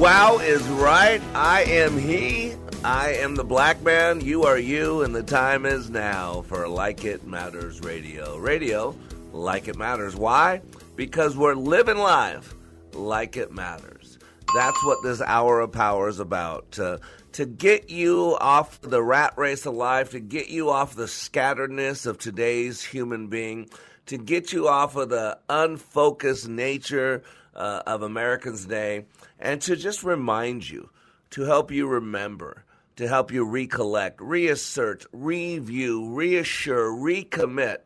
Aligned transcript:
Wow 0.00 0.38
is 0.38 0.62
right. 0.62 1.20
I 1.34 1.64
am 1.64 1.98
he. 1.98 2.54
I 2.82 3.10
am 3.16 3.34
the 3.34 3.44
black 3.44 3.82
man. 3.82 4.22
You 4.22 4.44
are 4.44 4.58
you, 4.58 5.02
and 5.02 5.14
the 5.14 5.22
time 5.22 5.66
is 5.66 5.90
now 5.90 6.40
for 6.48 6.66
Like 6.66 7.04
It 7.04 7.26
Matters 7.26 7.82
Radio. 7.82 8.38
Radio, 8.38 8.96
like 9.34 9.68
it 9.68 9.76
matters. 9.76 10.16
Why? 10.16 10.62
Because 10.96 11.36
we're 11.36 11.52
living 11.52 11.98
life 11.98 12.54
like 12.94 13.36
it 13.36 13.52
matters. 13.52 14.18
That's 14.54 14.82
what 14.86 15.02
this 15.02 15.20
hour 15.20 15.60
of 15.60 15.72
power 15.72 16.08
is 16.08 16.18
about. 16.18 16.72
To, 16.72 16.98
to 17.32 17.44
get 17.44 17.90
you 17.90 18.38
off 18.40 18.80
the 18.80 19.02
rat 19.02 19.34
race 19.36 19.66
of 19.66 19.74
life, 19.74 20.12
to 20.12 20.20
get 20.20 20.48
you 20.48 20.70
off 20.70 20.94
the 20.94 21.04
scatteredness 21.04 22.06
of 22.06 22.16
today's 22.16 22.82
human 22.82 23.26
being, 23.26 23.68
to 24.06 24.16
get 24.16 24.50
you 24.50 24.66
off 24.66 24.96
of 24.96 25.10
the 25.10 25.38
unfocused 25.50 26.48
nature 26.48 27.22
uh, 27.54 27.82
of 27.86 28.00
Americans' 28.00 28.64
day, 28.64 29.04
and 29.40 29.60
to 29.62 29.74
just 29.74 30.04
remind 30.04 30.68
you, 30.68 30.90
to 31.30 31.42
help 31.42 31.70
you 31.70 31.88
remember, 31.88 32.64
to 32.96 33.08
help 33.08 33.32
you 33.32 33.44
recollect, 33.44 34.20
reassert, 34.20 35.06
review, 35.12 36.14
reassure, 36.14 36.92
recommit. 36.92 37.78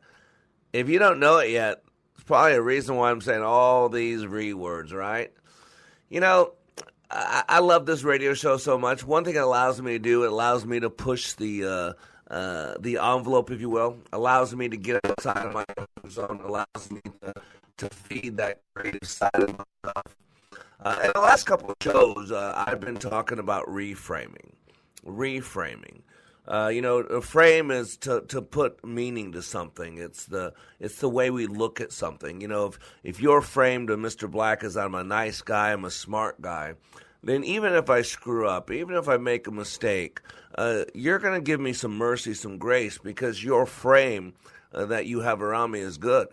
If 0.72 0.88
you 0.88 0.98
don't 0.98 1.20
know 1.20 1.38
it 1.38 1.50
yet, 1.50 1.84
it's 2.14 2.24
probably 2.24 2.54
a 2.54 2.62
reason 2.62 2.96
why 2.96 3.10
I'm 3.10 3.20
saying 3.20 3.42
all 3.42 3.88
these 3.88 4.26
re 4.26 4.52
words, 4.52 4.92
right? 4.92 5.32
You 6.08 6.20
know, 6.20 6.54
I, 7.10 7.44
I, 7.48 7.58
love 7.60 7.86
this 7.86 8.02
radio 8.02 8.34
show 8.34 8.56
so 8.56 8.76
much. 8.76 9.04
One 9.04 9.24
thing 9.24 9.36
it 9.36 9.38
allows 9.38 9.80
me 9.80 9.92
to 9.92 9.98
do, 9.98 10.24
it 10.24 10.32
allows 10.32 10.66
me 10.66 10.80
to 10.80 10.90
push 10.90 11.34
the 11.34 11.64
uh, 11.64 11.92
uh, 12.30 12.74
the 12.80 12.96
envelope, 12.96 13.50
if 13.50 13.60
you 13.60 13.70
will, 13.70 13.98
allows 14.12 14.54
me 14.54 14.68
to 14.68 14.76
get 14.76 14.98
outside 15.04 15.46
of 15.46 15.52
my 15.52 15.64
zone, 16.08 16.40
allows 16.44 16.90
me 16.90 17.00
to, 17.22 17.34
to 17.76 17.88
feed 17.90 18.38
that 18.38 18.62
creative 18.74 19.06
side 19.08 19.30
of 19.34 19.50
myself. 19.50 20.16
Uh, 20.80 21.00
in 21.04 21.12
the 21.14 21.20
last 21.20 21.44
couple 21.44 21.70
of 21.70 21.76
shows, 21.80 22.32
uh, 22.32 22.64
I've 22.66 22.80
been 22.80 22.96
talking 22.96 23.38
about 23.38 23.66
reframing. 23.66 24.52
Reframing. 25.06 26.00
Uh, 26.46 26.70
you 26.72 26.82
know, 26.82 26.98
a 26.98 27.22
frame 27.22 27.70
is 27.70 27.96
to, 27.96 28.20
to 28.28 28.42
put 28.42 28.84
meaning 28.84 29.32
to 29.32 29.40
something. 29.40 29.96
It's 29.96 30.26
the 30.26 30.52
it's 30.78 30.98
the 30.98 31.08
way 31.08 31.30
we 31.30 31.46
look 31.46 31.80
at 31.80 31.90
something. 31.90 32.42
You 32.42 32.48
know, 32.48 32.66
if 32.66 32.78
if 33.02 33.20
you're 33.20 33.40
framed 33.40 33.88
to 33.88 33.96
Mr. 33.96 34.30
Black 34.30 34.62
as 34.62 34.76
I'm 34.76 34.94
a 34.94 35.04
nice 35.04 35.40
guy, 35.40 35.72
I'm 35.72 35.86
a 35.86 35.90
smart 35.90 36.42
guy, 36.42 36.74
then 37.22 37.44
even 37.44 37.72
if 37.72 37.88
I 37.88 38.02
screw 38.02 38.46
up, 38.46 38.70
even 38.70 38.94
if 38.94 39.08
I 39.08 39.16
make 39.16 39.46
a 39.46 39.50
mistake, 39.50 40.20
uh, 40.56 40.84
you're 40.94 41.18
going 41.18 41.34
to 41.34 41.44
give 41.44 41.60
me 41.60 41.72
some 41.72 41.96
mercy, 41.96 42.34
some 42.34 42.58
grace, 42.58 42.98
because 42.98 43.42
your 43.42 43.64
frame 43.64 44.34
uh, 44.74 44.84
that 44.86 45.06
you 45.06 45.20
have 45.20 45.40
around 45.40 45.70
me 45.70 45.80
is 45.80 45.96
good. 45.96 46.28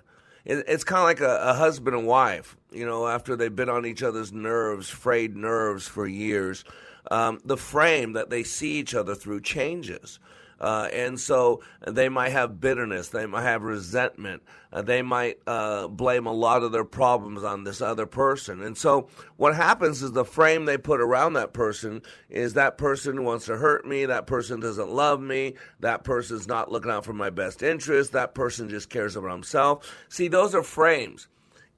It, 0.46 0.66
it's 0.68 0.84
kind 0.84 1.00
of 1.00 1.06
like 1.06 1.22
a, 1.22 1.50
a 1.50 1.54
husband 1.54 1.96
and 1.96 2.08
wife. 2.08 2.58
You 2.72 2.86
know, 2.86 3.08
after 3.08 3.36
they've 3.36 3.56
been 3.56 3.70
on 3.70 3.86
each 3.86 4.04
other's 4.04 4.32
nerves, 4.32 4.90
frayed 4.90 5.36
nerves 5.36 5.88
for 5.88 6.08
years 6.08 6.64
um, 7.10 7.40
the 7.44 7.58
frame 7.58 8.14
that 8.14 8.30
they 8.30 8.44
see 8.44 8.74
each 8.74 8.94
other 8.94 9.16
through 9.16 9.42
changes. 9.42 10.20
Uh, 10.62 10.88
and 10.94 11.20
so 11.20 11.60
they 11.88 12.08
might 12.08 12.30
have 12.30 12.62
bitterness, 12.62 13.10
they 13.10 13.26
might 13.26 13.42
have 13.42 13.64
resentment, 13.64 14.44
uh, 14.72 14.84
they 14.84 15.02
might 15.02 15.40
uh, 15.48 15.88
blame 15.88 16.28
a 16.28 16.32
lot 16.32 16.62
of 16.62 16.72
their 16.72 16.86
problems 16.86 17.44
on 17.44 17.64
this 17.64 17.82
other 17.82 18.06
person. 18.06 18.62
And 18.62 18.78
so 18.78 19.08
what 19.38 19.56
happens 19.56 20.04
is 20.04 20.12
the 20.12 20.24
frame 20.24 20.66
they 20.66 20.78
put 20.78 21.02
around 21.02 21.34
that 21.34 21.52
person 21.52 22.04
is 22.30 22.54
that 22.54 22.78
person 22.78 23.24
wants 23.24 23.48
to 23.48 23.58
hurt 23.58 23.88
me, 23.88 24.06
that 24.06 24.28
person 24.28 24.60
doesn't 24.60 24.92
love 24.92 25.20
me, 25.20 25.56
that 25.80 26.04
person's 26.04 26.48
not 26.48 26.72
looking 26.72 26.92
out 26.92 27.06
for 27.06 27.14
my 27.14 27.32
best 27.32 27.64
interest, 27.64 28.12
that 28.12 28.36
person 28.36 28.70
just 28.70 28.92
cares 28.92 29.16
about 29.16 29.32
himself. 29.32 29.92
See, 30.10 30.28
those 30.28 30.54
are 30.54 30.62
frames. 30.62 31.28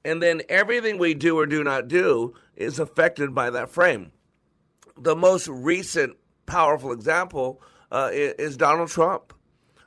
And 0.04 0.22
then 0.22 0.42
everything 0.50 0.98
we 0.98 1.14
do 1.14 1.38
or 1.38 1.46
do 1.46 1.64
not 1.64 1.88
do 1.88 2.34
is 2.54 2.78
affected 2.78 3.34
by 3.34 3.48
that 3.48 3.70
frame 3.70 4.12
the 4.96 5.16
most 5.16 5.48
recent 5.48 6.16
powerful 6.46 6.92
example 6.92 7.60
uh, 7.90 8.10
is, 8.12 8.56
Donald 8.56 8.88
Trump. 8.88 9.32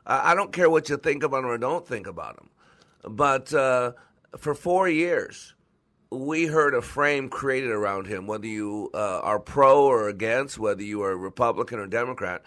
I 0.06 0.36
don't 0.36 0.54
care 0.54 0.70
what 0.70 0.88
you 0.88 0.96
think 0.96 1.24
about 1.24 1.44
him 1.44 1.50
or 1.50 1.58
don't 1.58 1.86
think 1.86 2.08
about 2.08 2.38
him, 2.40 2.50
but 3.04 3.54
uh, 3.54 3.92
for 4.38 4.56
four 4.56 4.88
years, 4.88 5.54
we 6.10 6.46
heard 6.46 6.74
a 6.74 6.82
frame 6.82 7.28
created 7.28 7.72
around 7.72 8.08
him, 8.08 8.26
whether 8.26 8.48
you 8.48 8.90
uh, 8.94 9.20
are 9.20 9.40
pro 9.40 9.84
or 9.84 10.08
against, 10.08 10.58
whether 10.58 10.82
you 10.82 11.04
are 11.04 11.18
Republican 11.18 11.80
or 11.80 11.88
Democrat 11.88 12.42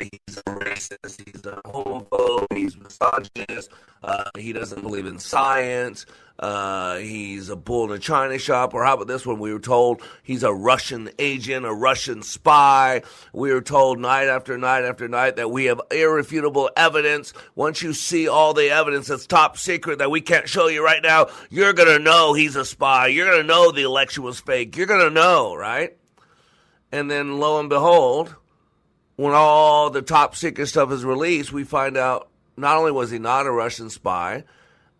he's 0.00 0.38
a 0.38 0.42
racist, 0.42 1.24
he's 1.24 1.44
a 1.46 1.60
homophobe, 1.66 2.46
he's 2.52 2.76
misogynist, 2.76 3.70
uh, 4.02 4.24
he 4.38 4.52
doesn't 4.52 4.82
believe 4.82 5.06
in 5.06 5.18
science, 5.18 6.06
uh, 6.38 6.96
he's 6.96 7.48
a 7.48 7.54
bull 7.56 7.84
in 7.84 7.96
a 7.96 7.98
china 7.98 8.38
shop, 8.38 8.74
or 8.74 8.84
how 8.84 8.94
about 8.94 9.06
this 9.06 9.24
one? 9.24 9.38
We 9.38 9.52
were 9.52 9.60
told 9.60 10.02
he's 10.24 10.42
a 10.42 10.52
Russian 10.52 11.10
agent, 11.18 11.64
a 11.64 11.72
Russian 11.72 12.22
spy. 12.22 13.02
We 13.32 13.52
were 13.52 13.60
told 13.60 14.00
night 14.00 14.26
after 14.26 14.58
night 14.58 14.84
after 14.84 15.06
night 15.06 15.36
that 15.36 15.50
we 15.50 15.66
have 15.66 15.80
irrefutable 15.92 16.70
evidence. 16.76 17.32
Once 17.54 17.82
you 17.82 17.92
see 17.92 18.26
all 18.26 18.52
the 18.52 18.70
evidence 18.70 19.06
that's 19.06 19.26
top 19.26 19.56
secret 19.56 19.98
that 19.98 20.10
we 20.10 20.20
can't 20.20 20.48
show 20.48 20.66
you 20.66 20.84
right 20.84 21.02
now, 21.02 21.28
you're 21.50 21.72
going 21.72 21.96
to 21.96 22.02
know 22.02 22.32
he's 22.32 22.56
a 22.56 22.64
spy. 22.64 23.06
You're 23.06 23.30
going 23.30 23.42
to 23.42 23.46
know 23.46 23.70
the 23.70 23.82
election 23.82 24.24
was 24.24 24.40
fake. 24.40 24.76
You're 24.76 24.86
going 24.86 25.06
to 25.06 25.10
know, 25.10 25.54
right? 25.54 25.96
And 26.90 27.08
then 27.08 27.38
lo 27.38 27.60
and 27.60 27.68
behold, 27.68 28.34
when 29.14 29.34
all 29.34 29.90
the 29.90 30.02
top 30.02 30.34
secret 30.34 30.66
stuff 30.66 30.90
is 30.90 31.04
released, 31.04 31.52
we 31.52 31.62
find 31.62 31.96
out 31.96 32.28
not 32.56 32.76
only 32.76 32.90
was 32.90 33.12
he 33.12 33.20
not 33.20 33.46
a 33.46 33.52
Russian 33.52 33.88
spy, 33.88 34.42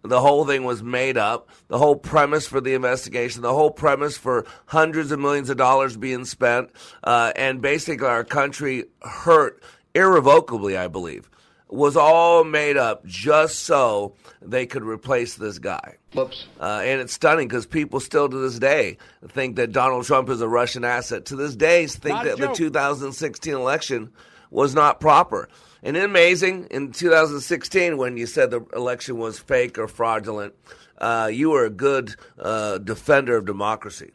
the 0.04 0.20
whole 0.20 0.44
thing 0.44 0.64
was 0.64 0.82
made 0.82 1.16
up. 1.16 1.48
The 1.68 1.78
whole 1.78 1.96
premise 1.96 2.46
for 2.46 2.60
the 2.60 2.74
investigation, 2.74 3.42
the 3.42 3.54
whole 3.54 3.70
premise 3.70 4.16
for 4.16 4.46
hundreds 4.66 5.10
of 5.10 5.18
millions 5.18 5.50
of 5.50 5.56
dollars 5.56 5.96
being 5.96 6.24
spent, 6.24 6.70
uh, 7.02 7.32
and 7.34 7.60
basically 7.60 8.06
our 8.06 8.24
country 8.24 8.84
hurt 9.02 9.62
irrevocably, 9.94 10.76
I 10.76 10.88
believe, 10.88 11.30
was 11.68 11.96
all 11.96 12.44
made 12.44 12.76
up 12.76 13.04
just 13.06 13.60
so 13.60 14.14
they 14.42 14.66
could 14.66 14.82
replace 14.82 15.36
this 15.36 15.58
guy. 15.58 15.96
Whoops. 16.12 16.46
Uh, 16.60 16.82
and 16.84 17.00
it's 17.00 17.14
stunning 17.14 17.48
because 17.48 17.66
people 17.66 17.98
still 17.98 18.28
to 18.28 18.36
this 18.36 18.58
day 18.58 18.98
think 19.28 19.56
that 19.56 19.72
Donald 19.72 20.04
Trump 20.04 20.28
is 20.28 20.40
a 20.40 20.48
Russian 20.48 20.84
asset. 20.84 21.24
To 21.26 21.36
this 21.36 21.56
day, 21.56 21.86
think 21.86 22.14
not 22.16 22.24
that 22.24 22.38
the 22.38 22.48
2016 22.48 23.54
election 23.54 24.12
was 24.50 24.74
not 24.74 25.00
proper. 25.00 25.48
And 25.84 25.98
amazing, 25.98 26.68
in 26.70 26.92
2016, 26.92 27.98
when 27.98 28.16
you 28.16 28.26
said 28.26 28.50
the 28.50 28.64
election 28.74 29.18
was 29.18 29.38
fake 29.38 29.76
or 29.78 29.86
fraudulent, 29.86 30.54
uh, 30.96 31.28
you 31.30 31.50
were 31.50 31.66
a 31.66 31.70
good 31.70 32.16
uh, 32.38 32.78
defender 32.78 33.36
of 33.36 33.44
democracy. 33.44 34.12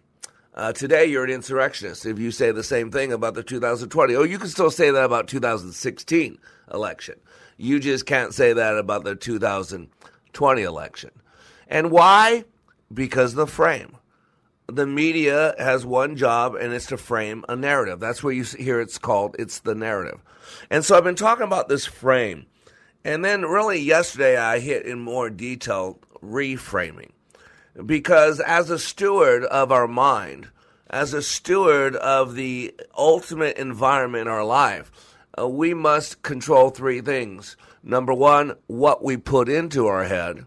Uh, 0.55 0.73
today, 0.73 1.05
you're 1.05 1.23
an 1.23 1.29
insurrectionist 1.29 2.07
if 2.07 2.17
you 2.17 2.31
say 2.31 2.51
the 2.51 2.63
same 2.63 2.89
thing 2.89 3.13
about 3.13 3.35
the 3.35 3.43
2020. 3.43 4.15
Oh, 4.15 4.23
you 4.23 4.39
can 4.39 4.47
still 4.47 4.71
say 4.71 4.89
that 4.89 5.03
about 5.03 5.27
2016 5.27 6.39
election. 6.73 7.19
You 7.57 7.79
just 7.79 8.07
can't 8.07 8.33
say 8.33 8.51
that 8.51 8.75
about 8.75 9.03
the 9.03 9.15
2020 9.15 10.61
election. 10.63 11.11
And 11.67 11.91
why? 11.91 12.45
Because 12.91 13.35
the 13.35 13.45
frame. 13.45 13.95
The 14.65 14.87
media 14.87 15.53
has 15.59 15.85
one 15.85 16.15
job, 16.15 16.55
and 16.55 16.73
it's 16.73 16.87
to 16.87 16.97
frame 16.97 17.45
a 17.47 17.55
narrative. 17.55 17.99
That's 17.99 18.23
where 18.23 18.33
you 18.33 18.43
hear 18.43 18.81
it's 18.81 18.97
called, 18.97 19.35
it's 19.37 19.59
the 19.59 19.75
narrative. 19.75 20.19
And 20.69 20.85
so 20.85 20.95
I've 20.95 21.03
been 21.03 21.15
talking 21.15 21.45
about 21.45 21.67
this 21.67 21.85
frame. 21.85 22.45
And 23.03 23.23
then, 23.23 23.43
really, 23.43 23.79
yesterday 23.79 24.37
I 24.37 24.59
hit 24.59 24.85
in 24.85 24.99
more 24.99 25.29
detail 25.29 25.99
reframing. 26.23 27.11
Because 27.85 28.39
as 28.39 28.69
a 28.69 28.77
steward 28.77 29.43
of 29.45 29.71
our 29.71 29.87
mind, 29.87 30.49
as 30.89 31.13
a 31.13 31.21
steward 31.21 31.95
of 31.95 32.35
the 32.35 32.75
ultimate 32.97 33.57
environment 33.57 34.27
in 34.27 34.33
our 34.33 34.43
life, 34.43 34.91
uh, 35.37 35.47
we 35.47 35.73
must 35.73 36.23
control 36.23 36.69
three 36.69 37.01
things. 37.01 37.55
Number 37.83 38.13
one, 38.13 38.55
what 38.67 39.03
we 39.03 39.15
put 39.15 39.47
into 39.47 39.87
our 39.87 40.03
head. 40.03 40.45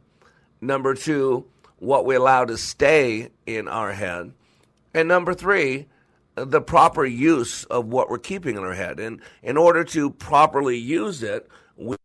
Number 0.61 0.95
two, 0.95 1.47
what 1.79 2.05
we 2.05 2.15
allow 2.15 2.45
to 2.45 2.59
stay 2.59 3.31
in 3.47 3.67
our 3.67 3.93
head. 3.93 4.33
And 4.93 5.09
number 5.09 5.33
three, 5.33 5.87
the 6.35 6.61
proper 6.61 7.05
use 7.05 7.65
of 7.65 7.87
what 7.87 8.09
we're 8.09 8.19
keeping 8.19 8.57
in 8.57 8.65
our 8.65 8.75
head. 8.75 8.99
And 9.01 9.21
in 9.43 9.57
order 9.57 9.85
to 9.85 10.11
properly 10.11 10.77
use 10.77 11.23
it, 11.23 11.49
we 11.77 11.97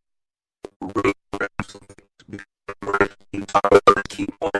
key 4.17 4.27
point 4.39 4.55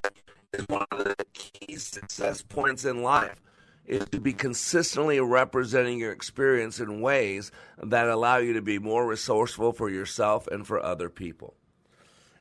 is 0.54 0.68
one 0.68 0.86
of 0.92 1.04
the 1.04 1.16
key 1.34 1.76
success 1.76 2.42
points 2.42 2.86
in 2.86 3.02
life 3.02 3.42
is 3.86 4.06
to 4.10 4.20
be 4.20 4.34
consistently 4.34 5.20
representing 5.20 5.98
your 5.98 6.12
experience 6.12 6.80
in 6.80 7.02
ways 7.02 7.52
that 7.82 8.08
allow 8.08 8.38
you 8.38 8.54
to 8.54 8.62
be 8.62 8.78
more 8.78 9.08
resourceful 9.08 9.72
for 9.72 9.90
yourself 9.90 10.48
and 10.48 10.68
for 10.68 10.84
other 10.84 11.10
people. 11.10 11.56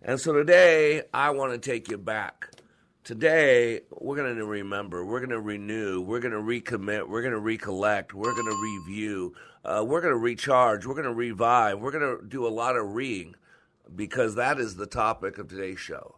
And 0.02 0.20
so 0.20 0.32
today, 0.32 1.02
I 1.14 1.30
want 1.30 1.52
to 1.52 1.58
take 1.58 1.88
you 1.88 1.98
back. 1.98 2.50
Today, 3.06 3.82
we're 3.92 4.16
going 4.16 4.34
to 4.34 4.44
remember, 4.44 5.04
we're 5.04 5.20
going 5.20 5.30
to 5.30 5.40
renew, 5.40 6.00
we're 6.00 6.18
going 6.18 6.32
to 6.32 6.40
recommit, 6.40 7.08
we're 7.08 7.22
going 7.22 7.34
to 7.34 7.38
recollect, 7.38 8.12
we're 8.12 8.34
going 8.34 8.50
to 8.50 8.60
review, 8.60 9.32
uh, 9.64 9.84
we're 9.86 10.00
going 10.00 10.12
to 10.12 10.18
recharge, 10.18 10.84
we're 10.84 10.94
going 10.94 11.04
to 11.04 11.12
revive, 11.12 11.78
we're 11.78 11.92
going 11.92 12.18
to 12.18 12.26
do 12.26 12.44
a 12.44 12.48
lot 12.48 12.74
of 12.74 12.96
reing 12.96 13.36
because 13.94 14.34
that 14.34 14.58
is 14.58 14.74
the 14.74 14.88
topic 14.88 15.38
of 15.38 15.46
today's 15.46 15.78
show. 15.78 16.16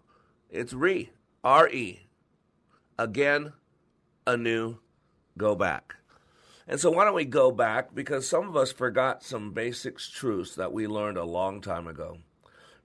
It's 0.49 0.73
re, 0.73 1.11
R 1.45 1.69
E. 1.69 2.07
Again, 2.99 3.53
anew, 4.27 4.79
go 5.37 5.55
back. 5.55 5.97
And 6.67 6.81
so, 6.81 6.91
why 6.91 7.05
don't 7.05 7.15
we 7.15 7.27
go 7.27 7.51
back? 7.51 7.95
Because 7.95 8.27
some 8.27 8.49
of 8.49 8.57
us 8.57 8.73
forgot 8.73 9.23
some 9.23 9.53
basic 9.53 9.99
truths 9.99 10.55
that 10.55 10.73
we 10.73 10.87
learned 10.87 11.19
a 11.19 11.25
long 11.25 11.61
time 11.61 11.87
ago. 11.87 12.21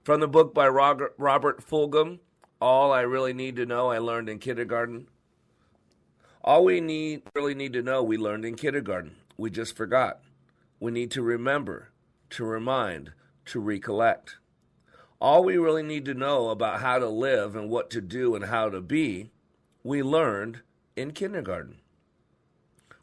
From 0.02 0.20
the 0.20 0.28
book 0.28 0.52
by 0.52 0.68
Robert 0.68 1.16
Fulghum, 1.66 2.18
All 2.64 2.92
I 2.92 3.02
Really 3.02 3.34
Need 3.34 3.56
to 3.56 3.66
Know 3.66 3.90
I 3.90 3.98
Learned 3.98 4.30
in 4.30 4.38
Kindergarten. 4.38 5.06
All 6.42 6.64
we 6.64 6.80
need 6.80 7.20
really 7.34 7.54
need 7.54 7.74
to 7.74 7.82
know 7.82 8.02
we 8.02 8.16
learned 8.16 8.46
in 8.46 8.54
kindergarten. 8.54 9.16
We 9.36 9.50
just 9.50 9.76
forgot. 9.76 10.22
We 10.80 10.90
need 10.90 11.10
to 11.10 11.20
remember, 11.20 11.90
to 12.30 12.42
remind, 12.42 13.12
to 13.44 13.60
recollect. 13.60 14.38
All 15.20 15.44
we 15.44 15.58
really 15.58 15.82
need 15.82 16.06
to 16.06 16.14
know 16.14 16.48
about 16.48 16.80
how 16.80 16.98
to 16.98 17.06
live 17.06 17.54
and 17.54 17.68
what 17.68 17.90
to 17.90 18.00
do 18.00 18.34
and 18.34 18.46
how 18.46 18.70
to 18.70 18.80
be, 18.80 19.28
we 19.82 20.02
learned 20.02 20.60
in 20.96 21.12
kindergarten. 21.12 21.80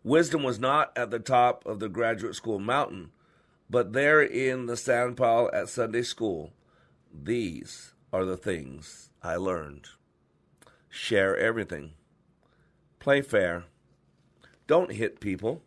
Wisdom 0.04 0.42
was 0.42 0.58
not 0.58 0.92
at 0.98 1.12
the 1.12 1.20
top 1.20 1.64
of 1.68 1.80
the 1.80 1.88
graduate 1.88 2.34
school 2.34 2.58
mountain, 2.58 3.12
but 3.70 3.94
there 3.94 4.24
in 4.24 4.66
the 4.66 4.74
sandpile 4.74 5.54
at 5.54 5.70
Sunday 5.70 6.02
school, 6.02 6.52
these 7.14 7.94
are 8.12 8.26
the 8.26 8.38
things 8.38 9.11
I 9.24 9.36
learned. 9.36 9.88
Share 10.90 11.38
everything. 11.38 11.92
Play 13.00 13.22
fair. 13.22 13.66
Don't 14.68 14.92
hit 14.92 15.20
people. 15.20 15.62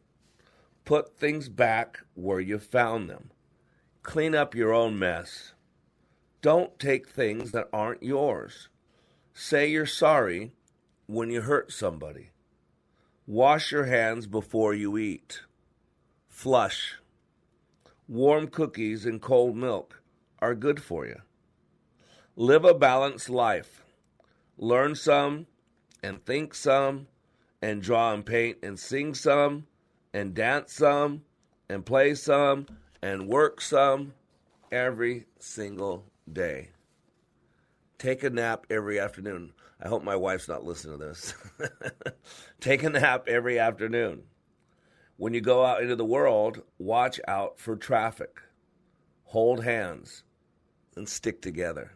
Put 0.84 1.16
things 1.16 1.48
back 1.48 2.00
where 2.14 2.40
you 2.40 2.58
found 2.58 3.08
them. 3.08 3.30
Clean 4.02 4.34
up 4.34 4.54
your 4.54 4.72
own 4.72 4.98
mess. 4.98 5.54
Don't 6.42 6.78
take 6.78 7.08
things 7.08 7.52
that 7.52 7.68
aren't 7.72 8.02
yours. 8.02 8.68
Say 9.32 9.70
you're 9.70 9.86
sorry 9.86 10.52
when 11.06 11.30
you 11.30 11.40
hurt 11.42 11.72
somebody. 11.72 12.30
Wash 13.26 13.72
your 13.72 13.84
hands 13.84 14.26
before 14.26 14.74
you 14.74 14.98
eat. 14.98 15.42
Flush. 16.28 16.96
Warm 18.08 18.48
cookies 18.48 19.06
and 19.06 19.22
cold 19.22 19.56
milk 19.56 20.02
are 20.40 20.54
good 20.54 20.82
for 20.82 21.06
you. 21.06 21.20
Live 22.36 22.64
a 22.64 22.74
balanced 22.74 23.30
life. 23.30 23.84
Learn 24.58 24.96
some 24.96 25.46
and 26.02 26.24
think 26.26 26.52
some 26.52 27.06
and 27.62 27.80
draw 27.80 28.12
and 28.12 28.26
paint 28.26 28.58
and 28.60 28.76
sing 28.76 29.14
some 29.14 29.68
and 30.12 30.34
dance 30.34 30.72
some 30.72 31.22
and 31.68 31.86
play 31.86 32.12
some 32.16 32.66
and 33.00 33.28
work 33.28 33.60
some 33.60 34.14
every 34.72 35.26
single 35.38 36.06
day. 36.30 36.70
Take 37.98 38.24
a 38.24 38.30
nap 38.30 38.66
every 38.68 38.98
afternoon. 38.98 39.52
I 39.80 39.86
hope 39.86 40.02
my 40.02 40.16
wife's 40.16 40.48
not 40.48 40.64
listening 40.64 40.98
to 40.98 41.04
this. 41.04 41.34
Take 42.60 42.82
a 42.82 42.90
nap 42.90 43.28
every 43.28 43.60
afternoon. 43.60 44.24
When 45.18 45.34
you 45.34 45.40
go 45.40 45.64
out 45.64 45.82
into 45.82 45.94
the 45.94 46.04
world, 46.04 46.62
watch 46.78 47.20
out 47.28 47.60
for 47.60 47.76
traffic. 47.76 48.40
Hold 49.26 49.62
hands 49.62 50.24
and 50.96 51.08
stick 51.08 51.40
together. 51.40 51.92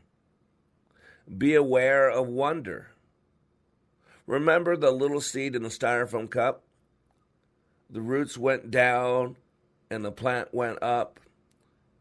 Be 1.37 1.55
aware 1.55 2.09
of 2.09 2.27
wonder. 2.27 2.93
Remember 4.27 4.77
the 4.77 4.91
little 4.91 5.21
seed 5.21 5.55
in 5.55 5.63
the 5.63 5.69
styrofoam 5.69 6.31
cup? 6.31 6.65
The 7.91 8.01
roots 8.01 8.39
went 8.39 8.71
down 8.71 9.37
and 9.91 10.05
the 10.05 10.13
plant 10.13 10.55
went 10.55 10.83
up 10.83 11.21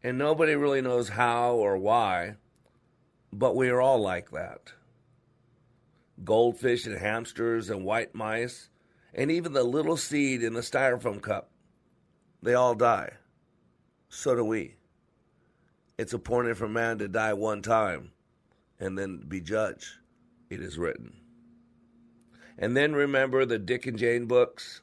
and 0.02 0.16
nobody 0.16 0.54
really 0.54 0.80
knows 0.80 1.10
how 1.10 1.54
or 1.54 1.76
why, 1.76 2.36
but 3.32 3.56
we 3.56 3.68
are 3.68 3.80
all 3.80 4.00
like 4.00 4.30
that. 4.30 4.72
Goldfish 6.24 6.86
and 6.86 6.98
hamsters 6.98 7.70
and 7.70 7.84
white 7.84 8.14
mice, 8.14 8.70
and 9.12 9.30
even 9.30 9.52
the 9.52 9.64
little 9.64 9.96
seed 9.96 10.42
in 10.42 10.54
the 10.54 10.60
styrofoam 10.60 11.20
cup, 11.20 11.50
they 12.42 12.54
all 12.54 12.74
die. 12.74 13.14
So 14.08 14.34
do 14.34 14.44
we. 14.44 14.76
It's 15.98 16.12
appointed 16.12 16.56
for 16.56 16.68
man 16.68 16.98
to 16.98 17.08
die 17.08 17.32
one 17.32 17.62
time 17.62 18.12
and 18.78 18.98
then 18.98 19.24
be 19.28 19.40
judged. 19.40 19.86
It 20.50 20.60
is 20.60 20.78
written. 20.78 21.14
And 22.58 22.76
then 22.76 22.94
remember 22.94 23.44
the 23.44 23.58
Dick 23.58 23.86
and 23.86 23.98
Jane 23.98 24.26
books 24.26 24.82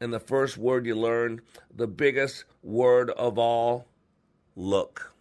and 0.00 0.12
the 0.12 0.20
first 0.20 0.56
word 0.56 0.86
you 0.86 0.94
learned, 0.94 1.42
the 1.74 1.86
biggest 1.86 2.44
word 2.62 3.10
of 3.10 3.38
all 3.38 3.86
look. 4.56 5.12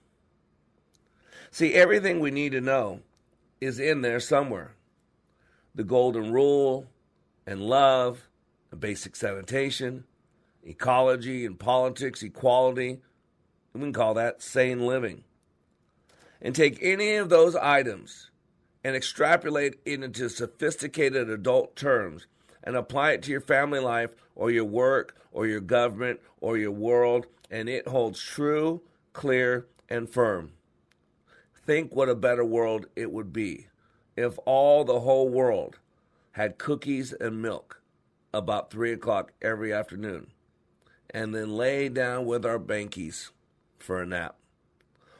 See, 1.52 1.74
everything 1.74 2.20
we 2.20 2.32
need 2.32 2.52
to 2.52 2.62
know 2.62 3.02
is 3.60 3.80
in 3.80 4.02
there 4.02 4.20
somewhere. 4.20 4.76
The 5.74 5.84
golden 5.84 6.32
rule 6.32 6.88
and 7.46 7.62
love, 7.62 8.28
and 8.72 8.80
basic 8.80 9.16
sanitation, 9.16 10.04
ecology 10.64 11.46
and 11.46 11.58
politics, 11.58 12.22
equality. 12.22 13.00
We 13.74 13.82
can 13.82 13.94
call 13.94 14.16
that 14.16 14.42
sane 14.42 14.86
living. 14.86 15.24
And 16.42 16.54
take 16.54 16.78
any 16.82 17.16
of 17.16 17.30
those 17.30 17.56
items 17.56 18.30
and 18.84 18.96
extrapolate 18.96 19.80
it 19.86 20.04
into 20.04 20.30
sophisticated 20.30 21.30
adult 21.30 21.76
terms 21.76 22.28
and 22.64 22.76
apply 22.76 23.14
it 23.14 23.24
to 23.24 23.32
your 23.32 23.42
family 23.42 23.80
life 23.80 24.12
or 24.36 24.52
your 24.52 24.66
work 24.66 25.16
or 25.32 25.48
your 25.48 25.62
government 25.62 26.20
or 26.42 26.58
your 26.58 26.72
world, 26.72 27.28
and 27.50 27.68
it 27.68 27.88
holds 27.88 28.22
true 28.22 28.82
clear, 29.18 29.66
and 29.90 30.08
firm. 30.08 30.52
Think 31.66 31.94
what 31.94 32.08
a 32.08 32.14
better 32.14 32.46
world 32.46 32.86
it 32.96 33.12
would 33.12 33.34
be 33.34 33.68
if 34.16 34.38
all 34.46 34.84
the 34.84 35.00
whole 35.00 35.28
world 35.28 35.80
had 36.34 36.60
cookies 36.60 37.14
and 37.14 37.42
milk 37.42 37.82
about 38.32 38.70
3 38.70 38.94
o'clock 38.94 39.32
every 39.42 39.74
afternoon 39.74 40.28
and 41.10 41.34
then 41.34 41.58
lay 41.58 41.90
down 41.90 42.28
with 42.28 42.46
our 42.46 42.60
bankies 42.60 43.32
for 43.80 44.02
a 44.02 44.06
nap. 44.06 44.36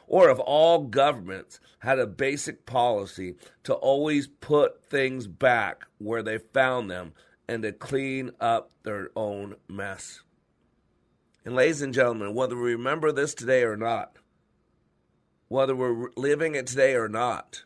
Or 0.08 0.30
if 0.30 0.38
all 0.38 0.84
governments 0.84 1.60
had 1.80 1.98
a 1.98 2.06
basic 2.06 2.64
policy 2.64 3.36
to 3.64 3.74
always 3.74 4.26
put 4.26 4.82
things 4.82 5.26
back 5.26 5.84
where 5.98 6.22
they 6.22 6.38
found 6.38 6.90
them 6.90 7.12
and 7.46 7.62
to 7.62 7.72
clean 7.72 8.30
up 8.40 8.70
their 8.84 9.10
own 9.14 9.56
mess. 9.68 10.22
And, 11.44 11.54
ladies 11.54 11.82
and 11.82 11.94
gentlemen, 11.94 12.34
whether 12.34 12.56
we 12.56 12.72
remember 12.72 13.12
this 13.12 13.34
today 13.34 13.62
or 13.62 13.76
not, 13.76 14.16
whether 15.48 15.76
we're 15.76 16.10
living 16.16 16.54
it 16.54 16.66
today 16.66 16.94
or 16.94 17.08
not, 17.08 17.64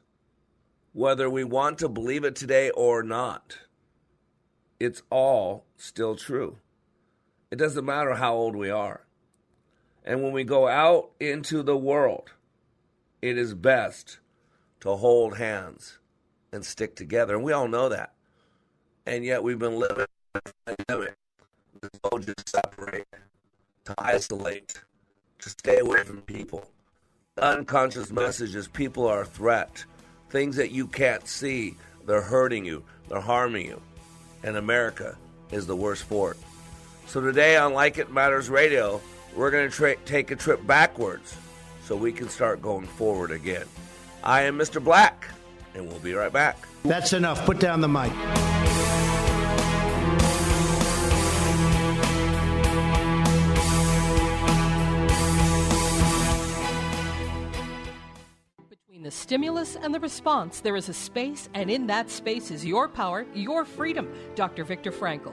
whether 0.93 1.31
we 1.31 1.45
want 1.45 1.79
to 1.79 1.89
believe 1.89 2.25
it 2.25 2.37
today 2.37 2.71
or 2.71 3.03
not, 3.05 3.59
it's 4.81 5.03
all 5.11 5.65
still 5.77 6.17
true. 6.17 6.59
It 7.53 7.57
doesn't 7.57 7.85
matter 7.85 8.15
how 8.15 8.35
old 8.35 8.57
we 8.57 8.71
are. 8.71 9.02
And 10.05 10.23
when 10.23 10.33
we 10.33 10.45
go 10.45 10.69
out 10.69 11.11
into 11.21 11.63
the 11.63 11.77
world, 11.77 12.33
it 13.21 13.39
is 13.39 13.55
best 13.55 14.19
to 14.81 14.97
hold 14.97 15.39
hands 15.39 15.99
and 16.53 16.65
stick 16.65 16.97
together. 16.97 17.35
And 17.35 17.45
we 17.45 17.53
all 17.53 17.69
know 17.69 17.89
that. 17.89 18.13
And 19.07 19.25
yet 19.25 19.43
we've 19.43 19.59
been 19.59 19.79
living 19.79 20.07
in 20.35 20.41
pandemic. 20.67 21.17
just 22.21 22.49
separate 22.49 23.07
to 23.85 23.95
isolate, 23.99 24.83
to 25.39 25.49
stay 25.49 25.79
away 25.79 26.03
from 26.05 26.21
people. 26.23 26.69
Unconscious 27.39 28.11
messages 28.11 28.69
people 28.69 29.07
are 29.07 29.23
a 29.23 29.27
threat. 29.27 29.85
Things 30.31 30.57
that 30.57 30.71
you 30.71 30.87
can't 30.87 31.27
see 31.27 31.77
They're 32.07 32.21
hurting 32.21 32.65
you, 32.65 32.83
they're 33.09 33.21
harming 33.21 33.67
you. 33.67 33.81
And 34.43 34.57
America 34.57 35.17
is 35.53 35.67
the 35.67 35.77
worst 35.77 36.05
for 36.05 36.33
it. 36.33 36.39
So 37.07 37.21
today 37.21 37.57
on 37.57 37.75
Like 37.75 37.99
It 37.99 38.11
Matters 38.11 38.51
Radio, 38.51 39.01
we're 39.35 39.51
going 39.51 39.69
to 39.69 39.75
tra- 39.75 39.97
take 40.05 40.31
a 40.31 40.37
trip 40.37 40.67
backwards 40.67 41.37
so 41.85 41.97
we 41.97 42.13
can 42.13 42.29
start 42.29 42.63
going 42.63 42.87
forward 42.87 43.31
again. 43.31 43.67
I 44.23 44.43
am 44.43 44.59
Mr. 44.59 44.83
Black, 44.83 45.29
and 45.75 45.89
we'll 45.89 45.99
be 45.99 46.15
right 46.15 46.33
back. 46.33 46.57
That's 46.85 47.13
enough. 47.13 47.45
Put 47.45 47.59
down 47.59 47.81
the 47.81 47.89
mic. 47.89 48.13
Between 58.69 59.03
the 59.03 59.11
stimulus 59.11 59.77
and 59.77 59.95
the 59.95 60.01
response, 60.01 60.61
there 60.61 60.77
is 60.77 60.89
a 60.89 60.95
space, 60.95 61.49
and 61.55 61.71
in 61.71 61.87
that 61.89 62.11
space 62.11 62.51
is 62.51 62.65
your 62.65 62.89
power, 62.89 63.27
your 63.35 63.65
freedom. 63.65 64.13
Dr. 64.35 64.65
Viktor 64.65 64.93
Frankl. 64.93 65.33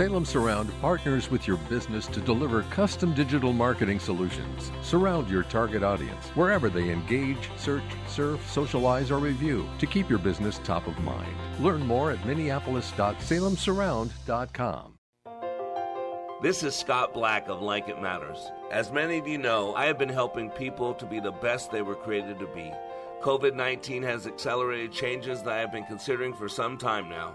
Salem 0.00 0.24
Surround 0.24 0.72
partners 0.80 1.30
with 1.30 1.46
your 1.46 1.58
business 1.68 2.06
to 2.06 2.22
deliver 2.22 2.62
custom 2.70 3.12
digital 3.12 3.52
marketing 3.52 4.00
solutions. 4.00 4.72
Surround 4.80 5.28
your 5.28 5.42
target 5.42 5.82
audience 5.82 6.28
wherever 6.28 6.70
they 6.70 6.88
engage, 6.88 7.50
search, 7.58 7.84
surf, 8.06 8.40
socialize, 8.50 9.10
or 9.10 9.18
review 9.18 9.68
to 9.78 9.86
keep 9.86 10.08
your 10.08 10.18
business 10.18 10.58
top 10.64 10.86
of 10.86 10.98
mind. 11.00 11.36
Learn 11.58 11.86
more 11.86 12.10
at 12.10 12.24
minneapolis.salemsurround.com. 12.24 14.94
This 16.42 16.62
is 16.62 16.74
Scott 16.74 17.12
Black 17.12 17.50
of 17.50 17.60
Like 17.60 17.90
It 17.90 18.00
Matters. 18.00 18.38
As 18.70 18.90
many 18.90 19.18
of 19.18 19.28
you 19.28 19.36
know, 19.36 19.74
I 19.74 19.84
have 19.84 19.98
been 19.98 20.08
helping 20.08 20.48
people 20.48 20.94
to 20.94 21.04
be 21.04 21.20
the 21.20 21.30
best 21.30 21.70
they 21.70 21.82
were 21.82 21.94
created 21.94 22.38
to 22.38 22.46
be. 22.46 22.72
COVID 23.20 23.54
19 23.54 24.02
has 24.04 24.26
accelerated 24.26 24.92
changes 24.92 25.42
that 25.42 25.52
I 25.52 25.58
have 25.58 25.72
been 25.72 25.84
considering 25.84 26.32
for 26.32 26.48
some 26.48 26.78
time 26.78 27.10
now. 27.10 27.34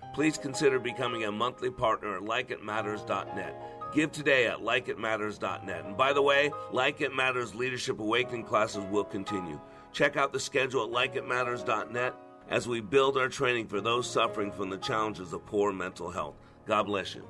Please 0.13 0.37
consider 0.37 0.77
becoming 0.77 1.23
a 1.23 1.31
monthly 1.31 1.71
partner 1.71 2.17
at 2.17 2.23
likeitmatters.net. 2.23 3.55
Give 3.93 4.11
today 4.11 4.47
at 4.47 4.59
likeitmatters.net. 4.59 5.85
And 5.85 5.97
by 5.97 6.13
the 6.13 6.21
way, 6.21 6.51
Like 6.71 7.01
It 7.01 7.15
Matters 7.15 7.55
Leadership 7.55 7.99
Awakening 7.99 8.43
classes 8.43 8.83
will 8.85 9.03
continue. 9.03 9.59
Check 9.93 10.17
out 10.17 10.31
the 10.31 10.39
schedule 10.39 10.83
at 10.83 10.91
likeitmatters.net 11.13 12.13
as 12.49 12.67
we 12.67 12.81
build 12.81 13.17
our 13.17 13.29
training 13.29 13.67
for 13.67 13.81
those 13.81 14.09
suffering 14.09 14.51
from 14.51 14.69
the 14.69 14.77
challenges 14.77 15.33
of 15.33 15.45
poor 15.45 15.71
mental 15.71 16.09
health. 16.09 16.35
God 16.65 16.83
bless 16.83 17.15
you. 17.15 17.25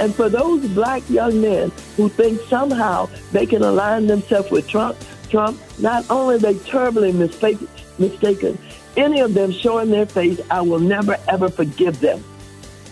And 0.00 0.14
for 0.14 0.28
those 0.28 0.66
black 0.68 1.08
young 1.10 1.40
men 1.40 1.72
who 1.96 2.08
think 2.08 2.40
somehow 2.42 3.08
they 3.32 3.46
can 3.46 3.62
align 3.62 4.06
themselves 4.06 4.50
with 4.50 4.68
Trump, 4.68 4.96
Trump, 5.30 5.60
not 5.78 6.04
only 6.10 6.36
are 6.36 6.38
they 6.38 6.54
terribly 6.58 7.12
mistaken, 7.12 7.68
mistaken, 7.98 8.58
any 8.96 9.20
of 9.20 9.34
them 9.34 9.52
showing 9.52 9.90
their 9.90 10.06
face, 10.06 10.40
I 10.50 10.60
will 10.60 10.80
never 10.80 11.16
ever 11.28 11.48
forgive 11.48 12.00
them 12.00 12.24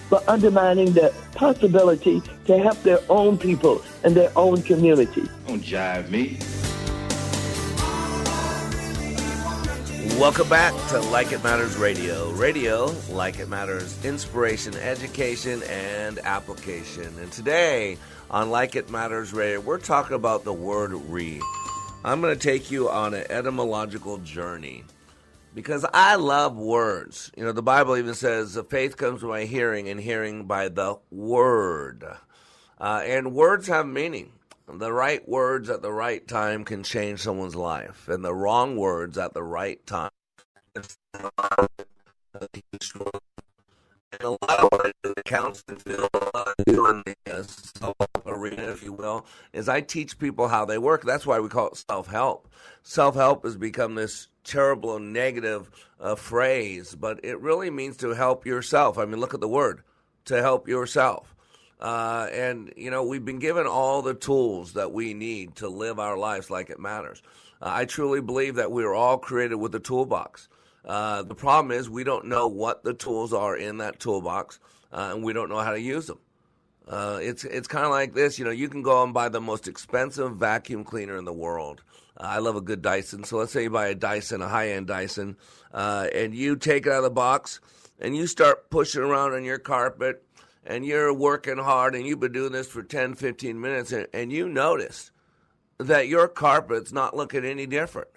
for 0.08 0.22
undermining 0.28 0.92
the 0.92 1.12
possibility 1.34 2.22
to 2.46 2.58
help 2.58 2.80
their 2.82 3.00
own 3.08 3.36
people 3.38 3.82
and 4.04 4.14
their 4.14 4.30
own 4.36 4.62
community. 4.62 5.28
Don't 5.46 5.62
jive 5.62 6.08
me. 6.10 6.38
Welcome 10.18 10.48
back 10.48 10.72
to 10.88 11.00
Like 11.00 11.32
It 11.32 11.44
Matters 11.44 11.76
Radio. 11.76 12.30
Radio, 12.30 12.94
like 13.10 13.38
it 13.38 13.50
matters, 13.50 14.02
inspiration, 14.02 14.74
education, 14.74 15.62
and 15.64 16.18
application. 16.20 17.18
And 17.18 17.30
today 17.32 17.98
on 18.30 18.48
Like 18.48 18.76
It 18.76 18.88
Matters 18.88 19.34
Radio, 19.34 19.60
we're 19.60 19.76
talking 19.76 20.16
about 20.16 20.44
the 20.44 20.54
word 20.54 20.92
re. 20.92 21.42
I'm 22.06 22.20
going 22.20 22.38
to 22.38 22.40
take 22.40 22.70
you 22.70 22.88
on 22.88 23.14
an 23.14 23.24
etymological 23.28 24.18
journey 24.18 24.84
because 25.56 25.84
I 25.92 26.14
love 26.14 26.56
words. 26.56 27.32
You 27.36 27.42
know, 27.42 27.50
the 27.50 27.62
Bible 27.62 27.96
even 27.96 28.14
says, 28.14 28.54
the 28.54 28.62
faith 28.62 28.96
comes 28.96 29.22
by 29.22 29.44
hearing, 29.46 29.88
and 29.88 29.98
hearing 29.98 30.44
by 30.44 30.68
the 30.68 30.98
word. 31.10 32.04
Uh, 32.78 33.02
and 33.04 33.34
words 33.34 33.66
have 33.66 33.88
meaning. 33.88 34.30
The 34.68 34.92
right 34.92 35.28
words 35.28 35.68
at 35.68 35.82
the 35.82 35.92
right 35.92 36.26
time 36.28 36.64
can 36.64 36.84
change 36.84 37.22
someone's 37.22 37.56
life, 37.56 38.08
and 38.08 38.24
the 38.24 38.34
wrong 38.34 38.76
words 38.76 39.18
at 39.18 39.34
the 39.34 39.42
right 39.42 39.84
time. 39.84 40.10
And 44.12 44.22
a 44.22 44.30
lot 44.30 44.60
of 44.60 44.68
what 44.70 44.86
I 44.86 44.92
do 45.02 45.08
in 45.10 45.14
the 45.16 45.22
counseling 45.24 45.78
field, 45.78 46.08
uh, 46.14 46.52
in 46.66 46.74
the 46.74 47.16
uh, 47.30 47.42
self-help 47.42 48.26
arena, 48.26 48.62
if 48.70 48.82
you 48.82 48.92
will, 48.92 49.26
is 49.52 49.68
I 49.68 49.80
teach 49.80 50.18
people 50.18 50.48
how 50.48 50.64
they 50.64 50.78
work. 50.78 51.02
That's 51.02 51.26
why 51.26 51.40
we 51.40 51.48
call 51.48 51.68
it 51.68 51.84
self-help. 51.90 52.48
Self-help 52.82 53.44
has 53.44 53.56
become 53.56 53.96
this 53.96 54.28
terrible 54.44 55.00
negative 55.00 55.70
uh, 56.00 56.14
phrase, 56.14 56.94
but 56.94 57.24
it 57.24 57.40
really 57.40 57.68
means 57.68 57.96
to 57.98 58.10
help 58.10 58.46
yourself. 58.46 58.96
I 58.96 59.04
mean, 59.06 59.20
look 59.20 59.34
at 59.34 59.40
the 59.40 59.48
word, 59.48 59.82
to 60.26 60.40
help 60.40 60.68
yourself. 60.68 61.34
Uh, 61.80 62.28
and, 62.32 62.72
you 62.76 62.90
know, 62.90 63.02
we've 63.02 63.24
been 63.24 63.40
given 63.40 63.66
all 63.66 64.02
the 64.02 64.14
tools 64.14 64.74
that 64.74 64.92
we 64.92 65.14
need 65.14 65.56
to 65.56 65.68
live 65.68 65.98
our 65.98 66.16
lives 66.16 66.48
like 66.48 66.70
it 66.70 66.78
matters. 66.78 67.22
Uh, 67.60 67.70
I 67.74 67.84
truly 67.84 68.20
believe 68.20 68.54
that 68.54 68.70
we 68.70 68.84
are 68.84 68.94
all 68.94 69.18
created 69.18 69.56
with 69.56 69.74
a 69.74 69.80
toolbox. 69.80 70.48
Uh, 70.86 71.22
the 71.22 71.34
problem 71.34 71.72
is 71.72 71.90
we 71.90 72.04
don't 72.04 72.26
know 72.26 72.46
what 72.46 72.84
the 72.84 72.94
tools 72.94 73.32
are 73.32 73.56
in 73.56 73.78
that 73.78 73.98
toolbox. 73.98 74.60
uh, 74.92 75.10
and 75.12 75.24
we 75.24 75.32
don't 75.32 75.48
know 75.48 75.58
how 75.58 75.72
to 75.72 75.80
use 75.80 76.06
them. 76.06 76.18
Uh, 76.88 77.18
it's 77.20 77.44
it's 77.44 77.66
kind 77.66 77.84
of 77.84 77.90
like 77.90 78.14
this. 78.14 78.38
You 78.38 78.44
know, 78.44 78.52
you 78.52 78.68
can 78.68 78.82
go 78.82 79.02
and 79.02 79.12
buy 79.12 79.28
the 79.28 79.40
most 79.40 79.66
expensive 79.66 80.36
vacuum 80.36 80.84
cleaner 80.84 81.16
in 81.16 81.24
the 81.24 81.32
world. 81.32 81.82
Uh, 82.16 82.22
I 82.26 82.38
love 82.38 82.54
a 82.54 82.60
good 82.60 82.80
Dyson. 82.80 83.24
So 83.24 83.38
let's 83.38 83.52
say 83.52 83.64
you 83.64 83.70
buy 83.70 83.88
a 83.88 83.94
Dyson, 83.96 84.40
a 84.40 84.48
high 84.48 84.70
end 84.70 84.86
Dyson, 84.86 85.36
uh, 85.74 86.06
and 86.14 86.32
you 86.32 86.54
take 86.54 86.86
it 86.86 86.92
out 86.92 86.98
of 86.98 87.04
the 87.04 87.10
box 87.10 87.60
and 87.98 88.16
you 88.16 88.28
start 88.28 88.70
pushing 88.70 89.02
around 89.02 89.32
on 89.34 89.42
your 89.44 89.58
carpet 89.58 90.22
and 90.64 90.86
you're 90.86 91.12
working 91.12 91.58
hard 91.58 91.96
and 91.96 92.06
you've 92.06 92.20
been 92.20 92.32
doing 92.32 92.52
this 92.52 92.68
for 92.68 92.84
10, 92.84 93.14
15 93.14 93.60
minutes 93.60 93.90
and, 93.90 94.06
and 94.14 94.32
you 94.32 94.48
notice 94.48 95.10
that 95.78 96.08
your 96.08 96.28
carpet's 96.28 96.92
not 96.92 97.16
looking 97.16 97.44
any 97.44 97.66
different. 97.66 98.08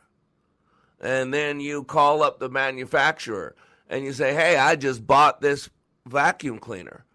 And 1.01 1.33
then 1.33 1.59
you 1.59 1.83
call 1.83 2.23
up 2.23 2.39
the 2.39 2.49
manufacturer 2.49 3.55
and 3.89 4.03
you 4.03 4.13
say, 4.13 4.33
hey, 4.33 4.57
I 4.57 4.75
just 4.75 5.05
bought 5.05 5.41
this 5.41 5.69
vacuum 6.05 6.59
cleaner. 6.59 7.05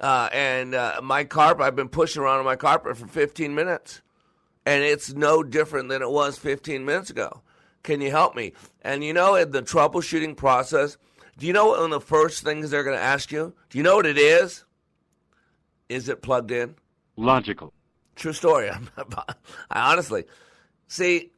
Uh, 0.00 0.28
and 0.32 0.74
uh, 0.74 1.00
my 1.02 1.24
carpet, 1.24 1.62
I've 1.62 1.76
been 1.76 1.88
pushing 1.88 2.22
around 2.22 2.38
on 2.38 2.44
my 2.44 2.56
carpet 2.56 2.96
for 2.96 3.06
15 3.06 3.54
minutes. 3.54 4.02
And 4.66 4.82
it's 4.82 5.12
no 5.12 5.42
different 5.42 5.88
than 5.88 6.02
it 6.02 6.10
was 6.10 6.38
15 6.38 6.84
minutes 6.84 7.10
ago. 7.10 7.42
Can 7.82 8.00
you 8.00 8.10
help 8.10 8.34
me? 8.34 8.52
And 8.82 9.02
you 9.02 9.12
know, 9.12 9.34
in 9.34 9.52
the 9.52 9.62
troubleshooting 9.62 10.36
process, 10.36 10.98
do 11.38 11.46
you 11.46 11.52
know 11.52 11.68
one 11.68 11.84
of 11.84 11.90
the 11.90 12.00
first 12.00 12.44
things 12.44 12.70
they're 12.70 12.84
going 12.84 12.96
to 12.96 13.02
ask 13.02 13.32
you? 13.32 13.54
Do 13.70 13.78
you 13.78 13.84
know 13.84 13.96
what 13.96 14.06
it 14.06 14.18
is? 14.18 14.64
Is 15.88 16.08
it 16.08 16.22
plugged 16.22 16.50
in? 16.50 16.74
Logical. 17.16 17.72
True 18.16 18.34
story. 18.34 18.70
I 19.70 19.92
honestly 19.92 20.24
see 20.88 21.30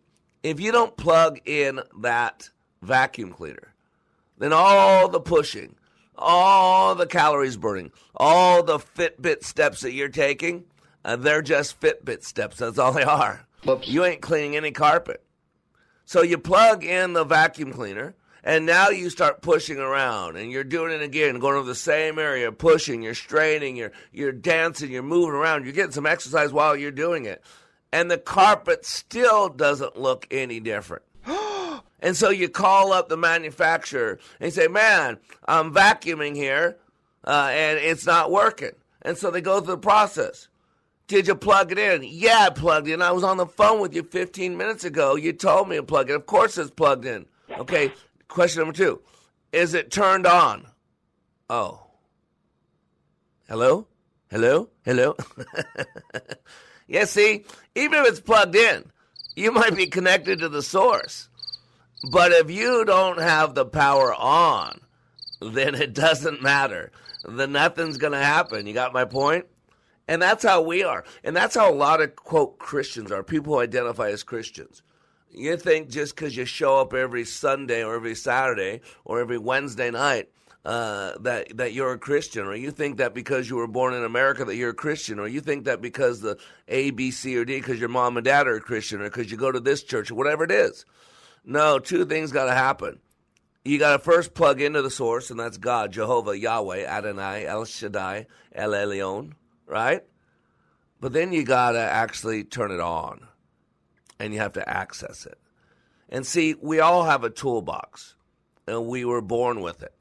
if 0.43 0.61
you 0.61 0.73
don't 0.73 0.97
plug 0.97 1.41
in 1.45 1.81
that 2.01 2.51
vacuum 2.83 3.33
cleaner, 3.33 3.75
then 4.39 4.53
all 4.53 5.09
the 5.09 5.21
pushing, 5.21 5.77
all 6.17 6.95
the 6.95 7.07
calories 7.07 7.57
burning, 7.57 7.93
all 8.17 8.63
the 8.63 8.79
Fitbit 8.79 9.45
steps 9.45 9.81
that 9.81 9.93
you're 9.93 10.09
taking, 10.09 10.65
uh, 11.05 11.17
they're 11.17 11.43
just 11.43 11.81
Fitbit 11.81 12.25
steps. 12.25 12.59
That's 12.59 12.79
all 12.79 12.93
they 12.93 13.03
are. 13.03 13.47
Oops. 13.69 13.87
You 13.87 14.05
ain't 14.05 14.21
cleaning 14.21 14.57
any 14.57 14.73
carpet. 14.73 15.23
So 16.05 16.23
you 16.23 16.39
plug 16.39 16.85
in 16.85 17.13
the 17.13 17.25
vacuum 17.25 17.73
cleaner, 17.73 18.15
and 18.43 18.67
now 18.67 18.89
you 18.89 19.09
start 19.09 19.41
pushing 19.41 19.79
around, 19.79 20.37
and 20.37 20.51
you're 20.51 20.65
doing 20.65 20.93
it 20.93 21.01
again, 21.01 21.39
going 21.39 21.55
over 21.55 21.67
the 21.67 21.75
same 21.75 22.19
area, 22.19 22.51
pushing, 22.51 23.03
you're 23.03 23.15
straining, 23.15 23.77
you're 23.77 23.93
you're 24.13 24.33
dancing, 24.33 24.91
you're 24.91 25.03
moving 25.03 25.35
around, 25.35 25.65
you're 25.65 25.73
getting 25.73 25.93
some 25.93 26.07
exercise 26.07 26.53
while 26.53 26.77
you're 26.77 26.91
doing 26.91 27.25
it, 27.25 27.43
and 27.93 28.11
the 28.11 28.19
carpet 28.19 28.85
still 28.85 29.49
doesn't 29.49 29.97
look 29.97 30.27
any 30.31 30.61
different. 30.61 31.03
and 32.01 32.17
so 32.17 32.31
you 32.31 32.49
call 32.49 32.93
up 32.93 33.09
the 33.09 33.17
manufacturer 33.17 34.19
and 34.41 34.47
you 34.47 34.51
say, 34.51 34.69
"Man, 34.69 35.19
I'm 35.47 35.73
vacuuming 35.73 36.35
here, 36.37 36.79
uh, 37.25 37.51
and 37.53 37.79
it's 37.79 38.07
not 38.07 38.31
working." 38.31 38.73
And 39.03 39.19
so 39.19 39.31
they 39.31 39.41
go 39.41 39.61
through 39.61 39.75
the 39.75 39.79
process. 39.79 40.49
Did 41.09 41.27
you 41.27 41.35
plug 41.35 41.73
it 41.73 41.79
in? 41.79 42.03
Yeah, 42.05 42.47
I 42.47 42.51
plugged 42.51 42.89
in. 42.89 43.03
I 43.03 43.11
was 43.11 43.25
on 43.25 43.37
the 43.37 43.47
phone 43.47 43.81
with 43.81 43.95
you 43.95 44.03
15 44.03 44.57
minutes 44.57 44.85
ago. 44.85 45.17
You 45.17 45.33
told 45.33 45.69
me 45.69 45.77
to 45.77 45.83
plug 45.83 46.09
it. 46.09 46.15
Of 46.15 46.27
course 46.27 46.57
it's 46.57 46.71
plugged 46.71 47.05
in. 47.05 47.27
Okay, 47.51 47.93
Question 48.33 48.61
number 48.61 48.73
two 48.73 49.03
Is 49.53 49.75
it 49.75 49.91
turned 49.91 50.27
on? 50.27 50.67
Oh. 51.51 51.89
Hello? 53.47 53.87
Hello? 54.31 54.71
Hello? 54.87 55.15
yeah, 56.93 57.07
see, 57.07 57.45
even 57.75 58.01
if 58.01 58.07
it's 58.07 58.21
plugged 58.21 58.55
in, 58.55 58.85
you 59.35 59.51
might 59.53 59.75
be 59.75 59.87
connected 59.87 60.41
to 60.41 60.49
the 60.51 60.63
source. 60.63 61.29
But 62.13 62.33
if 62.33 62.51
you 62.51 62.85
don't 62.85 63.19
have 63.19 63.55
the 63.55 63.65
power 63.65 64.15
on, 64.15 64.79
then 65.41 65.75
it 65.75 65.95
doesn't 65.95 66.43
matter. 66.43 66.93
Then 67.27 67.53
nothing's 67.53 67.97
going 67.97 68.13
to 68.13 68.19
happen. 68.19 68.67
You 68.67 68.75
got 68.75 68.93
my 68.93 69.07
point? 69.07 69.47
And 70.07 70.21
that's 70.21 70.45
how 70.45 70.61
we 70.61 70.85
are. 70.85 71.05
And 71.25 71.35
that's 71.35 71.55
how 71.55 71.71
a 71.71 71.73
lot 71.73 72.03
of, 72.03 72.15
quote, 72.15 72.59
Christians 72.59 73.11
are, 73.11 73.23
people 73.23 73.55
who 73.55 73.61
identify 73.61 74.11
as 74.11 74.23
Christians. 74.23 74.83
You 75.31 75.57
think 75.57 75.89
just 75.89 76.15
because 76.15 76.37
you 76.37 76.45
show 76.45 76.79
up 76.79 76.93
every 76.93 77.25
Sunday 77.25 77.83
or 77.83 77.95
every 77.95 78.17
Saturday 78.17 78.83
or 79.07 79.21
every 79.21 79.39
Wednesday 79.39 79.91
night 79.91 80.29
uh, 80.65 81.13
that 81.21 81.57
that 81.57 81.73
you're 81.73 81.93
a 81.93 81.99
Christian, 81.99 82.47
or 82.47 82.55
you 82.55 82.71
think 82.71 82.99
that 82.99 83.15
because 83.15 83.51
you 83.51 83.57
were 83.57 83.67
born 83.67 83.95
in 83.95 84.05
America 84.05 84.45
that 84.45 84.57
you're 84.57 84.71
a 84.71 84.75
Christian, 84.75 85.19
or 85.19 85.27
you 85.27 85.41
think 85.41 85.65
that 85.65 85.81
because 85.81 86.21
the 86.21 86.39
A, 86.69 86.91
B, 86.91 87.11
C, 87.11 87.37
or 87.37 87.45
D, 87.45 87.57
because 87.59 87.81
your 87.81 87.89
mom 87.89 88.17
and 88.17 88.25
dad 88.25 88.47
are 88.47 88.57
a 88.57 88.61
Christian, 88.61 89.01
or 89.01 89.05
because 89.05 89.31
you 89.31 89.37
go 89.37 89.51
to 89.51 89.61
this 89.61 89.83
church, 89.83 90.11
or 90.11 90.15
whatever 90.15 90.45
it 90.45 90.51
is. 90.51 90.85
No, 91.45 91.79
two 91.79 92.05
things 92.05 92.31
got 92.31 92.45
to 92.45 92.55
happen. 92.55 93.01
You 93.65 93.79
got 93.79 93.93
to 93.93 93.99
first 93.99 94.35
plug 94.35 94.61
into 94.61 94.83
the 94.83 94.91
source, 94.91 95.31
and 95.31 95.39
that's 95.39 95.57
God, 95.57 95.93
Jehovah, 95.93 96.39
Yahweh, 96.39 96.85
Adonai, 96.85 97.47
El 97.47 97.65
Shaddai, 97.65 98.27
El 98.55 98.71
Elyon, 98.71 99.33
right? 99.67 100.03
But 101.01 101.13
then 101.13 101.33
you 101.33 101.45
got 101.45 101.73
to 101.73 101.81
actually 101.81 102.45
turn 102.45 102.71
it 102.71 102.81
on 102.81 103.27
and 104.23 104.33
you 104.33 104.39
have 104.39 104.53
to 104.53 104.69
access 104.69 105.27
it. 105.27 105.37
And 106.09 106.25
see, 106.25 106.55
we 106.61 106.79
all 106.79 107.05
have 107.05 107.25
a 107.25 107.31
toolbox, 107.31 108.15
and 108.69 108.87
we 108.87 109.05
were 109.05 109.21
born 109.21 109.61
with 109.61 109.83
it. 109.83 109.95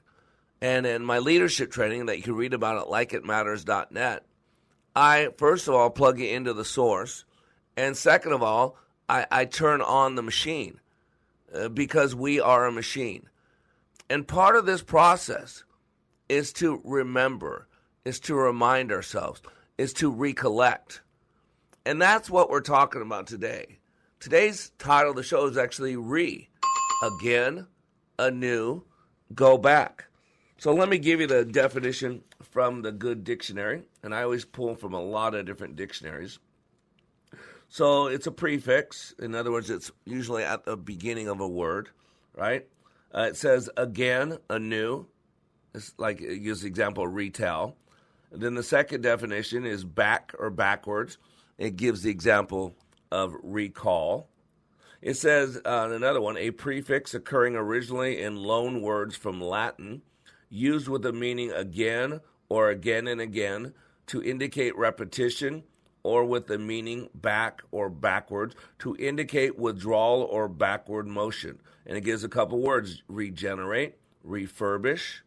And 0.61 0.85
in 0.85 1.03
my 1.03 1.19
leadership 1.19 1.71
training 1.71 2.05
that 2.05 2.17
you 2.17 2.23
can 2.23 2.35
read 2.35 2.53
about 2.53 2.77
at 2.77 2.87
likeitmatters.net, 2.87 4.25
I 4.95 5.29
first 5.37 5.67
of 5.67 5.73
all 5.73 5.89
plug 5.89 6.19
it 6.19 6.31
into 6.31 6.53
the 6.53 6.65
source, 6.65 7.25
and 7.75 7.97
second 7.97 8.33
of 8.33 8.43
all, 8.43 8.77
I, 9.09 9.25
I 9.31 9.45
turn 9.45 9.81
on 9.81 10.15
the 10.15 10.21
machine 10.21 10.79
uh, 11.53 11.69
because 11.69 12.13
we 12.13 12.39
are 12.39 12.65
a 12.65 12.71
machine. 12.71 13.27
And 14.09 14.27
part 14.27 14.55
of 14.55 14.65
this 14.65 14.83
process 14.83 15.63
is 16.29 16.53
to 16.53 16.81
remember, 16.83 17.67
is 18.05 18.19
to 18.21 18.35
remind 18.35 18.91
ourselves, 18.91 19.41
is 19.77 19.93
to 19.93 20.11
recollect. 20.11 21.01
And 21.85 22.01
that's 22.01 22.29
what 22.29 22.49
we're 22.49 22.61
talking 22.61 23.01
about 23.01 23.27
today. 23.27 23.79
Today's 24.19 24.71
title 24.77 25.11
of 25.11 25.15
the 25.15 25.23
show 25.23 25.47
is 25.47 25.57
actually 25.57 25.95
Re 25.95 26.47
Again, 27.03 27.67
Anew, 28.19 28.83
Go 29.33 29.57
Back. 29.57 30.05
So 30.61 30.75
let 30.75 30.89
me 30.89 30.99
give 30.99 31.19
you 31.19 31.25
the 31.25 31.43
definition 31.43 32.21
from 32.51 32.83
the 32.83 32.91
Good 32.91 33.23
Dictionary, 33.23 33.81
and 34.03 34.13
I 34.13 34.21
always 34.21 34.45
pull 34.45 34.75
from 34.75 34.93
a 34.93 35.01
lot 35.01 35.33
of 35.33 35.47
different 35.47 35.75
dictionaries. 35.75 36.37
So 37.67 38.05
it's 38.05 38.27
a 38.27 38.31
prefix. 38.31 39.15
In 39.17 39.33
other 39.33 39.51
words, 39.51 39.71
it's 39.71 39.91
usually 40.05 40.43
at 40.43 40.65
the 40.65 40.77
beginning 40.77 41.29
of 41.29 41.39
a 41.39 41.47
word, 41.47 41.89
right? 42.35 42.67
Uh, 43.11 43.21
it 43.21 43.37
says 43.37 43.71
again, 43.75 44.37
anew. 44.51 45.07
It's 45.73 45.95
like 45.97 46.21
it 46.21 46.43
gives 46.43 46.61
the 46.61 46.67
example 46.67 47.07
retell. 47.07 47.75
And 48.31 48.39
then 48.39 48.53
the 48.53 48.61
second 48.61 49.01
definition 49.01 49.65
is 49.65 49.83
back 49.83 50.31
or 50.37 50.51
backwards. 50.51 51.17
It 51.57 51.75
gives 51.75 52.03
the 52.03 52.11
example 52.11 52.75
of 53.11 53.35
recall. 53.41 54.29
It 55.01 55.15
says 55.15 55.59
uh, 55.65 55.89
another 55.89 56.21
one, 56.21 56.37
a 56.37 56.51
prefix 56.51 57.15
occurring 57.15 57.55
originally 57.55 58.21
in 58.21 58.35
loan 58.35 58.83
words 58.83 59.15
from 59.15 59.41
Latin, 59.41 60.03
used 60.51 60.87
with 60.87 61.01
the 61.01 61.11
meaning 61.11 61.51
again 61.51 62.21
or 62.49 62.69
again 62.69 63.07
and 63.07 63.19
again 63.19 63.73
to 64.05 64.21
indicate 64.21 64.77
repetition, 64.77 65.63
or 66.03 66.25
with 66.25 66.47
the 66.47 66.57
meaning 66.57 67.09
back 67.15 67.61
or 67.71 67.89
backwards 67.89 68.55
to 68.79 68.95
indicate 68.97 69.57
withdrawal 69.57 70.23
or 70.23 70.47
backward 70.47 71.07
motion. 71.07 71.59
And 71.85 71.97
it 71.97 72.01
gives 72.01 72.23
a 72.23 72.29
couple 72.29 72.59
words 72.59 73.03
regenerate, 73.07 73.97
refurbish, 74.27 75.21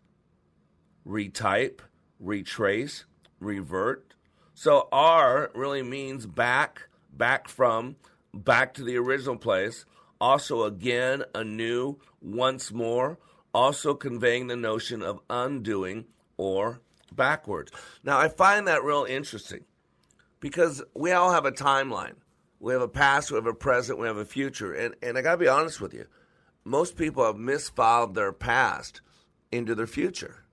retype, 1.07 1.79
retrace, 2.21 3.05
revert. 3.41 4.15
So 4.55 4.89
R 4.93 5.51
really 5.55 5.83
means 5.83 6.27
back 6.27 6.89
back 7.17 7.49
from, 7.49 7.97
back 8.33 8.75
to 8.75 8.85
the 8.85 8.97
original 8.97 9.37
place, 9.37 9.85
also 10.21 10.65
again, 10.65 11.25
anew, 11.35 11.99
once 12.21 12.73
more, 12.73 13.19
also 13.55 13.95
conveying 13.95 14.49
the 14.49 14.57
notion 14.57 15.03
of 15.03 15.21
undoing 15.31 16.05
or 16.37 16.81
backwards. 17.13 17.71
Now, 18.03 18.19
I 18.19 18.29
find 18.29 18.67
that 18.67 18.83
real 18.83 19.07
interesting 19.09 19.65
because 20.41 20.83
we 20.95 21.13
all 21.13 21.33
have 21.33 21.47
a 21.47 21.53
timeline. 21.53 22.17
We 22.59 22.73
have 22.73 22.83
a 22.83 22.89
past, 22.89 23.31
we 23.31 23.37
have 23.37 23.47
a 23.47 23.55
present, 23.55 23.99
we 23.99 24.07
have 24.07 24.17
a 24.17 24.25
future. 24.25 24.73
And, 24.73 24.95
and 25.03 25.17
I 25.17 25.23
got 25.23 25.33
to 25.33 25.39
be 25.39 25.49
honest 25.49 25.81
with 25.81 25.95
you, 25.95 26.07
most 26.65 26.97
people 26.97 27.25
have 27.25 27.37
misfiled 27.37 28.15
their 28.15 28.33
past 28.33 29.01
into 29.53 29.75
their 29.75 29.87
future. 29.87 30.45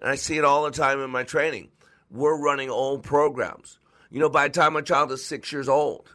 And 0.00 0.08
I 0.08 0.14
see 0.14 0.38
it 0.38 0.44
all 0.44 0.64
the 0.64 0.70
time 0.70 1.00
in 1.00 1.10
my 1.10 1.24
training. 1.24 1.68
We're 2.10 2.40
running 2.40 2.70
old 2.70 3.02
programs. 3.02 3.78
You 4.10 4.20
know, 4.20 4.30
by 4.30 4.48
the 4.48 4.54
time 4.54 4.76
a 4.76 4.82
child 4.82 5.12
is 5.12 5.24
six 5.24 5.52
years 5.52 5.68
old, 5.68 6.08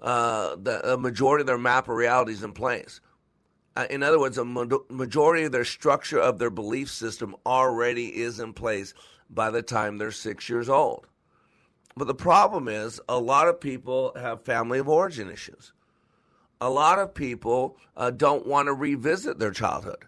uh, 0.00 0.56
the 0.56 0.94
a 0.94 0.96
majority 0.96 1.42
of 1.42 1.46
their 1.46 1.58
map 1.58 1.88
of 1.88 1.94
reality 1.94 2.32
is 2.32 2.42
in 2.42 2.52
place. 2.52 3.00
Uh, 3.80 3.86
in 3.88 4.02
other 4.02 4.20
words, 4.20 4.36
a 4.36 4.44
ma- 4.44 4.66
majority 4.90 5.44
of 5.44 5.52
their 5.52 5.64
structure 5.64 6.18
of 6.20 6.38
their 6.38 6.50
belief 6.50 6.90
system 6.90 7.34
already 7.46 8.08
is 8.08 8.38
in 8.38 8.52
place 8.52 8.92
by 9.30 9.50
the 9.50 9.62
time 9.62 9.96
they're 9.96 10.10
six 10.10 10.50
years 10.50 10.68
old. 10.68 11.06
But 11.96 12.06
the 12.06 12.14
problem 12.14 12.68
is, 12.68 13.00
a 13.08 13.18
lot 13.18 13.48
of 13.48 13.58
people 13.58 14.12
have 14.16 14.44
family 14.44 14.80
of 14.80 14.88
origin 14.88 15.30
issues. 15.30 15.72
A 16.60 16.68
lot 16.68 16.98
of 16.98 17.14
people 17.14 17.78
uh, 17.96 18.10
don't 18.10 18.46
want 18.46 18.66
to 18.66 18.74
revisit 18.74 19.38
their 19.38 19.50
childhood. 19.50 20.04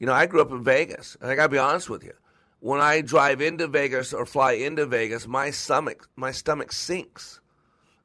You 0.00 0.08
know, 0.08 0.14
I 0.14 0.26
grew 0.26 0.42
up 0.42 0.50
in 0.50 0.64
Vegas, 0.64 1.16
and 1.20 1.30
I 1.30 1.36
got 1.36 1.44
to 1.44 1.48
be 1.48 1.58
honest 1.58 1.88
with 1.88 2.02
you. 2.02 2.14
when 2.62 2.80
I 2.80 3.02
drive 3.02 3.40
into 3.40 3.66
Vegas 3.68 4.12
or 4.12 4.24
fly 4.26 4.52
into 4.52 4.86
Vegas, 4.86 5.28
my 5.28 5.50
stomach 5.50 6.08
my 6.16 6.32
stomach 6.32 6.72
sinks. 6.72 7.40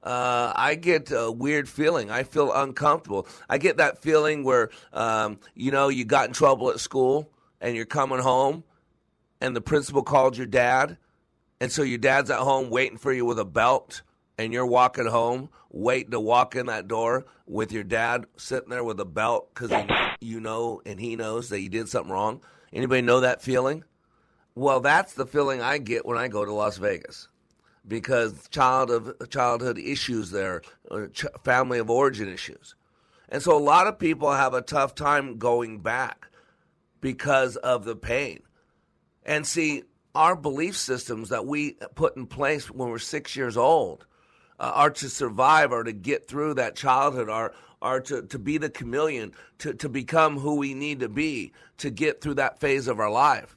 Uh, 0.08 0.54
I 0.56 0.76
get 0.76 1.12
a 1.12 1.30
weird 1.30 1.68
feeling. 1.68 2.10
I 2.10 2.24
feel 2.24 2.54
uncomfortable. 2.54 3.28
I 3.50 3.58
get 3.58 3.76
that 3.76 4.02
feeling 4.02 4.46
where 4.46 4.70
um, 4.94 5.38
you 5.54 5.70
know 5.70 5.90
you 5.90 6.06
got 6.06 6.30
in 6.30 6.34
trouble 6.34 6.70
at 6.70 6.80
school 6.80 7.30
and 7.60 7.76
you're 7.76 7.84
coming 7.84 8.20
home, 8.20 8.64
and 9.42 9.54
the 9.54 9.60
principal 9.60 10.04
called 10.04 10.38
your 10.38 10.46
dad, 10.46 10.98
and 11.60 11.70
so 11.70 11.82
your 11.82 11.98
dad's 11.98 12.30
at 12.30 12.40
home 12.40 12.70
waiting 12.70 12.98
for 12.98 13.12
you 13.12 13.26
with 13.26 13.38
a 13.38 13.44
belt, 13.44 14.02
and 14.38 14.54
you're 14.54 14.66
walking 14.66 15.08
home 15.08 15.50
waiting 15.72 16.12
to 16.12 16.22
walk 16.22 16.56
in 16.56 16.68
that 16.68 16.88
door 16.88 17.26
with 17.46 17.74
your 17.74 17.84
dad 17.84 18.28
sitting 18.38 18.70
there 18.70 18.86
with 18.86 19.02
a 19.02 19.06
belt 19.06 19.54
because 19.54 19.74
you 20.22 20.40
know 20.40 20.82
and 20.86 21.02
he 21.02 21.18
knows 21.18 21.50
that 21.50 21.60
you 21.60 21.68
did 21.68 21.90
something 21.90 22.14
wrong. 22.14 22.40
Anybody 22.72 23.02
know 23.02 23.20
that 23.20 23.42
feeling? 23.42 23.84
Well, 24.56 24.80
that's 24.80 25.16
the 25.16 25.26
feeling 25.26 25.62
I 25.62 25.80
get 25.80 26.06
when 26.06 26.18
I 26.18 26.30
go 26.30 26.46
to 26.46 26.54
Las 26.54 26.78
Vegas 26.78 27.28
because 27.88 28.48
child 28.50 28.92
of 28.92 29.16
childhood 29.30 29.78
issues 29.78 30.32
there, 30.32 30.62
ch- 31.14 31.26
family 31.44 31.80
of 31.80 31.90
origin 31.90 32.28
issues. 32.28 32.76
And 33.30 33.42
so 33.42 33.58
a 33.58 33.60
lot 33.60 33.88
of 33.88 34.00
people 34.00 34.32
have 34.32 34.54
a 34.54 34.62
tough 34.62 34.96
time 34.96 35.38
going 35.38 35.80
back 35.80 36.28
because 37.02 37.56
of 37.58 37.86
the 37.86 37.96
pain. 37.96 38.42
And 39.26 39.46
see, 39.46 39.84
our 40.16 40.36
belief 40.36 40.76
systems 40.76 41.30
that 41.30 41.46
we 41.46 41.78
put 41.96 42.18
in 42.18 42.26
place 42.26 42.72
when 42.72 42.90
we're 42.90 43.00
six 43.00 43.36
years 43.36 43.58
old 43.58 44.06
uh, 44.60 44.72
are 44.74 44.90
to 44.90 45.10
survive 45.10 45.72
are 45.72 45.84
to 45.84 45.94
get 45.94 46.28
through 46.28 46.56
that 46.56 46.76
childhood, 46.76 47.30
are, 47.30 47.54
are 47.82 48.00
to, 48.02 48.24
to 48.24 48.40
be 48.40 48.58
the 48.58 48.70
chameleon, 48.70 49.34
to, 49.60 49.74
to 49.74 49.90
become 49.90 50.40
who 50.40 50.56
we 50.56 50.74
need 50.74 51.02
to 51.02 51.10
be 51.10 51.52
to 51.78 51.90
get 51.90 52.22
through 52.22 52.36
that 52.36 52.60
phase 52.60 52.88
of 52.88 53.00
our 53.00 53.12
life. 53.12 53.56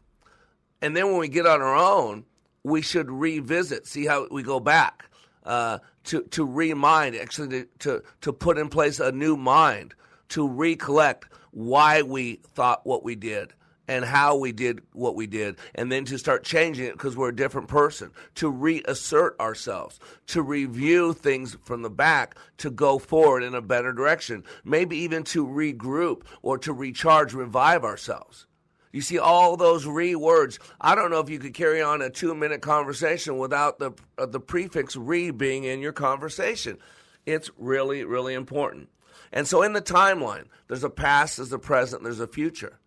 And 0.82 0.96
then 0.96 1.06
when 1.06 1.18
we 1.18 1.28
get 1.28 1.46
on 1.46 1.62
our 1.62 1.76
own, 1.76 2.24
we 2.64 2.82
should 2.82 3.10
revisit, 3.10 3.86
see 3.86 4.06
how 4.06 4.26
we 4.30 4.42
go 4.42 4.60
back, 4.60 5.06
uh, 5.44 5.78
to, 6.04 6.22
to 6.24 6.44
remind, 6.44 7.16
actually, 7.16 7.48
to, 7.48 7.68
to, 7.78 8.02
to 8.20 8.32
put 8.32 8.58
in 8.58 8.68
place 8.68 9.00
a 9.00 9.12
new 9.12 9.36
mind, 9.36 9.94
to 10.28 10.46
recollect 10.46 11.26
why 11.50 12.02
we 12.02 12.36
thought 12.54 12.86
what 12.86 13.02
we 13.02 13.14
did 13.14 13.52
and 13.88 14.04
how 14.04 14.36
we 14.36 14.52
did 14.52 14.80
what 14.92 15.16
we 15.16 15.26
did, 15.26 15.56
and 15.74 15.90
then 15.90 16.04
to 16.04 16.16
start 16.16 16.44
changing 16.44 16.86
it 16.86 16.92
because 16.92 17.16
we're 17.16 17.30
a 17.30 17.34
different 17.34 17.66
person, 17.66 18.12
to 18.36 18.48
reassert 18.48 19.38
ourselves, 19.40 19.98
to 20.28 20.42
review 20.42 21.12
things 21.12 21.56
from 21.64 21.82
the 21.82 21.90
back, 21.90 22.36
to 22.56 22.70
go 22.70 23.00
forward 23.00 23.42
in 23.42 23.52
a 23.52 23.60
better 23.60 23.92
direction, 23.92 24.44
maybe 24.64 24.96
even 24.96 25.24
to 25.24 25.44
regroup 25.44 26.22
or 26.42 26.56
to 26.56 26.72
recharge, 26.72 27.34
revive 27.34 27.82
ourselves. 27.82 28.46
You 28.92 29.00
see 29.00 29.18
all 29.18 29.57
those 29.57 29.87
re 29.87 30.14
words. 30.16 30.59
I 30.81 30.94
don't 30.94 31.11
know 31.11 31.20
if 31.20 31.31
you 31.31 31.38
could 31.38 31.55
carry 31.55 31.81
on 31.81 32.03
a 32.03 32.11
two 32.11 32.35
minute 32.35 32.61
conversation 32.61 33.38
without 33.38 33.79
the 33.79 33.92
uh, 34.18 34.26
the 34.26 34.40
prefix 34.40 34.96
re 34.96 35.31
being 35.31 35.64
in 35.64 35.81
your 35.81 35.92
conversation. 35.92 36.79
It's 37.24 37.50
really 37.57 38.05
really 38.05 38.35
important. 38.35 38.88
And 39.33 39.46
so 39.46 39.62
in 39.62 39.74
the 39.74 39.83
timeline, 39.83 40.46
there's 40.66 40.83
a 40.83 40.90
past, 40.90 41.37
there's 41.37 41.53
a 41.53 41.59
present, 41.59 42.03
there's 42.03 42.18
a 42.18 42.26
future. 42.26 42.81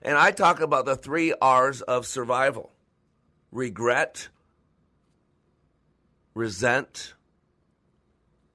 And 0.00 0.16
I 0.16 0.30
talk 0.30 0.60
about 0.60 0.84
the 0.86 0.94
three 0.94 1.34
R's 1.42 1.80
of 1.82 2.06
survival: 2.06 2.70
regret, 3.50 4.28
resent, 6.34 7.14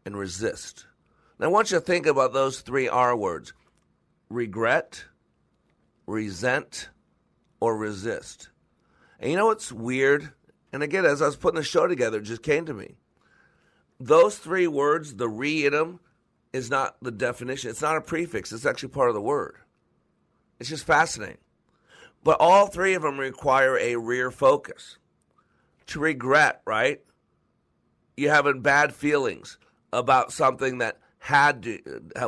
and 0.06 0.16
resist. 0.16 0.86
Now 1.38 1.48
I 1.48 1.50
want 1.50 1.72
you 1.72 1.80
to 1.80 1.84
think 1.84 2.06
about 2.06 2.32
those 2.32 2.62
three 2.62 2.88
R 2.88 3.14
words: 3.14 3.52
regret, 4.30 5.04
resent, 6.08 6.88
or 7.64 7.78
resist. 7.78 8.50
And 9.22 9.32
you 9.32 9.38
know 9.38 9.46
what's 9.46 9.72
weird? 9.72 10.34
And 10.74 10.84
again, 10.84 11.06
as 11.06 11.22
I 11.22 11.28
was 11.28 11.38
putting 11.38 11.56
the 11.56 11.64
show 11.64 11.88
together, 11.88 12.18
it 12.18 12.24
just 12.24 12.44
came 12.44 12.66
to 12.66 12.74
me. 12.74 12.98
Those 14.02 14.38
three 14.38 14.68
words, 14.68 15.16
the 15.16 15.30
re 15.30 15.66
in 15.66 15.72
them, 15.72 16.02
is 16.52 16.70
not 16.70 16.98
the 17.02 17.10
definition. 17.10 17.70
It's 17.70 17.82
not 17.82 17.96
a 17.96 18.02
prefix. 18.02 18.52
It's 18.52 18.66
actually 18.66 18.90
part 18.90 19.08
of 19.08 19.16
the 19.16 19.22
word. 19.22 19.60
It's 20.60 20.68
just 20.68 20.84
fascinating. 20.84 21.38
But 22.22 22.42
all 22.42 22.68
three 22.68 22.96
of 22.96 23.04
them 23.04 23.18
require 23.18 23.78
a 23.78 23.96
rear 23.96 24.30
focus. 24.30 24.98
To 25.88 26.02
regret, 26.02 26.64
right? 26.66 27.00
You're 28.18 28.34
having 28.34 28.60
bad 28.60 28.94
feelings 28.94 29.58
about 29.94 30.34
something 30.34 30.80
that 30.80 30.98
had 31.20 31.64
to, 31.64 31.80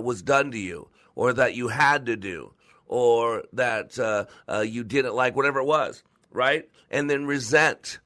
was 0.02 0.22
done 0.22 0.52
to 0.52 0.58
you 0.58 0.88
or 1.14 1.34
that 1.34 1.56
you 1.56 1.68
had 1.68 2.06
to 2.06 2.16
do 2.16 2.54
or 2.88 3.44
that 3.54 3.98
uh, 4.00 4.26
uh, 4.48 4.62
you 4.62 4.84
didn't 4.84 5.16
like, 5.16 5.36
whatever 5.36 5.60
it 5.60 5.66
was, 5.66 6.04
right? 6.32 6.70
And 6.90 7.10
then 7.10 7.26
resent. 7.26 8.00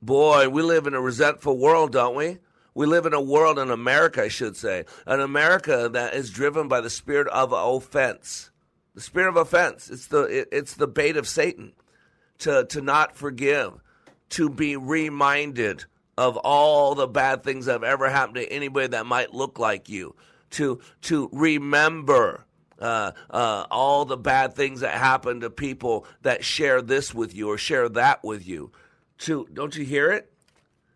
Boy, 0.00 0.48
we 0.48 0.62
live 0.62 0.86
in 0.86 0.94
a 0.94 1.00
resentful 1.00 1.58
world, 1.58 1.92
don't 1.92 2.16
we? 2.16 2.38
We 2.74 2.86
live 2.86 3.04
in 3.06 3.12
a 3.12 3.20
world 3.20 3.58
in 3.58 3.70
America, 3.70 4.22
I 4.22 4.28
should 4.28 4.56
say, 4.56 4.84
an 5.06 5.20
America 5.20 5.90
that 5.92 6.14
is 6.14 6.30
driven 6.30 6.68
by 6.68 6.80
the 6.80 6.90
spirit 6.90 7.28
of 7.28 7.52
offense. 7.52 8.50
The 8.94 9.00
spirit 9.00 9.28
of 9.28 9.36
offense. 9.36 9.90
It's 9.90 10.06
the 10.06 10.22
it, 10.22 10.48
it's 10.52 10.74
the 10.74 10.86
bait 10.86 11.16
of 11.16 11.28
Satan 11.28 11.72
to 12.38 12.64
to 12.64 12.80
not 12.80 13.14
forgive, 13.14 13.74
to 14.30 14.48
be 14.48 14.76
reminded 14.76 15.84
of 16.16 16.36
all 16.38 16.94
the 16.94 17.06
bad 17.06 17.42
things 17.42 17.66
that 17.66 17.72
have 17.72 17.84
ever 17.84 18.08
happened 18.08 18.36
to 18.36 18.52
anybody 18.52 18.88
that 18.88 19.06
might 19.06 19.34
look 19.34 19.58
like 19.58 19.88
you, 19.88 20.14
to 20.50 20.80
to 21.02 21.28
remember 21.32 22.44
uh, 22.82 23.12
uh, 23.30 23.66
all 23.70 24.04
the 24.04 24.16
bad 24.16 24.54
things 24.54 24.80
that 24.80 24.94
happen 24.94 25.40
to 25.40 25.50
people 25.50 26.04
that 26.22 26.44
share 26.44 26.82
this 26.82 27.14
with 27.14 27.34
you 27.34 27.48
or 27.48 27.56
share 27.56 27.88
that 27.88 28.22
with 28.24 28.46
you. 28.46 28.72
To 29.18 29.46
don't 29.52 29.76
you 29.76 29.84
hear 29.84 30.10
it? 30.10 30.32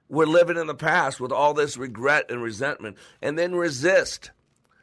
We're 0.08 0.26
living 0.26 0.56
in 0.56 0.66
the 0.66 0.74
past 0.74 1.20
with 1.20 1.32
all 1.32 1.54
this 1.54 1.76
regret 1.76 2.30
and 2.30 2.42
resentment, 2.42 2.96
and 3.22 3.38
then 3.38 3.54
resist. 3.54 4.30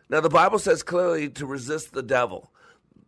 Now, 0.09 0.19
the 0.19 0.29
Bible 0.29 0.59
says 0.59 0.83
clearly 0.83 1.29
to 1.29 1.45
resist 1.45 1.93
the 1.93 2.03
devil. 2.03 2.51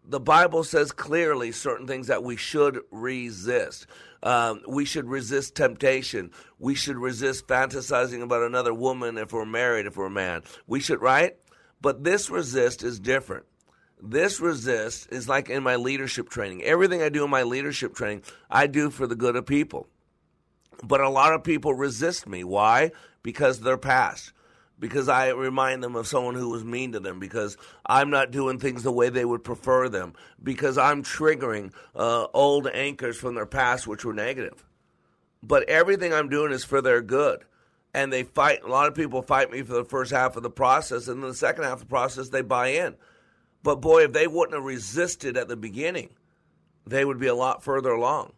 The 0.07 0.19
Bible 0.19 0.63
says 0.63 0.91
clearly 0.91 1.51
certain 1.51 1.87
things 1.87 2.07
that 2.07 2.23
we 2.23 2.35
should 2.35 2.79
resist. 2.91 3.87
Um, 4.23 4.61
we 4.67 4.85
should 4.85 5.07
resist 5.07 5.55
temptation. 5.55 6.31
We 6.59 6.75
should 6.75 6.97
resist 6.97 7.47
fantasizing 7.47 8.21
about 8.21 8.43
another 8.43 8.73
woman 8.73 9.17
if 9.17 9.33
we're 9.33 9.45
married, 9.45 9.85
if 9.85 9.97
we're 9.97 10.07
a 10.07 10.11
man. 10.11 10.43
We 10.67 10.79
should, 10.79 11.01
right? 11.01 11.35
But 11.81 12.03
this 12.03 12.29
resist 12.29 12.83
is 12.83 12.99
different. 12.99 13.45
This 14.07 14.39
resist 14.39 15.07
is 15.11 15.27
like 15.27 15.49
in 15.49 15.63
my 15.63 15.77
leadership 15.77 16.29
training. 16.29 16.61
Everything 16.63 17.01
I 17.01 17.09
do 17.09 17.23
in 17.23 17.29
my 17.31 17.41
leadership 17.41 17.95
training, 17.95 18.21
I 18.51 18.67
do 18.67 18.91
for 18.91 19.07
the 19.07 19.15
good 19.15 19.35
of 19.35 19.47
people. 19.47 19.87
But 20.83 21.01
a 21.01 21.09
lot 21.09 21.33
of 21.33 21.43
people 21.43 21.73
resist 21.73 22.27
me. 22.27 22.43
Why? 22.43 22.91
Because 23.23 23.59
they're 23.59 23.77
past. 23.77 24.31
Because 24.77 25.09
I 25.09 25.29
remind 25.29 25.81
them 25.81 25.95
of 25.95 26.05
someone 26.05 26.35
who 26.35 26.49
was 26.49 26.63
mean 26.63 26.91
to 26.91 26.99
them. 26.99 27.19
Because 27.19 27.57
I'm 27.85 28.11
not 28.11 28.29
doing 28.29 28.59
things 28.59 28.83
the 28.83 28.91
way 28.91 29.09
they 29.09 29.25
would 29.25 29.43
prefer 29.43 29.89
them. 29.89 30.13
Because 30.43 30.77
I'm 30.77 31.01
triggering 31.01 31.73
uh, 31.95 32.27
old 32.33 32.67
anchors 32.67 33.17
from 33.17 33.33
their 33.33 33.47
past, 33.47 33.87
which 33.87 34.05
were 34.05 34.13
negative. 34.13 34.63
But 35.41 35.67
everything 35.67 36.13
I'm 36.13 36.29
doing 36.29 36.51
is 36.51 36.63
for 36.63 36.81
their 36.81 37.01
good. 37.01 37.39
And 37.93 38.13
they 38.13 38.23
fight. 38.23 38.63
A 38.63 38.67
lot 38.67 38.87
of 38.87 38.93
people 38.93 39.23
fight 39.23 39.49
me 39.49 39.63
for 39.63 39.73
the 39.73 39.85
first 39.85 40.11
half 40.11 40.35
of 40.35 40.43
the 40.43 40.49
process, 40.51 41.07
and 41.07 41.23
then 41.23 41.29
the 41.29 41.35
second 41.35 41.63
half 41.63 41.73
of 41.73 41.79
the 41.79 41.85
process, 41.85 42.29
they 42.29 42.41
buy 42.41 42.67
in. 42.67 42.95
But 43.65 43.81
boy, 43.81 44.03
if 44.03 44.13
they 44.13 44.27
wouldn't 44.27 44.53
have 44.53 44.63
resisted 44.63 45.35
at 45.35 45.47
the 45.47 45.57
beginning, 45.57 46.11
they 46.85 47.03
would 47.03 47.19
be 47.19 47.25
a 47.25 47.33
lot 47.33 47.63
further 47.63 47.89
along. 47.89 48.33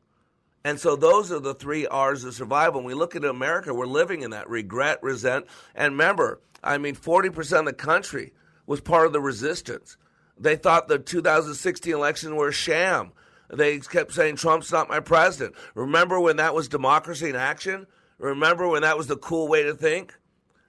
And 0.64 0.80
so 0.80 0.96
those 0.96 1.34
are 1.34 1.42
the 1.42 1.54
three 1.54 1.86
R's 1.86 2.24
of 2.24 2.34
survival. 2.34 2.80
When 2.80 2.88
we 2.88 2.94
look 2.94 3.14
at 3.14 3.26
America, 3.26 3.74
we're 3.74 3.88
living 3.88 4.22
in 4.22 4.32
that 4.32 4.50
regret, 4.50 5.04
resent, 5.04 5.46
and 5.76 5.92
remember, 5.92 6.40
I 6.64 6.78
mean, 6.78 6.96
40% 6.96 7.60
of 7.60 7.66
the 7.66 7.74
country 7.74 8.32
was 8.66 8.80
part 8.80 9.06
of 9.06 9.12
the 9.12 9.20
resistance. 9.20 9.98
They 10.40 10.56
thought 10.56 10.88
the 10.88 10.98
2016 10.98 11.94
election 11.94 12.38
were 12.38 12.48
a 12.48 12.54
sham. 12.54 13.12
They 13.50 13.80
kept 13.80 14.14
saying 14.14 14.38
Trump's 14.38 14.72
not 14.72 14.88
my 14.88 15.02
president. 15.02 15.58
Remember 15.76 16.22
when 16.22 16.38
that 16.38 16.56
was 16.56 16.70
democracy 16.70 17.28
in 17.28 17.36
action? 17.36 17.86
Remember 18.18 18.66
when 18.66 18.84
that 18.84 18.98
was 18.98 19.08
the 19.08 19.18
cool 19.18 19.50
way 19.50 19.64
to 19.64 19.74
think? 19.74 20.14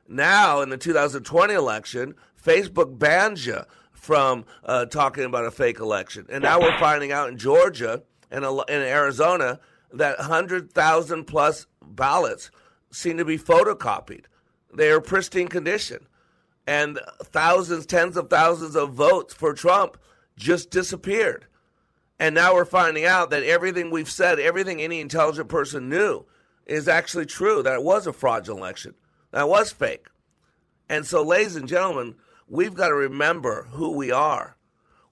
Now, 0.08 0.62
in 0.62 0.70
the 0.70 0.78
2020 0.78 1.54
election, 1.54 2.16
Facebook 2.44 2.98
bans 2.98 3.46
you 3.46 3.62
from 3.98 4.44
uh, 4.64 4.86
talking 4.86 5.24
about 5.24 5.44
a 5.44 5.50
fake 5.50 5.80
election. 5.80 6.26
And 6.30 6.42
now 6.42 6.60
we're 6.60 6.78
finding 6.78 7.12
out 7.12 7.28
in 7.28 7.36
Georgia 7.36 8.02
and 8.30 8.44
in 8.44 8.82
Arizona 8.82 9.60
that 9.92 10.18
100,000 10.18 11.24
plus 11.24 11.66
ballots 11.82 12.50
seem 12.90 13.18
to 13.18 13.24
be 13.24 13.38
photocopied. 13.38 14.24
They 14.72 14.90
are 14.90 15.00
pristine 15.00 15.48
condition. 15.48 16.06
And 16.66 17.00
thousands, 17.22 17.86
tens 17.86 18.16
of 18.16 18.28
thousands 18.28 18.76
of 18.76 18.92
votes 18.92 19.34
for 19.34 19.54
Trump 19.54 19.98
just 20.36 20.70
disappeared. 20.70 21.46
And 22.18 22.34
now 22.34 22.54
we're 22.54 22.64
finding 22.64 23.04
out 23.04 23.30
that 23.30 23.44
everything 23.44 23.90
we've 23.90 24.10
said, 24.10 24.38
everything 24.38 24.80
any 24.80 25.00
intelligent 25.00 25.48
person 25.48 25.88
knew, 25.88 26.26
is 26.66 26.88
actually 26.88 27.26
true, 27.26 27.62
that 27.62 27.74
it 27.74 27.82
was 27.82 28.06
a 28.06 28.12
fraudulent 28.12 28.60
election, 28.60 28.94
that 29.30 29.48
was 29.48 29.72
fake. 29.72 30.06
And 30.88 31.06
so, 31.06 31.22
ladies 31.22 31.56
and 31.56 31.68
gentlemen, 31.68 32.16
we've 32.48 32.74
got 32.74 32.88
to 32.88 32.94
remember 32.94 33.66
who 33.70 33.92
we 33.92 34.10
are. 34.10 34.56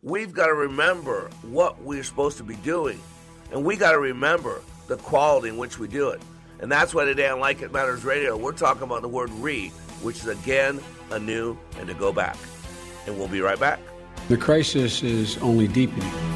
We've 0.03 0.33
got 0.33 0.46
to 0.46 0.55
remember 0.55 1.31
what 1.42 1.81
we're 1.83 2.05
supposed 2.05 2.38
to 2.38 2.44
be 2.44 2.57
doing. 2.57 3.01
And 3.53 3.64
we 3.64 3.77
got 3.77 3.92
to 3.92 3.99
remember 3.99 4.62
the 4.88 4.96
quality 4.96 5.49
in 5.49 5.57
which 5.57 5.79
we 5.79 5.88
do 5.88 6.11
it. 6.11 6.20
And 6.61 6.70
that's 6.70 6.94
why 6.94 7.05
today 7.05 7.29
on 7.29 7.40
Like 7.40 7.61
It 7.61 7.72
Matters 7.72 8.05
Radio, 8.05 8.37
we're 8.37 8.53
talking 8.53 8.83
about 8.83 9.03
the 9.03 9.09
word 9.09 9.31
re, 9.31 9.68
which 10.03 10.16
is 10.18 10.29
again, 10.29 10.81
anew, 11.11 11.57
and 11.79 11.88
to 11.88 11.94
go 11.94 12.12
back. 12.12 12.37
And 13.07 13.18
we'll 13.18 13.29
be 13.29 13.40
right 13.40 13.59
back. 13.59 13.81
The 14.29 14.37
crisis 14.37 15.03
is 15.03 15.37
only 15.38 15.68
deepening. 15.68 16.36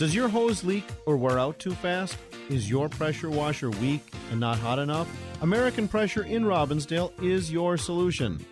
Does 0.00 0.14
your 0.14 0.28
hose 0.28 0.64
leak 0.64 0.84
or 1.04 1.18
wear 1.18 1.38
out 1.38 1.58
too 1.58 1.72
fast? 1.72 2.16
Is 2.48 2.70
your 2.70 2.88
pressure 2.88 3.28
washer 3.28 3.68
weak 3.68 4.00
and 4.30 4.40
not 4.40 4.58
hot 4.58 4.78
enough? 4.78 5.06
American 5.42 5.86
Pressure 5.86 6.22
in 6.22 6.44
Robbinsdale 6.44 7.12
is 7.22 7.52
your 7.52 7.76
solution. 7.76 8.42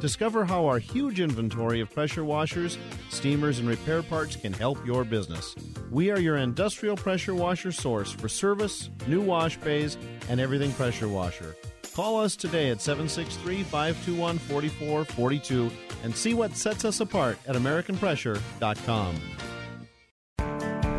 Discover 0.00 0.44
how 0.44 0.66
our 0.66 0.78
huge 0.78 1.18
inventory 1.18 1.80
of 1.80 1.90
pressure 1.90 2.26
washers, 2.26 2.76
steamers, 3.08 3.58
and 3.58 3.66
repair 3.66 4.02
parts 4.02 4.36
can 4.36 4.52
help 4.52 4.84
your 4.84 5.02
business. 5.02 5.54
We 5.90 6.10
are 6.10 6.20
your 6.20 6.36
industrial 6.36 6.96
pressure 6.98 7.34
washer 7.34 7.72
source 7.72 8.12
for 8.12 8.28
service, 8.28 8.90
new 9.06 9.22
wash 9.22 9.56
bays, 9.56 9.96
and 10.28 10.38
everything 10.38 10.72
pressure 10.72 11.08
washer. 11.08 11.56
Call 11.94 12.20
us 12.20 12.36
today 12.36 12.68
at 12.68 12.82
763 12.82 13.62
521 13.62 14.38
4442 14.40 15.70
and 16.04 16.14
see 16.14 16.34
what 16.34 16.54
sets 16.54 16.84
us 16.84 17.00
apart 17.00 17.38
at 17.46 17.56
AmericanPressure.com. 17.56 19.16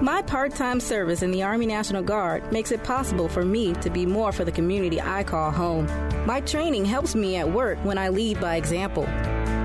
My 0.02 0.22
part 0.22 0.56
time 0.56 0.80
service 0.80 1.24
in 1.24 1.32
the 1.32 1.44
Army 1.44 1.66
National 1.66 2.02
Guard 2.02 2.54
makes 2.54 2.72
it 2.72 2.86
possible 2.86 3.28
for 3.28 3.44
me 3.44 3.74
to 3.76 3.90
be 3.90 4.06
more 4.06 4.32
for 4.32 4.46
the 4.46 4.52
community 4.52 5.02
I 5.02 5.26
call 5.26 5.52
home. 5.52 5.88
My 6.26 6.40
training 6.40 6.86
helps 6.86 7.16
me 7.16 7.36
at 7.36 7.52
work 7.52 7.78
when 7.84 7.98
I 7.98 8.08
lead 8.08 8.40
by 8.40 8.56
example. 8.56 9.06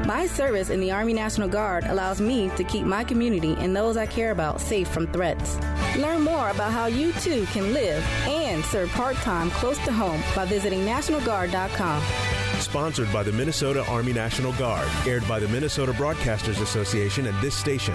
My 0.07 0.27
service 0.27 0.71
in 0.71 0.81
the 0.81 0.91
Army 0.91 1.13
National 1.13 1.49
Guard 1.49 1.85
allows 1.85 2.21
me 2.21 2.51
to 2.57 2.65
keep 2.65 2.85
my 2.85 3.05
community 3.05 3.55
and 3.61 3.77
those 3.77 3.97
I 3.97 4.07
care 4.07 4.33
about 4.33 4.61
safe 4.61 4.89
from 4.89 5.07
threats. 5.07 5.57
Learn 5.97 6.23
more 6.23 6.51
about 6.51 6.73
how 6.73 6.87
you 6.87 7.13
too 7.13 7.47
can 7.53 7.73
live 7.73 8.05
and 8.27 8.65
serve 8.65 8.91
part 8.91 9.15
time 9.17 9.53
close 9.53 9.79
to 9.85 9.93
home 9.93 10.21
by 10.35 10.47
visiting 10.47 10.81
NationalGuard.com. 10.81 12.03
Sponsored 12.61 13.13
by 13.13 13.23
the 13.23 13.33
Minnesota 13.33 13.85
Army 13.87 14.13
National 14.13 14.53
Guard, 14.55 14.89
aired 15.07 15.27
by 15.29 15.39
the 15.39 15.49
Minnesota 15.49 15.93
Broadcasters 15.93 16.61
Association 16.61 17.27
and 17.27 17.41
this 17.41 17.55
station. 17.55 17.95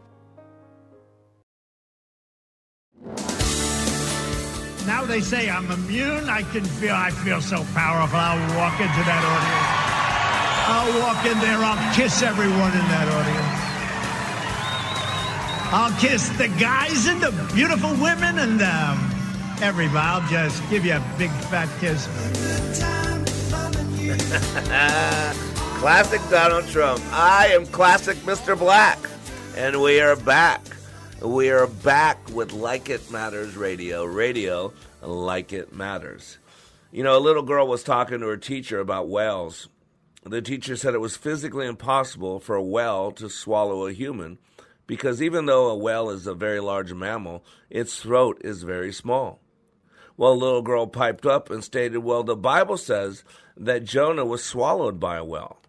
Now 4.85 5.05
they 5.05 5.21
say 5.21 5.49
I'm 5.49 5.69
immune. 5.71 6.29
I 6.29 6.43
can 6.43 6.63
feel. 6.63 6.93
I 6.93 7.11
feel 7.11 7.41
so 7.41 7.63
powerful. 7.73 8.17
I'll 8.17 8.57
walk 8.57 8.79
into 8.79 9.03
that 9.05 9.23
audience. 9.23 9.81
I'll 10.67 11.01
walk 11.01 11.25
in 11.25 11.39
there. 11.39 11.57
I'll 11.57 11.95
kiss 11.95 12.21
everyone 12.21 12.71
in 12.71 12.87
that 12.89 13.07
audience. 13.07 13.61
I'll 15.73 15.99
kiss 15.99 16.29
the 16.37 16.49
guys 16.59 17.07
and 17.07 17.21
the 17.21 17.31
beautiful 17.53 17.91
women 17.91 18.39
and 18.39 18.61
um, 18.61 19.11
everybody. 19.61 19.97
I'll 19.99 20.27
just 20.29 20.61
give 20.69 20.85
you 20.85 20.93
a 20.93 21.15
big 21.17 21.31
fat 21.49 21.69
kiss. 21.79 22.07
classic 25.79 26.21
Donald 26.29 26.67
Trump. 26.67 27.01
I 27.11 27.47
am 27.53 27.65
classic 27.67 28.17
Mr. 28.17 28.57
Black. 28.57 28.99
And 29.55 29.81
we 29.81 29.99
are 30.01 30.15
back. 30.15 30.70
We 31.21 31.51
are 31.51 31.67
back 31.67 32.17
with 32.31 32.51
Like 32.51 32.89
It 32.89 33.11
Matters 33.11 33.55
Radio. 33.55 34.03
Radio, 34.05 34.73
like 35.03 35.53
it 35.53 35.71
matters. 35.71 36.39
You 36.91 37.03
know, 37.03 37.15
a 37.15 37.19
little 37.21 37.43
girl 37.43 37.67
was 37.67 37.83
talking 37.83 38.21
to 38.21 38.27
her 38.27 38.37
teacher 38.37 38.79
about 38.79 39.07
whales. 39.07 39.69
The 40.23 40.41
teacher 40.41 40.75
said 40.75 40.95
it 40.95 40.99
was 40.99 41.15
physically 41.15 41.67
impossible 41.67 42.39
for 42.39 42.55
a 42.55 42.63
whale 42.63 43.11
to 43.11 43.29
swallow 43.29 43.85
a 43.85 43.93
human 43.93 44.39
because 44.87 45.21
even 45.21 45.45
though 45.45 45.69
a 45.69 45.77
whale 45.77 46.09
is 46.09 46.25
a 46.25 46.33
very 46.33 46.59
large 46.59 46.91
mammal, 46.91 47.45
its 47.69 48.01
throat 48.01 48.41
is 48.43 48.63
very 48.63 48.91
small. 48.91 49.39
Well, 50.17 50.33
the 50.33 50.43
little 50.43 50.63
girl 50.63 50.87
piped 50.87 51.27
up 51.27 51.51
and 51.51 51.63
stated, 51.63 51.99
Well, 51.99 52.23
the 52.23 52.35
Bible 52.35 52.77
says 52.77 53.23
that 53.55 53.83
Jonah 53.83 54.25
was 54.25 54.43
swallowed 54.43 54.99
by 54.99 55.17
a 55.17 55.23
whale. 55.23 55.59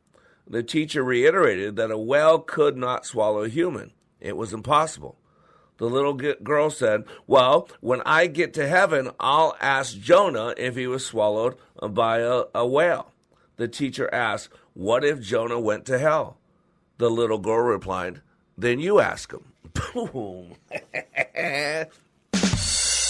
The 0.47 0.63
teacher 0.63 1.05
reiterated 1.05 1.77
that 1.77 1.91
a 1.91 1.99
whale 1.99 2.39
could 2.39 2.79
not 2.79 3.05
swallow 3.05 3.43
a 3.43 3.51
human, 3.51 3.93
it 4.19 4.39
was 4.39 4.55
impossible. 4.55 5.19
The 5.83 5.91
little 5.91 6.13
girl 6.13 6.71
said, 6.71 7.07
Well, 7.27 7.69
when 7.81 8.03
I 8.07 8.29
get 8.29 8.55
to 8.55 8.69
heaven, 8.69 9.11
I'll 9.19 9.57
ask 9.61 9.99
Jonah 9.99 10.55
if 10.57 10.77
he 10.77 10.87
was 10.87 11.05
swallowed 11.05 11.57
by 11.81 12.21
a, 12.21 12.45
a, 12.55 12.65
whale. 12.65 13.11
The 13.57 13.67
teacher 13.67 14.09
asked, 14.15 14.51
What 14.75 15.05
if 15.05 15.21
Jonah 15.21 15.59
went 15.59 15.85
to 15.87 15.99
hell? 15.99 16.37
The 16.99 17.11
little 17.11 17.39
girl 17.39 17.65
replied, 17.65 18.21
Then 18.57 18.79
you 18.79 19.01
ask 19.01 19.33
him. 19.33 19.43
Boom. 19.73 20.53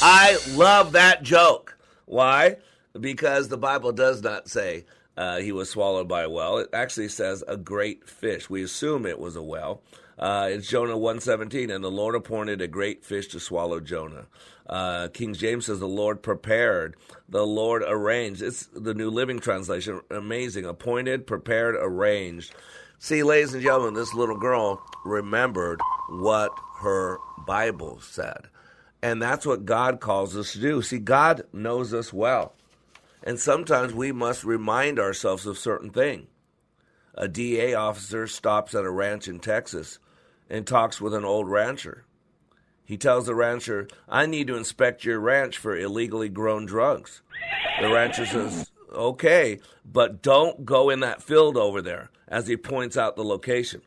I 0.03 0.39
love 0.53 0.93
that 0.93 1.23
joke. 1.23 1.77
Why? 2.07 2.57
Because 2.99 3.49
the 3.49 3.59
Bible 3.59 3.93
does 3.93 4.23
not 4.23 4.49
say 4.49 4.87
uh, 5.19 5.41
he 5.41 5.53
was 5.53 5.69
swallowed 5.69 6.09
by 6.09 6.23
a 6.23 6.31
whale. 6.31 6.57
It 6.57 6.71
actually 6.73 7.09
says 7.09 7.45
a 7.47 7.59
great 7.59 8.09
fish. 8.09 8.49
We 8.49 8.63
assume 8.63 9.05
it 9.05 9.19
was 9.19 9.37
a 9.37 9.43
whale. 9.43 9.83
Uh, 10.23 10.47
it's 10.53 10.69
Jonah 10.69 10.97
117, 10.97 11.69
and 11.69 11.83
the 11.83 11.91
Lord 11.91 12.15
appointed 12.15 12.61
a 12.61 12.69
great 12.69 13.05
fish 13.05 13.27
to 13.27 13.41
swallow 13.41 13.81
Jonah. 13.81 14.27
Uh, 14.69 15.09
King 15.09 15.35
James 15.35 15.67
says 15.67 15.81
the 15.81 15.89
Lord 15.89 16.23
prepared, 16.23 16.95
the 17.29 17.45
Lord 17.45 17.83
arranged. 17.85 18.41
It's 18.41 18.67
the 18.67 18.95
New 18.95 19.11
Living 19.11 19.41
Translation. 19.41 20.01
Amazing. 20.13 20.65
Appointed, 20.65 21.27
prepared, 21.27 21.75
arranged. 21.75 22.55
See, 23.01 23.25
ladies 23.25 23.53
and 23.53 23.65
gentlemen, 23.65 23.95
this 23.95 24.15
little 24.15 24.39
girl 24.39 24.81
remembered 25.05 25.81
what 26.09 26.53
her 26.83 27.19
Bible 27.45 27.99
said. 28.01 28.47
And 29.03 29.21
that's 29.21 29.45
what 29.45 29.65
God 29.65 29.99
calls 29.99 30.37
us 30.37 30.53
to 30.53 30.61
do. 30.61 30.83
See, 30.83 31.01
God 31.01 31.43
knows 31.53 31.93
us 31.93 32.13
well. 32.13 32.55
And 33.25 33.41
sometimes 33.41 33.93
we 33.93 34.13
must 34.13 34.45
remind 34.45 35.01
ourselves 35.01 35.47
of 35.47 35.59
certain 35.59 35.91
things. 35.91 36.29
A 37.15 37.27
DEA 37.27 37.75
officer 37.75 38.29
stops 38.29 38.73
at 38.73 38.85
a 38.85 38.91
ranch 38.91 39.27
in 39.27 39.41
Texas 39.41 39.99
and 40.53 40.67
talks 40.67 41.01
with 41.01 41.15
an 41.15 41.25
old 41.25 41.49
rancher. 41.49 42.05
He 42.85 42.99
tells 42.99 43.25
the 43.25 43.35
rancher, 43.35 43.89
I 44.07 44.27
need 44.27 44.49
to 44.49 44.57
inspect 44.57 45.05
your 45.05 45.19
ranch 45.19 45.57
for 45.57 45.75
illegally 45.75 46.29
grown 46.29 46.67
drugs. 46.67 47.23
The 47.81 47.89
rancher 47.89 48.27
says, 48.27 48.71
Okay, 48.93 49.61
but 49.91 50.21
don't 50.21 50.67
go 50.67 50.91
in 50.91 51.01
that 51.01 51.23
field 51.23 51.57
over 51.57 51.81
there, 51.81 52.11
as 52.29 52.49
he 52.49 52.59
points 52.59 52.99
out 52.99 53.17
the 53.17 53.25
location. 53.25 53.81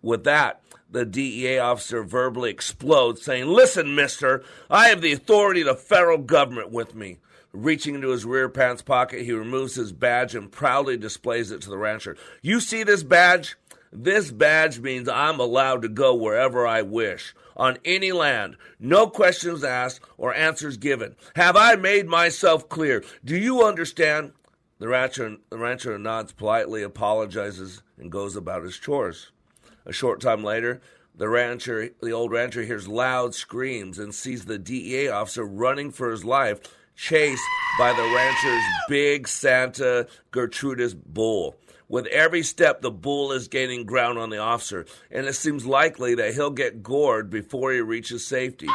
With 0.00 0.22
that, 0.22 0.62
the 0.88 1.04
DEA 1.04 1.58
officer 1.58 2.04
verbally 2.04 2.50
explodes, 2.50 3.22
saying, 3.22 3.48
Listen, 3.48 3.96
mister, 3.96 4.44
I 4.70 4.88
have 4.88 5.00
the 5.00 5.12
authority 5.12 5.62
of 5.62 5.66
the 5.66 5.74
federal 5.74 6.18
government 6.18 6.70
with 6.70 6.94
me. 6.94 7.18
Reaching 7.52 7.96
into 7.96 8.10
his 8.10 8.24
rear 8.24 8.48
pants 8.48 8.80
pocket, 8.80 9.22
he 9.22 9.32
removes 9.32 9.74
his 9.74 9.92
badge 9.92 10.36
and 10.36 10.50
proudly 10.50 10.96
displays 10.96 11.50
it 11.50 11.60
to 11.62 11.70
the 11.70 11.76
rancher. 11.76 12.16
You 12.40 12.60
see 12.60 12.84
this 12.84 13.02
badge? 13.02 13.56
This 13.92 14.30
badge 14.30 14.78
means 14.78 15.06
I'm 15.06 15.38
allowed 15.38 15.82
to 15.82 15.88
go 15.88 16.14
wherever 16.14 16.66
I 16.66 16.80
wish, 16.80 17.34
on 17.56 17.76
any 17.84 18.10
land, 18.10 18.56
no 18.80 19.06
questions 19.06 19.62
asked 19.62 20.00
or 20.16 20.34
answers 20.34 20.78
given. 20.78 21.14
Have 21.36 21.56
I 21.56 21.76
made 21.76 22.06
myself 22.06 22.70
clear? 22.70 23.04
Do 23.22 23.36
you 23.36 23.62
understand? 23.64 24.32
The 24.78 24.88
rancher, 24.88 25.36
the 25.50 25.58
rancher 25.58 25.98
nods 25.98 26.32
politely, 26.32 26.82
apologizes, 26.82 27.82
and 27.98 28.10
goes 28.10 28.34
about 28.34 28.64
his 28.64 28.78
chores. 28.78 29.30
A 29.84 29.92
short 29.92 30.20
time 30.20 30.42
later, 30.42 30.80
the 31.14 31.28
rancher, 31.28 31.90
the 32.02 32.12
old 32.12 32.32
rancher, 32.32 32.62
hears 32.62 32.88
loud 32.88 33.34
screams 33.34 33.98
and 33.98 34.14
sees 34.14 34.46
the 34.46 34.58
DEA 34.58 35.08
officer 35.08 35.44
running 35.44 35.90
for 35.90 36.10
his 36.10 36.24
life, 36.24 36.60
chased 36.96 37.44
by 37.78 37.92
the 37.92 38.14
rancher's 38.14 38.64
big 38.88 39.28
Santa 39.28 40.08
Gertrudis 40.32 40.94
bull. 40.94 41.56
With 41.92 42.06
every 42.06 42.42
step, 42.42 42.80
the 42.80 42.90
bull 42.90 43.30
is 43.32 43.48
gaining 43.48 43.84
ground 43.84 44.18
on 44.18 44.30
the 44.30 44.38
officer, 44.38 44.86
and 45.10 45.26
it 45.26 45.34
seems 45.34 45.66
likely 45.66 46.14
that 46.14 46.32
he'll 46.32 46.48
get 46.48 46.82
gored 46.82 47.28
before 47.28 47.70
he 47.70 47.82
reaches 47.82 48.26
safety. 48.26 48.68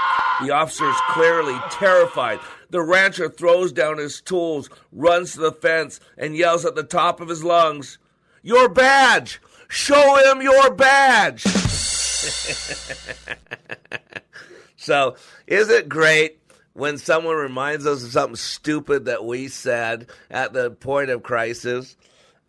The 0.43 0.51
officer 0.51 0.88
is 0.88 1.01
clearly 1.10 1.58
terrified. 1.71 2.39
The 2.69 2.84
rancher 2.84 3.27
throws 3.27 3.71
down 3.71 3.97
his 3.97 4.21
tools, 4.21 4.69
runs 4.91 5.34
to 5.34 5.39
the 5.39 5.51
fence, 5.51 5.99
and 6.15 6.38
yells 6.38 6.63
at 6.63 6.75
the 6.75 6.84
top 6.84 7.19
of 7.19 7.30
his 7.30 7.43
lungs, 7.43 7.97
Your 8.43 8.69
badge! 8.69 9.41
Show 9.67 10.17
him 10.17 10.43
your 10.43 10.75
badge! 10.75 11.41
so, 14.75 15.15
is 15.47 15.69
it 15.69 15.89
great 15.89 16.39
when 16.73 16.99
someone 16.99 17.38
reminds 17.38 17.88
us 17.88 18.03
of 18.03 18.12
something 18.12 18.36
stupid 18.36 19.06
that 19.06 19.25
we 19.25 19.47
said 19.47 20.06
at 20.30 20.53
the 20.53 20.69
point 20.69 21.10
of 21.10 21.23
crisis? 21.23 21.95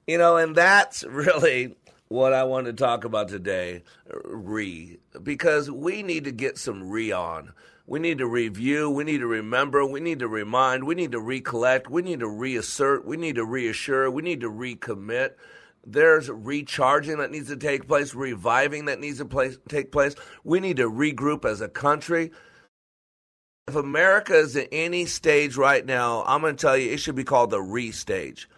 You 0.08 0.16
know, 0.16 0.38
and 0.38 0.56
that's 0.56 1.04
really 1.04 1.76
what 2.08 2.32
I 2.32 2.44
want 2.44 2.64
to 2.64 2.72
talk 2.72 3.04
about 3.04 3.28
today, 3.28 3.82
re, 4.24 4.98
because 5.22 5.70
we 5.70 6.02
need 6.02 6.24
to 6.24 6.32
get 6.32 6.56
some 6.56 6.88
re 6.88 7.12
on. 7.12 7.52
We 7.86 7.98
need 7.98 8.16
to 8.18 8.26
review, 8.26 8.88
we 8.88 9.04
need 9.04 9.18
to 9.18 9.26
remember, 9.26 9.84
we 9.84 10.00
need 10.00 10.20
to 10.20 10.28
remind, 10.28 10.84
we 10.84 10.94
need 10.94 11.12
to 11.12 11.20
recollect, 11.20 11.90
we 11.90 12.00
need 12.00 12.20
to 12.20 12.28
reassert, 12.28 13.04
we 13.04 13.18
need 13.18 13.34
to 13.34 13.44
reassure, 13.44 14.10
we 14.10 14.22
need 14.22 14.40
to 14.40 14.50
recommit. 14.50 15.32
There's 15.86 16.30
recharging 16.30 17.18
that 17.18 17.30
needs 17.30 17.48
to 17.48 17.56
take 17.56 17.86
place, 17.86 18.14
reviving 18.14 18.86
that 18.86 19.00
needs 19.00 19.18
to 19.18 19.26
place, 19.26 19.58
take 19.68 19.92
place. 19.92 20.14
We 20.42 20.60
need 20.60 20.78
to 20.78 20.90
regroup 20.90 21.44
as 21.44 21.60
a 21.60 21.68
country. 21.68 22.30
If 23.66 23.74
America 23.74 24.36
is 24.36 24.56
at 24.56 24.68
any 24.72 25.04
stage 25.04 25.58
right 25.58 25.84
now, 25.84 26.24
I'm 26.26 26.40
going 26.40 26.56
to 26.56 26.60
tell 26.60 26.78
you 26.78 26.92
it 26.92 27.00
should 27.00 27.14
be 27.14 27.24
called 27.24 27.50
the 27.50 27.60
re 27.60 27.92
stage 27.92 28.48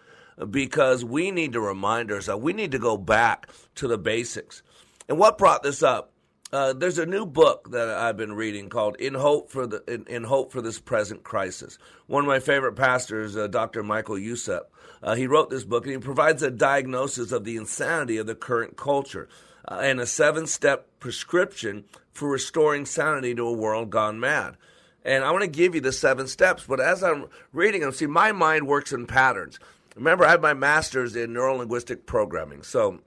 because 0.49 1.03
we 1.03 1.31
need 1.31 1.53
to 1.53 1.61
remind 1.61 2.11
ourselves, 2.11 2.43
we 2.43 2.53
need 2.53 2.71
to 2.71 2.79
go 2.79 2.97
back 2.97 3.49
to 3.75 3.87
the 3.87 3.97
basics. 3.97 4.63
And 5.07 5.17
what 5.17 5.37
brought 5.37 5.63
this 5.63 5.83
up? 5.83 6.11
Uh, 6.53 6.73
there's 6.73 6.97
a 6.97 7.05
new 7.05 7.25
book 7.25 7.71
that 7.71 7.87
I've 7.87 8.17
been 8.17 8.33
reading 8.33 8.67
called 8.67 8.97
"In 8.97 9.13
Hope 9.13 9.49
for 9.49 9.65
the 9.65 9.83
In, 9.87 10.05
in 10.07 10.23
Hope 10.25 10.51
for 10.51 10.61
This 10.61 10.79
Present 10.79 11.23
Crisis." 11.23 11.77
One 12.07 12.25
of 12.25 12.27
my 12.27 12.39
favorite 12.39 12.73
pastors, 12.73 13.37
uh, 13.37 13.47
Dr. 13.47 13.83
Michael 13.83 14.17
Youssef, 14.17 14.63
uh, 15.01 15.15
he 15.15 15.27
wrote 15.27 15.49
this 15.49 15.63
book 15.63 15.85
and 15.85 15.93
he 15.93 15.99
provides 15.99 16.43
a 16.43 16.51
diagnosis 16.51 17.31
of 17.31 17.45
the 17.45 17.55
insanity 17.55 18.17
of 18.17 18.27
the 18.27 18.35
current 18.35 18.75
culture 18.75 19.29
uh, 19.65 19.79
and 19.81 20.01
a 20.01 20.05
seven-step 20.05 20.87
prescription 20.99 21.85
for 22.11 22.29
restoring 22.29 22.85
sanity 22.85 23.33
to 23.33 23.47
a 23.47 23.53
world 23.53 23.89
gone 23.89 24.19
mad. 24.19 24.57
And 25.03 25.23
I 25.23 25.31
want 25.31 25.43
to 25.43 25.49
give 25.49 25.73
you 25.73 25.81
the 25.81 25.93
seven 25.93 26.27
steps, 26.27 26.65
but 26.67 26.79
as 26.79 27.01
I'm 27.03 27.27
reading 27.53 27.81
them, 27.81 27.91
see, 27.91 28.05
my 28.05 28.31
mind 28.31 28.67
works 28.67 28.91
in 28.91 29.07
patterns. 29.07 29.59
Remember, 29.95 30.25
I 30.25 30.31
have 30.31 30.41
my 30.41 30.53
master's 30.53 31.15
in 31.15 31.31
neurolinguistic 31.33 32.05
programming. 32.05 32.63
So, 32.63 32.99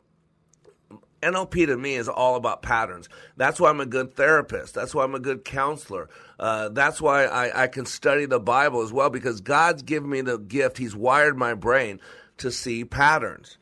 NLP 1.23 1.67
to 1.67 1.77
me 1.77 1.95
is 1.95 2.09
all 2.09 2.37
about 2.37 2.63
patterns. 2.63 3.09
That's 3.37 3.59
why 3.59 3.71
I'm 3.71 3.81
a 3.81 3.87
good 3.87 4.15
therapist. 4.15 4.75
That's 4.75 4.95
why 4.95 5.05
I'm 5.05 5.15
a 5.15 5.21
good 5.21 5.45
counselor. 5.45 6.11
Uh, 6.39 6.69
that's 6.69 7.01
why 7.01 7.25
I, 7.25 7.65
I 7.65 7.67
can 7.69 7.87
study 7.87 8.27
the 8.27 8.41
Bible 8.41 8.83
as 8.83 8.93
well 8.93 9.09
because 9.09 9.41
God's 9.41 9.83
given 9.83 10.11
me 10.11 10.21
the 10.21 10.39
gift. 10.39 10.77
He's 10.77 10.95
wired 10.95 11.39
my 11.39 11.55
brain 11.55 12.01
to 12.39 12.51
see 12.51 12.85
patterns. 12.85 13.57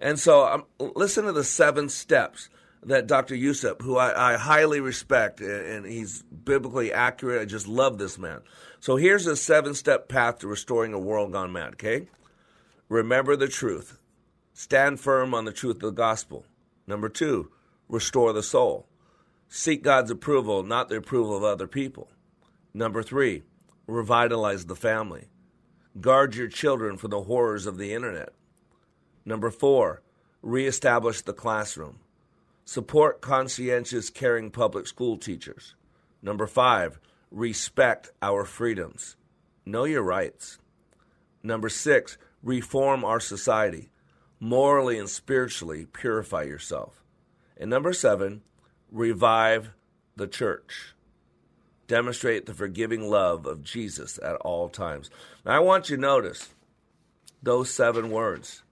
And 0.00 0.18
so, 0.18 0.44
um, 0.44 0.64
listen 0.96 1.24
to 1.26 1.32
the 1.32 1.44
seven 1.44 1.88
steps 1.88 2.48
that 2.82 3.06
Dr. 3.06 3.34
Youssef, 3.36 3.80
who 3.80 3.96
I, 3.96 4.34
I 4.34 4.36
highly 4.36 4.80
respect, 4.80 5.40
and 5.40 5.86
he's 5.86 6.22
biblically 6.22 6.92
accurate. 6.92 7.40
I 7.40 7.44
just 7.44 7.68
love 7.68 7.98
this 7.98 8.18
man. 8.18 8.40
So, 8.80 8.96
here's 8.96 9.26
a 9.26 9.36
seven 9.36 9.74
step 9.74 10.08
path 10.08 10.40
to 10.40 10.48
restoring 10.48 10.92
a 10.92 10.98
world 10.98 11.32
gone 11.32 11.52
mad, 11.52 11.74
okay? 11.74 12.08
Remember 12.94 13.34
the 13.34 13.48
truth. 13.48 13.98
Stand 14.52 15.00
firm 15.00 15.34
on 15.34 15.46
the 15.46 15.52
truth 15.52 15.82
of 15.82 15.82
the 15.82 15.90
gospel. 15.90 16.46
Number 16.86 17.08
two, 17.08 17.50
restore 17.88 18.32
the 18.32 18.40
soul. 18.40 18.86
Seek 19.48 19.82
God's 19.82 20.12
approval, 20.12 20.62
not 20.62 20.88
the 20.88 20.98
approval 20.98 21.36
of 21.36 21.42
other 21.42 21.66
people. 21.66 22.08
Number 22.72 23.02
three, 23.02 23.42
revitalize 23.88 24.66
the 24.66 24.76
family. 24.76 25.24
Guard 26.00 26.36
your 26.36 26.46
children 26.46 26.96
from 26.96 27.10
the 27.10 27.22
horrors 27.22 27.66
of 27.66 27.78
the 27.78 27.92
internet. 27.92 28.28
Number 29.24 29.50
four, 29.50 30.00
reestablish 30.40 31.20
the 31.22 31.32
classroom. 31.32 31.98
Support 32.64 33.20
conscientious, 33.20 34.08
caring 34.08 34.52
public 34.52 34.86
school 34.86 35.16
teachers. 35.16 35.74
Number 36.22 36.46
five, 36.46 37.00
respect 37.32 38.12
our 38.22 38.44
freedoms. 38.44 39.16
Know 39.66 39.82
your 39.82 40.04
rights. 40.04 40.60
Number 41.42 41.68
six, 41.68 42.16
reform 42.44 43.04
our 43.04 43.18
society. 43.18 43.90
Morally 44.38 44.98
and 44.98 45.08
spiritually 45.08 45.86
purify 45.86 46.42
yourself. 46.42 47.02
And 47.56 47.70
number 47.70 47.92
seven, 47.92 48.42
revive 48.90 49.70
the 50.16 50.26
church. 50.26 50.94
Demonstrate 51.86 52.46
the 52.46 52.54
forgiving 52.54 53.08
love 53.08 53.46
of 53.46 53.62
Jesus 53.62 54.18
at 54.22 54.36
all 54.36 54.68
times. 54.68 55.10
Now, 55.44 55.56
I 55.56 55.58
want 55.60 55.88
you 55.88 55.96
to 55.96 56.02
notice 56.02 56.50
those 57.42 57.70
seven 57.70 58.10
words 58.10 58.62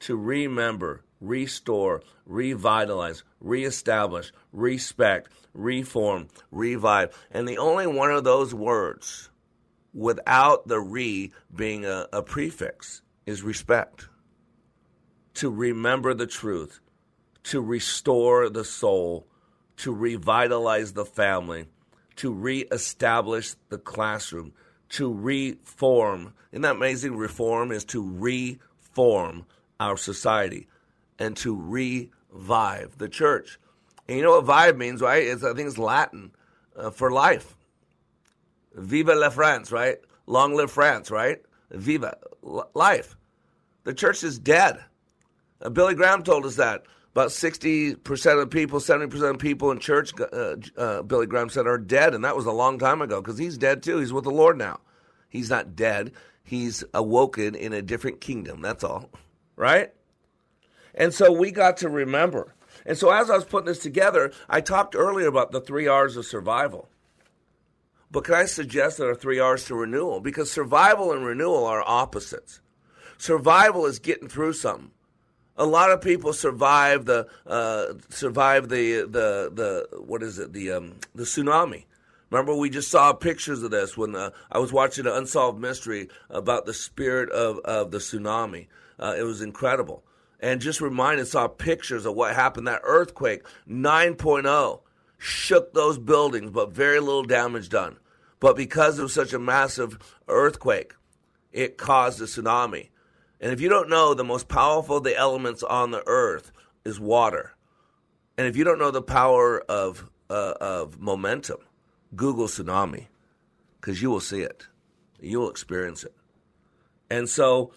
to 0.00 0.16
remember, 0.16 1.02
restore, 1.20 2.02
revitalize, 2.24 3.22
reestablish, 3.40 4.32
respect, 4.52 5.30
reform, 5.52 6.28
revive. 6.50 7.16
And 7.30 7.46
the 7.46 7.58
only 7.58 7.86
one 7.86 8.10
of 8.10 8.24
those 8.24 8.54
words 8.54 9.30
without 9.92 10.68
the 10.68 10.80
re 10.80 11.32
being 11.54 11.84
a, 11.84 12.06
a 12.12 12.22
prefix 12.22 13.02
is 13.28 13.42
respect. 13.42 14.08
To 15.34 15.50
remember 15.50 16.14
the 16.14 16.26
truth, 16.26 16.80
to 17.44 17.60
restore 17.60 18.48
the 18.48 18.64
soul, 18.64 19.26
to 19.76 19.92
revitalize 19.92 20.94
the 20.94 21.04
family, 21.04 21.66
to 22.16 22.32
reestablish 22.32 23.54
the 23.68 23.78
classroom, 23.78 24.54
to 24.88 25.12
reform. 25.12 26.32
Isn't 26.52 26.62
that 26.62 26.76
amazing? 26.76 27.16
Reform 27.16 27.70
is 27.70 27.84
to 27.86 28.02
reform 28.02 29.44
our 29.78 29.98
society 29.98 30.66
and 31.18 31.36
to 31.36 31.54
revive 31.54 32.96
the 32.96 33.08
church. 33.08 33.60
And 34.08 34.16
you 34.16 34.22
know 34.24 34.36
what 34.36 34.46
vive 34.46 34.78
means, 34.78 35.02
right? 35.02 35.22
It's, 35.22 35.44
I 35.44 35.52
think 35.52 35.68
it's 35.68 35.78
Latin 35.78 36.32
uh, 36.74 36.90
for 36.90 37.10
life. 37.10 37.54
Viva 38.74 39.14
la 39.14 39.28
France, 39.28 39.70
right? 39.70 39.98
Long 40.26 40.54
live 40.54 40.70
France, 40.70 41.10
right? 41.10 41.42
Viva 41.70 42.18
life. 42.74 43.16
The 43.84 43.94
church 43.94 44.22
is 44.24 44.38
dead. 44.38 44.84
Uh, 45.60 45.70
Billy 45.70 45.94
Graham 45.94 46.22
told 46.22 46.46
us 46.46 46.56
that. 46.56 46.84
About 47.12 47.28
60% 47.30 48.42
of 48.42 48.50
people, 48.50 48.78
70% 48.78 49.30
of 49.30 49.38
people 49.38 49.70
in 49.72 49.78
church, 49.80 50.12
uh, 50.20 50.56
uh, 50.76 51.02
Billy 51.02 51.26
Graham 51.26 51.48
said, 51.48 51.66
are 51.66 51.78
dead. 51.78 52.14
And 52.14 52.24
that 52.24 52.36
was 52.36 52.46
a 52.46 52.52
long 52.52 52.78
time 52.78 53.02
ago 53.02 53.20
because 53.20 53.38
he's 53.38 53.58
dead 53.58 53.82
too. 53.82 53.98
He's 53.98 54.12
with 54.12 54.24
the 54.24 54.30
Lord 54.30 54.56
now. 54.56 54.80
He's 55.28 55.50
not 55.50 55.76
dead, 55.76 56.12
he's 56.42 56.84
awoken 56.94 57.54
in 57.54 57.72
a 57.72 57.82
different 57.82 58.20
kingdom. 58.20 58.62
That's 58.62 58.84
all. 58.84 59.10
Right? 59.56 59.92
And 60.94 61.12
so 61.12 61.32
we 61.32 61.50
got 61.50 61.76
to 61.78 61.88
remember. 61.88 62.54
And 62.86 62.96
so 62.96 63.10
as 63.10 63.30
I 63.30 63.34
was 63.34 63.44
putting 63.44 63.66
this 63.66 63.80
together, 63.80 64.32
I 64.48 64.60
talked 64.60 64.94
earlier 64.96 65.26
about 65.26 65.52
the 65.52 65.60
three 65.60 65.86
R's 65.86 66.16
of 66.16 66.24
survival. 66.24 66.88
But 68.10 68.24
can 68.24 68.34
I 68.34 68.46
suggest 68.46 68.98
there 68.98 69.10
are 69.10 69.14
three 69.14 69.38
R's 69.38 69.64
to 69.66 69.74
renewal? 69.74 70.20
Because 70.20 70.50
survival 70.50 71.12
and 71.12 71.24
renewal 71.24 71.64
are 71.66 71.82
opposites. 71.86 72.60
Survival 73.18 73.84
is 73.86 73.98
getting 73.98 74.28
through 74.28 74.54
something. 74.54 74.92
A 75.56 75.66
lot 75.66 75.90
of 75.90 76.00
people 76.00 76.32
survive 76.32 77.04
the 77.04 77.26
uh, 77.44 77.94
survive 78.10 78.68
the 78.68 79.00
the 79.00 79.50
the 79.52 79.98
what 80.00 80.22
is 80.22 80.38
it 80.38 80.52
the 80.52 80.70
um, 80.70 80.96
the 81.16 81.24
tsunami. 81.24 81.84
Remember, 82.30 82.54
we 82.54 82.70
just 82.70 82.90
saw 82.90 83.12
pictures 83.12 83.62
of 83.62 83.70
this 83.70 83.96
when 83.96 84.14
uh, 84.14 84.30
I 84.52 84.58
was 84.58 84.72
watching 84.72 85.06
an 85.06 85.12
unsolved 85.12 85.58
mystery 85.58 86.08
about 86.28 86.66
the 86.66 86.74
spirit 86.74 87.30
of, 87.30 87.58
of 87.60 87.90
the 87.90 87.98
tsunami. 87.98 88.66
Uh, 88.98 89.14
it 89.18 89.22
was 89.22 89.40
incredible. 89.40 90.04
And 90.40 90.60
just 90.60 90.80
reminded, 90.80 91.26
saw 91.26 91.48
pictures 91.48 92.04
of 92.04 92.14
what 92.14 92.34
happened. 92.34 92.66
That 92.66 92.82
earthquake, 92.84 93.44
9.0, 93.68 94.80
shook 95.18 95.74
those 95.74 95.98
buildings, 95.98 96.50
but 96.50 96.72
very 96.72 97.00
little 97.00 97.24
damage 97.24 97.68
done. 97.68 97.96
But 98.40 98.56
because 98.56 99.00
was 99.00 99.12
such 99.12 99.32
a 99.32 99.38
massive 99.38 99.98
earthquake, 100.28 100.94
it 101.52 101.76
caused 101.76 102.20
a 102.20 102.24
tsunami. 102.24 102.90
And 103.40 103.52
if 103.52 103.60
you 103.60 103.68
don't 103.68 103.88
know, 103.88 104.14
the 104.14 104.24
most 104.24 104.48
powerful 104.48 104.98
of 104.98 105.04
the 105.04 105.16
elements 105.16 105.62
on 105.62 105.90
the 105.90 106.02
earth 106.06 106.52
is 106.84 107.00
water. 107.00 107.54
And 108.36 108.46
if 108.46 108.56
you 108.56 108.64
don't 108.64 108.78
know 108.78 108.92
the 108.92 109.02
power 109.02 109.60
of, 109.68 110.08
uh, 110.30 110.54
of 110.60 111.00
momentum, 111.00 111.58
Google 112.14 112.46
tsunami 112.46 113.08
because 113.80 114.00
you 114.00 114.10
will 114.10 114.20
see 114.20 114.40
it. 114.40 114.66
You 115.20 115.40
will 115.40 115.50
experience 115.50 116.04
it. 116.04 116.14
And 117.10 117.28
so 117.28 117.72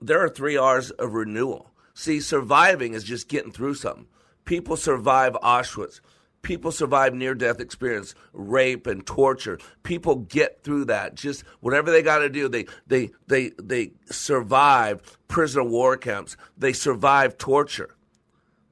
there 0.00 0.22
are 0.24 0.28
three 0.28 0.56
R's 0.56 0.90
of 0.90 1.12
renewal. 1.12 1.70
See, 1.94 2.20
surviving 2.20 2.94
is 2.94 3.04
just 3.04 3.28
getting 3.28 3.52
through 3.52 3.74
something. 3.74 4.06
People 4.44 4.76
survive 4.76 5.34
Auschwitz. 5.42 6.00
People 6.42 6.72
survive 6.72 7.14
near 7.14 7.34
death 7.34 7.60
experience, 7.60 8.14
rape 8.32 8.86
and 8.86 9.04
torture. 9.06 9.58
People 9.82 10.16
get 10.16 10.62
through 10.62 10.86
that. 10.86 11.14
Just 11.14 11.44
whatever 11.60 11.90
they 11.90 12.02
got 12.02 12.18
to 12.18 12.30
do, 12.30 12.48
they, 12.48 12.66
they, 12.86 13.10
they, 13.26 13.50
they 13.62 13.92
survive 14.06 15.18
prisoner 15.28 15.64
war 15.64 15.96
camps. 15.96 16.36
They 16.56 16.72
survive 16.72 17.36
torture. 17.36 17.94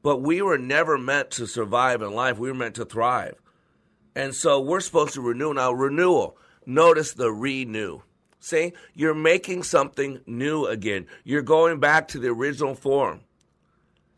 But 0.02 0.22
we 0.22 0.40
were 0.40 0.58
never 0.58 0.96
meant 0.96 1.30
to 1.32 1.46
survive 1.46 2.00
in 2.00 2.12
life. 2.12 2.38
We 2.38 2.48
were 2.48 2.54
meant 2.54 2.76
to 2.76 2.84
thrive. 2.84 3.34
And 4.14 4.34
so 4.34 4.60
we're 4.60 4.80
supposed 4.80 5.14
to 5.14 5.20
renew. 5.20 5.52
Now, 5.52 5.72
renewal, 5.72 6.38
notice 6.64 7.12
the 7.12 7.30
renew. 7.30 8.00
See, 8.40 8.72
you're 8.94 9.14
making 9.14 9.64
something 9.64 10.20
new 10.26 10.64
again. 10.66 11.06
You're 11.24 11.42
going 11.42 11.80
back 11.80 12.08
to 12.08 12.18
the 12.18 12.28
original 12.28 12.74
form. 12.74 13.20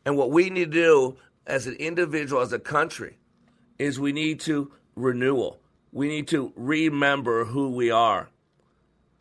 And 0.05 0.17
what 0.17 0.31
we 0.31 0.51
need 0.51 0.73
to 0.73 0.79
do 0.79 1.17
as 1.47 1.67
an 1.67 1.75
individual, 1.75 2.41
as 2.41 2.53
a 2.53 2.59
country, 2.59 3.19
is 3.81 3.99
we 3.99 4.13
need 4.13 4.39
to 4.39 4.71
renewal. 4.95 5.59
We 5.91 6.07
need 6.07 6.29
to 6.29 6.53
remember 6.55 7.47
who 7.47 7.71
we 7.71 7.91
are. 7.91 8.29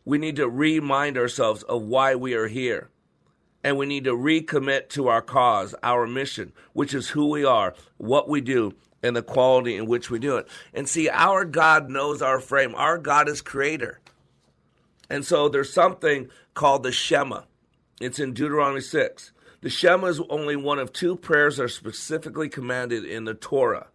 We 0.04 0.18
need 0.18 0.36
to 0.36 0.48
remind 0.48 1.16
ourselves 1.16 1.62
of 1.62 1.82
why 1.82 2.14
we 2.14 2.34
are 2.34 2.46
here. 2.46 2.90
And 3.64 3.78
we 3.78 3.86
need 3.86 4.04
to 4.04 4.14
recommit 4.14 4.90
to 4.90 5.08
our 5.08 5.22
cause, 5.22 5.74
our 5.82 6.06
mission, 6.06 6.52
which 6.74 6.92
is 6.92 7.08
who 7.08 7.28
we 7.28 7.44
are, 7.44 7.74
what 7.96 8.28
we 8.28 8.42
do, 8.42 8.74
and 9.02 9.16
the 9.16 9.22
quality 9.22 9.76
in 9.76 9.86
which 9.86 10.10
we 10.10 10.18
do 10.18 10.36
it. 10.36 10.46
And 10.74 10.86
see, 10.86 11.08
our 11.08 11.46
God 11.46 11.88
knows 11.88 12.20
our 12.20 12.38
frame. 12.38 12.74
Our 12.74 12.98
God 12.98 13.28
is 13.30 13.40
creator. 13.40 14.00
And 15.08 15.24
so 15.24 15.48
there's 15.48 15.72
something 15.72 16.28
called 16.52 16.82
the 16.82 16.92
Shema. 16.92 17.42
It's 17.98 18.18
in 18.18 18.34
Deuteronomy 18.34 18.82
6. 18.82 19.32
The 19.62 19.70
Shema 19.70 20.06
is 20.08 20.20
only 20.28 20.56
one 20.56 20.78
of 20.78 20.92
two 20.92 21.16
prayers 21.16 21.56
that 21.56 21.64
are 21.64 21.68
specifically 21.68 22.50
commanded 22.50 23.06
in 23.06 23.24
the 23.24 23.34
Torah. 23.34 23.89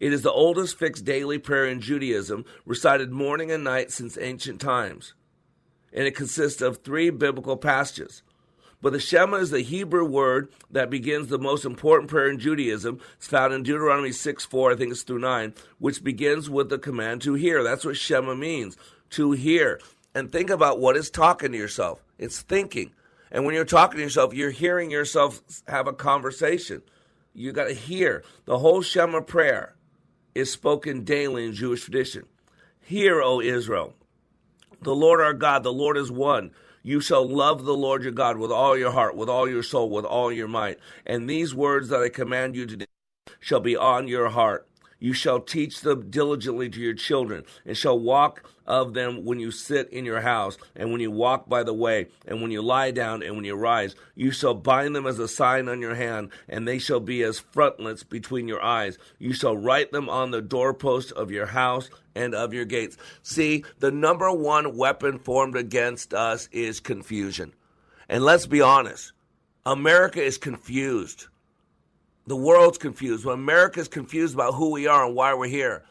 It 0.00 0.14
is 0.14 0.22
the 0.22 0.32
oldest 0.32 0.78
fixed 0.78 1.04
daily 1.04 1.38
prayer 1.38 1.66
in 1.66 1.82
Judaism, 1.82 2.46
recited 2.64 3.12
morning 3.12 3.52
and 3.52 3.62
night 3.62 3.92
since 3.92 4.16
ancient 4.18 4.58
times. 4.58 5.12
And 5.92 6.06
it 6.06 6.16
consists 6.16 6.62
of 6.62 6.78
three 6.78 7.10
biblical 7.10 7.58
passages. 7.58 8.22
But 8.80 8.94
the 8.94 9.00
Shema 9.00 9.36
is 9.36 9.50
the 9.50 9.60
Hebrew 9.60 10.06
word 10.06 10.50
that 10.70 10.88
begins 10.88 11.28
the 11.28 11.38
most 11.38 11.66
important 11.66 12.08
prayer 12.08 12.30
in 12.30 12.38
Judaism. 12.38 12.98
It's 13.18 13.26
found 13.26 13.52
in 13.52 13.62
Deuteronomy 13.62 14.12
6 14.12 14.44
4, 14.46 14.72
I 14.72 14.76
think 14.76 14.90
it's 14.90 15.02
through 15.02 15.18
9, 15.18 15.52
which 15.78 16.02
begins 16.02 16.48
with 16.48 16.70
the 16.70 16.78
command 16.78 17.20
to 17.22 17.34
hear. 17.34 17.62
That's 17.62 17.84
what 17.84 17.98
Shema 17.98 18.34
means, 18.34 18.78
to 19.10 19.32
hear. 19.32 19.80
And 20.14 20.32
think 20.32 20.48
about 20.48 20.80
what 20.80 20.96
is 20.96 21.10
talking 21.10 21.52
to 21.52 21.58
yourself. 21.58 22.02
It's 22.18 22.40
thinking. 22.40 22.92
And 23.30 23.44
when 23.44 23.54
you're 23.54 23.66
talking 23.66 23.98
to 23.98 24.02
yourself, 24.02 24.32
you're 24.32 24.50
hearing 24.50 24.90
yourself 24.90 25.42
have 25.68 25.86
a 25.86 25.92
conversation. 25.92 26.80
You 27.34 27.52
got 27.52 27.68
to 27.68 27.74
hear. 27.74 28.24
The 28.46 28.58
whole 28.58 28.80
Shema 28.80 29.20
prayer 29.20 29.74
is 30.34 30.50
spoken 30.50 31.04
daily 31.04 31.46
in 31.46 31.52
Jewish 31.52 31.84
tradition. 31.84 32.26
Hear, 32.80 33.22
O 33.22 33.40
Israel, 33.40 33.94
the 34.82 34.94
Lord 34.94 35.20
our 35.20 35.34
God, 35.34 35.62
the 35.62 35.72
Lord 35.72 35.96
is 35.96 36.10
one. 36.10 36.52
You 36.82 37.00
shall 37.00 37.28
love 37.28 37.64
the 37.64 37.76
Lord 37.76 38.02
your 38.02 38.12
God 38.12 38.38
with 38.38 38.50
all 38.50 38.76
your 38.76 38.92
heart, 38.92 39.14
with 39.16 39.28
all 39.28 39.48
your 39.48 39.62
soul, 39.62 39.90
with 39.90 40.04
all 40.04 40.32
your 40.32 40.48
might. 40.48 40.78
And 41.04 41.28
these 41.28 41.54
words 41.54 41.88
that 41.88 42.00
I 42.00 42.08
command 42.08 42.56
you 42.56 42.64
today 42.64 42.86
shall 43.38 43.60
be 43.60 43.76
on 43.76 44.08
your 44.08 44.30
heart. 44.30 44.66
You 45.00 45.14
shall 45.14 45.40
teach 45.40 45.80
them 45.80 46.10
diligently 46.10 46.68
to 46.68 46.80
your 46.80 46.94
children, 46.94 47.44
and 47.64 47.76
shall 47.76 47.98
walk 47.98 48.44
of 48.66 48.92
them 48.94 49.24
when 49.24 49.40
you 49.40 49.50
sit 49.50 49.88
in 49.90 50.04
your 50.04 50.20
house, 50.20 50.58
and 50.76 50.92
when 50.92 51.00
you 51.00 51.10
walk 51.10 51.48
by 51.48 51.62
the 51.62 51.74
way, 51.74 52.08
and 52.26 52.40
when 52.40 52.50
you 52.50 52.62
lie 52.62 52.90
down, 52.90 53.22
and 53.22 53.34
when 53.34 53.44
you 53.44 53.56
rise. 53.56 53.96
You 54.14 54.30
shall 54.30 54.54
bind 54.54 54.94
them 54.94 55.06
as 55.06 55.18
a 55.18 55.26
sign 55.26 55.68
on 55.68 55.80
your 55.80 55.94
hand, 55.94 56.30
and 56.48 56.68
they 56.68 56.78
shall 56.78 57.00
be 57.00 57.22
as 57.22 57.40
frontlets 57.40 58.04
between 58.04 58.46
your 58.46 58.62
eyes. 58.62 58.98
You 59.18 59.32
shall 59.32 59.56
write 59.56 59.90
them 59.90 60.08
on 60.08 60.30
the 60.30 60.42
doorpost 60.42 61.12
of 61.12 61.30
your 61.30 61.46
house 61.46 61.88
and 62.14 62.34
of 62.34 62.52
your 62.52 62.66
gates. 62.66 62.96
See, 63.22 63.64
the 63.78 63.90
number 63.90 64.30
one 64.30 64.76
weapon 64.76 65.18
formed 65.18 65.56
against 65.56 66.12
us 66.12 66.48
is 66.52 66.78
confusion. 66.78 67.54
And 68.08 68.22
let's 68.22 68.46
be 68.46 68.60
honest, 68.60 69.12
America 69.64 70.22
is 70.22 70.36
confused. 70.36 71.26
The 72.26 72.36
world's 72.36 72.78
confused. 72.78 73.24
Well, 73.24 73.34
America's 73.34 73.88
confused 73.88 74.34
about 74.34 74.54
who 74.54 74.70
we 74.70 74.86
are 74.86 75.06
and 75.06 75.14
why 75.14 75.34
we're 75.34 75.48
here. 75.48 75.82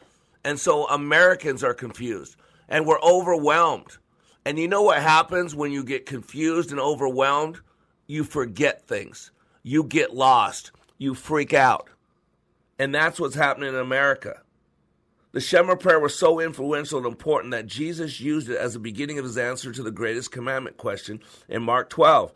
And 0.44 0.58
so 0.58 0.86
Americans 0.86 1.62
are 1.62 1.74
confused 1.74 2.36
and 2.68 2.86
we're 2.86 3.00
overwhelmed. 3.00 3.98
And 4.44 4.58
you 4.58 4.68
know 4.68 4.82
what 4.82 5.02
happens 5.02 5.54
when 5.54 5.70
you 5.70 5.84
get 5.84 6.06
confused 6.06 6.70
and 6.70 6.80
overwhelmed? 6.80 7.60
You 8.06 8.24
forget 8.24 8.86
things. 8.86 9.30
You 9.62 9.84
get 9.84 10.14
lost. 10.14 10.70
You 10.96 11.14
freak 11.14 11.52
out. 11.52 11.90
And 12.78 12.94
that's 12.94 13.20
what's 13.20 13.34
happening 13.34 13.68
in 13.68 13.74
America. 13.74 14.40
The 15.32 15.40
Shema 15.40 15.76
prayer 15.76 16.00
was 16.00 16.14
so 16.14 16.40
influential 16.40 16.98
and 16.98 17.06
important 17.06 17.52
that 17.52 17.66
Jesus 17.66 18.20
used 18.20 18.48
it 18.48 18.56
as 18.56 18.72
the 18.72 18.80
beginning 18.80 19.18
of 19.18 19.24
his 19.24 19.38
answer 19.38 19.70
to 19.70 19.82
the 19.82 19.92
greatest 19.92 20.32
commandment 20.32 20.76
question 20.76 21.20
in 21.48 21.62
Mark 21.62 21.88
12. 21.90 22.32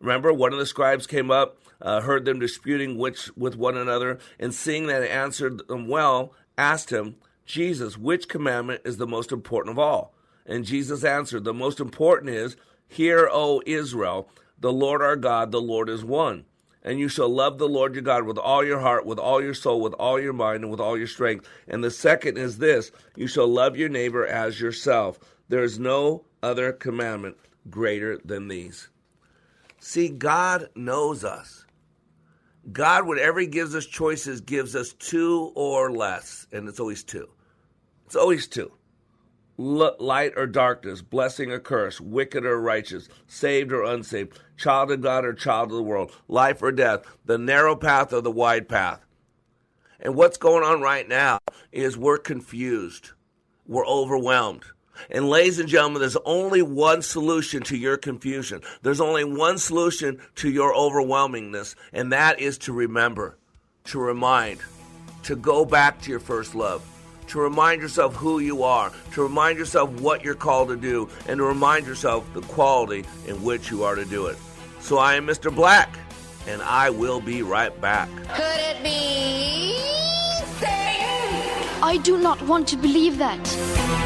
Remember, 0.00 0.32
one 0.32 0.52
of 0.52 0.58
the 0.58 0.66
scribes 0.66 1.06
came 1.06 1.30
up, 1.30 1.56
uh, 1.80 2.00
heard 2.00 2.24
them 2.24 2.38
disputing 2.38 2.98
which 2.98 3.30
with 3.36 3.56
one 3.56 3.76
another, 3.76 4.18
and 4.38 4.54
seeing 4.54 4.86
that 4.86 5.02
he 5.02 5.08
answered 5.08 5.66
them 5.68 5.88
well, 5.88 6.32
asked 6.56 6.90
him, 6.90 7.16
Jesus, 7.44 7.96
which 7.96 8.28
commandment 8.28 8.82
is 8.84 8.96
the 8.96 9.06
most 9.06 9.32
important 9.32 9.72
of 9.72 9.78
all? 9.78 10.14
And 10.44 10.64
Jesus 10.64 11.04
answered, 11.04 11.44
The 11.44 11.54
most 11.54 11.80
important 11.80 12.30
is, 12.30 12.56
Hear, 12.88 13.28
O 13.30 13.62
Israel, 13.66 14.28
the 14.58 14.72
Lord 14.72 15.02
our 15.02 15.16
God, 15.16 15.50
the 15.50 15.60
Lord 15.60 15.88
is 15.88 16.04
one. 16.04 16.44
And 16.82 17.00
you 17.00 17.08
shall 17.08 17.28
love 17.28 17.58
the 17.58 17.68
Lord 17.68 17.94
your 17.94 18.02
God 18.02 18.24
with 18.24 18.38
all 18.38 18.64
your 18.64 18.78
heart, 18.78 19.04
with 19.04 19.18
all 19.18 19.42
your 19.42 19.54
soul, 19.54 19.80
with 19.80 19.94
all 19.94 20.20
your 20.20 20.32
mind, 20.32 20.62
and 20.62 20.70
with 20.70 20.80
all 20.80 20.96
your 20.96 21.08
strength. 21.08 21.48
And 21.66 21.82
the 21.82 21.90
second 21.90 22.38
is 22.38 22.58
this 22.58 22.92
you 23.16 23.26
shall 23.26 23.48
love 23.48 23.76
your 23.76 23.88
neighbor 23.88 24.24
as 24.24 24.60
yourself. 24.60 25.18
There 25.48 25.64
is 25.64 25.80
no 25.80 26.24
other 26.42 26.72
commandment 26.72 27.36
greater 27.68 28.18
than 28.24 28.46
these. 28.46 28.88
See, 29.80 30.08
God 30.08 30.68
knows 30.76 31.24
us. 31.24 31.65
God, 32.72 33.06
whatever 33.06 33.40
He 33.40 33.46
gives 33.46 33.74
us 33.74 33.86
choices, 33.86 34.40
gives 34.40 34.74
us 34.74 34.92
two 34.92 35.52
or 35.54 35.92
less, 35.92 36.46
and 36.52 36.68
it's 36.68 36.80
always 36.80 37.04
two. 37.04 37.28
It's 38.06 38.16
always 38.16 38.46
two. 38.46 38.72
L- 39.58 39.96
light 39.98 40.32
or 40.36 40.46
darkness, 40.46 41.00
blessing 41.00 41.50
or 41.50 41.60
curse, 41.60 42.00
wicked 42.00 42.44
or 42.44 42.60
righteous, 42.60 43.08
saved 43.26 43.72
or 43.72 43.84
unsaved, 43.84 44.38
child 44.56 44.90
of 44.90 45.00
God 45.00 45.24
or 45.24 45.32
child 45.32 45.70
of 45.70 45.76
the 45.76 45.82
world, 45.82 46.12
life 46.28 46.62
or 46.62 46.72
death, 46.72 47.04
the 47.24 47.38
narrow 47.38 47.76
path 47.76 48.12
or 48.12 48.20
the 48.20 48.30
wide 48.30 48.68
path. 48.68 49.00
And 50.00 50.14
what's 50.14 50.36
going 50.36 50.62
on 50.62 50.82
right 50.82 51.08
now 51.08 51.38
is 51.72 51.96
we're 51.96 52.18
confused. 52.18 53.10
We're 53.66 53.86
overwhelmed. 53.86 54.64
And 55.10 55.28
ladies 55.28 55.58
and 55.58 55.68
gentlemen, 55.68 56.00
there's 56.00 56.16
only 56.24 56.62
one 56.62 57.02
solution 57.02 57.62
to 57.64 57.76
your 57.76 57.96
confusion. 57.96 58.62
There's 58.82 59.00
only 59.00 59.24
one 59.24 59.58
solution 59.58 60.20
to 60.36 60.50
your 60.50 60.74
overwhelmingness, 60.74 61.74
and 61.92 62.12
that 62.12 62.40
is 62.40 62.58
to 62.58 62.72
remember, 62.72 63.36
to 63.84 63.98
remind, 63.98 64.60
to 65.24 65.36
go 65.36 65.64
back 65.64 66.00
to 66.02 66.10
your 66.10 66.20
first 66.20 66.54
love, 66.54 66.84
to 67.28 67.40
remind 67.40 67.82
yourself 67.82 68.14
who 68.14 68.38
you 68.38 68.62
are, 68.62 68.92
to 69.12 69.22
remind 69.22 69.58
yourself 69.58 69.90
what 70.00 70.24
you're 70.24 70.34
called 70.34 70.68
to 70.68 70.76
do, 70.76 71.08
and 71.26 71.38
to 71.38 71.44
remind 71.44 71.86
yourself 71.86 72.24
the 72.34 72.42
quality 72.42 73.04
in 73.26 73.42
which 73.42 73.70
you 73.70 73.82
are 73.82 73.94
to 73.94 74.04
do 74.04 74.26
it. 74.26 74.36
So 74.80 74.98
I 74.98 75.14
am 75.14 75.26
Mr. 75.26 75.52
Black, 75.52 75.98
and 76.46 76.62
I 76.62 76.90
will 76.90 77.20
be 77.20 77.42
right 77.42 77.78
back. 77.80 78.08
Could 78.28 78.60
it 78.60 78.82
be 78.82 79.76
Satan? 80.60 81.82
I 81.82 81.98
do 82.02 82.18
not 82.18 82.40
want 82.42 82.68
to 82.68 82.76
believe 82.76 83.18
that. 83.18 84.05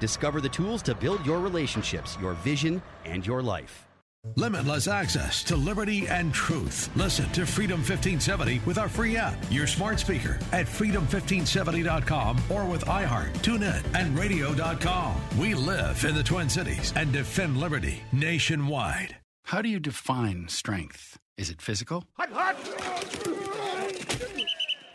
Discover 0.00 0.40
the 0.40 0.48
tools 0.48 0.82
to 0.82 0.94
build 0.94 1.24
your 1.24 1.40
relationships, 1.40 2.16
your 2.20 2.34
vision, 2.34 2.82
and 3.04 3.26
your 3.26 3.42
life. 3.42 3.86
Limitless 4.34 4.88
access 4.88 5.44
to 5.44 5.56
liberty 5.56 6.08
and 6.08 6.34
truth. 6.34 6.90
Listen 6.96 7.30
to 7.30 7.46
Freedom 7.46 7.78
1570 7.78 8.60
with 8.66 8.76
our 8.76 8.88
free 8.88 9.16
app, 9.16 9.36
your 9.50 9.68
smart 9.68 10.00
speaker 10.00 10.38
at 10.52 10.66
freedom1570.com 10.66 12.38
or 12.50 12.64
with 12.66 12.84
iHeart, 12.86 13.32
TuneIn, 13.38 13.84
and 13.94 14.18
radio.com. 14.18 15.20
We 15.38 15.54
live 15.54 16.04
in 16.04 16.14
the 16.14 16.24
Twin 16.24 16.48
Cities 16.48 16.92
and 16.96 17.12
defend 17.12 17.58
liberty 17.58 18.02
nationwide. 18.12 19.16
How 19.44 19.62
do 19.62 19.68
you 19.68 19.78
define 19.78 20.48
strength? 20.48 21.18
Is 21.38 21.50
it 21.50 21.62
physical? 21.62 22.04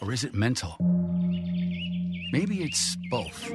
Or 0.01 0.11
is 0.11 0.25
it 0.25 0.33
mental? 0.33 0.75
Maybe 2.31 2.63
it's 2.63 2.95
both. 3.09 3.51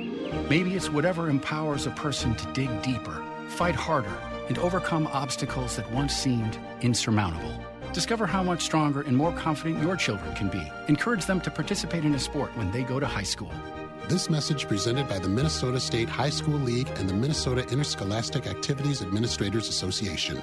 Maybe 0.50 0.74
it's 0.74 0.90
whatever 0.90 1.30
empowers 1.30 1.86
a 1.86 1.90
person 1.92 2.34
to 2.34 2.52
dig 2.52 2.82
deeper, 2.82 3.24
fight 3.48 3.74
harder, 3.74 4.12
and 4.48 4.58
overcome 4.58 5.06
obstacles 5.06 5.76
that 5.76 5.90
once 5.92 6.14
seemed 6.14 6.58
insurmountable. 6.82 7.54
Discover 7.94 8.26
how 8.26 8.42
much 8.42 8.60
stronger 8.60 9.00
and 9.00 9.16
more 9.16 9.32
confident 9.32 9.82
your 9.82 9.96
children 9.96 10.34
can 10.34 10.48
be. 10.48 10.62
Encourage 10.88 11.24
them 11.24 11.40
to 11.40 11.50
participate 11.50 12.04
in 12.04 12.14
a 12.14 12.18
sport 12.18 12.54
when 12.54 12.70
they 12.70 12.82
go 12.82 13.00
to 13.00 13.06
high 13.06 13.22
school. 13.22 13.50
This 14.08 14.28
message 14.28 14.68
presented 14.68 15.08
by 15.08 15.20
the 15.20 15.28
Minnesota 15.28 15.80
State 15.80 16.10
High 16.10 16.28
School 16.28 16.58
League 16.58 16.90
and 16.96 17.08
the 17.08 17.14
Minnesota 17.14 17.66
Interscholastic 17.68 18.46
Activities 18.46 19.00
Administrators 19.00 19.70
Association. 19.70 20.42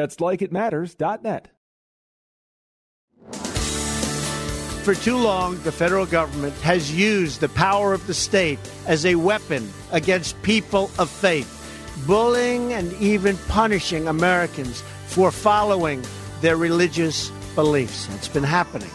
That's 0.00 0.16
likeitmatters.net. 0.16 1.48
For 4.82 4.94
too 4.94 5.18
long, 5.18 5.62
the 5.62 5.72
federal 5.72 6.06
government 6.06 6.54
has 6.62 6.90
used 6.90 7.42
the 7.42 7.50
power 7.50 7.92
of 7.92 8.06
the 8.06 8.14
state 8.14 8.58
as 8.86 9.04
a 9.04 9.16
weapon 9.16 9.70
against 9.92 10.40
people 10.40 10.90
of 10.98 11.10
faith, 11.10 11.50
bullying 12.06 12.72
and 12.72 12.90
even 12.94 13.36
punishing 13.48 14.08
Americans 14.08 14.82
for 15.08 15.30
following 15.30 16.02
their 16.40 16.56
religious 16.56 17.28
beliefs. 17.54 18.08
It's 18.14 18.26
been 18.26 18.42
happening. 18.42 18.88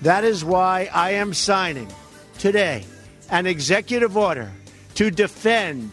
That 0.00 0.24
is 0.24 0.46
why 0.46 0.88
I 0.94 1.10
am 1.10 1.34
signing 1.34 1.92
today 2.38 2.86
an 3.28 3.44
executive 3.44 4.16
order 4.16 4.50
to 4.94 5.10
defend 5.10 5.92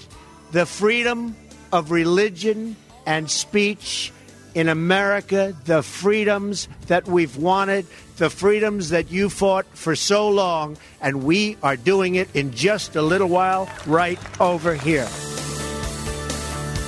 the 0.54 0.66
freedom 0.66 1.36
of 1.74 1.92
religion 1.92 2.78
and 3.06 3.30
speech 3.30 4.14
in 4.56 4.70
America, 4.70 5.56
the 5.66 5.84
freedoms 5.84 6.68
that 6.88 7.08
we've 7.08 7.38
wanted, 7.38 7.86
the 8.18 8.30
freedoms 8.30 8.89
that 8.89 9.12
you 9.12 9.30
fought 9.30 9.66
for 9.74 9.95
so 9.95 10.30
long, 10.30 10.78
and 11.02 11.24
we 11.24 11.58
are 11.64 11.76
doing 11.76 12.16
it 12.16 12.34
in 12.36 12.52
just 12.54 12.95
a 12.95 13.02
little 13.02 13.30
while 13.30 13.70
right 13.86 14.20
over 14.41 14.76
here. 14.76 15.08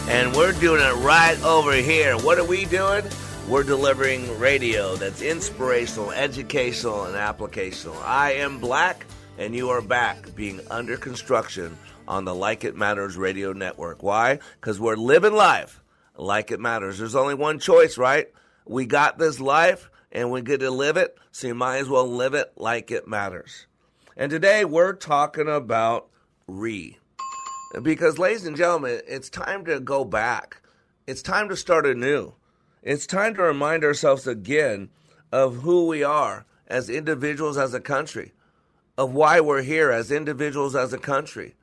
And 0.07 0.36
we're 0.36 0.53
doing 0.53 0.82
it 0.82 0.95
right 1.03 1.41
over 1.43 1.74
here. 1.74 2.18
What 2.18 2.38
are 2.38 2.45
we 2.45 2.66
doing? 2.66 3.03
We're 3.47 3.64
delivering 3.64 4.39
radio 4.39 4.95
that's 4.95 5.22
inspirational, 5.22 6.12
educational, 6.12 7.05
and 7.05 7.16
applicational. 7.16 8.01
I 8.03 8.34
am 8.34 8.59
Black, 8.59 9.05
and 9.38 9.55
you 9.55 9.70
are 9.70 9.82
back 9.82 10.36
being 10.36 10.62
under 10.70 10.97
construction 10.97 11.78
on 12.07 12.26
the 12.26 12.36
Like 12.36 12.64
It 12.64 12.76
Matters 12.76 13.18
radio 13.18 13.53
network. 13.53 14.03
Why? 14.03 14.39
Because 14.59 14.80
we're 14.80 14.95
living 14.95 15.34
life 15.34 15.80
like 16.18 16.51
it 16.51 16.59
matters. 16.59 16.97
There's 16.97 17.16
only 17.16 17.36
one 17.36 17.59
choice, 17.59 17.97
right? 17.97 18.28
We 18.66 18.86
got 18.86 19.18
this 19.18 19.39
life 19.39 19.89
and 20.12 20.32
we 20.32 20.41
get 20.41 20.59
to 20.59 20.72
live 20.72 20.97
it, 20.97 21.18
so 21.32 21.47
you 21.47 21.55
might 21.55 21.78
as 21.78 21.89
well 21.89 22.07
live 22.07 22.34
it 22.34 22.51
like 22.57 22.91
it 22.91 23.07
matters. 23.07 23.68
And 24.18 24.30
today 24.30 24.66
we're 24.66 24.93
talking 24.93 25.47
about 25.47 26.09
re. 26.47 26.97
Because, 27.82 28.20
ladies 28.20 28.45
and 28.45 28.57
gentlemen, 28.57 29.01
it's 29.07 29.30
time 29.30 29.64
to 29.66 29.80
go 29.80 30.03
back. 30.03 30.62
It's 31.07 31.22
time 31.22 31.47
to 31.49 31.55
start 31.55 31.86
anew. 31.86 32.34
It's 32.84 33.07
time 33.07 33.34
to 33.36 33.43
remind 33.43 33.84
ourselves 33.84 34.28
again 34.28 34.89
of 35.32 35.57
who 35.57 35.88
we 35.88 36.03
are 36.03 36.45
as 36.68 36.89
individuals, 36.89 37.57
as 37.57 37.74
a 37.74 37.80
country, 37.80 38.34
of 38.97 39.14
why 39.14 39.39
we're 39.39 39.62
here 39.62 39.91
as 39.91 40.12
individuals, 40.12 40.76
as 40.76 40.91
a 40.91 40.97
country, 40.97 41.55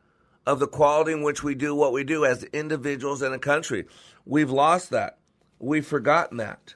of 0.46 0.58
the 0.58 0.66
quality 0.66 1.12
in 1.12 1.22
which 1.22 1.42
we 1.42 1.54
do 1.54 1.74
what 1.74 1.92
we 1.92 2.04
do 2.04 2.24
as 2.24 2.44
individuals 2.44 3.20
in 3.20 3.32
a 3.32 3.38
country. 3.38 3.84
We've 4.28 4.50
lost 4.50 4.90
that. 4.90 5.16
We've 5.58 5.86
forgotten 5.86 6.36
that. 6.36 6.74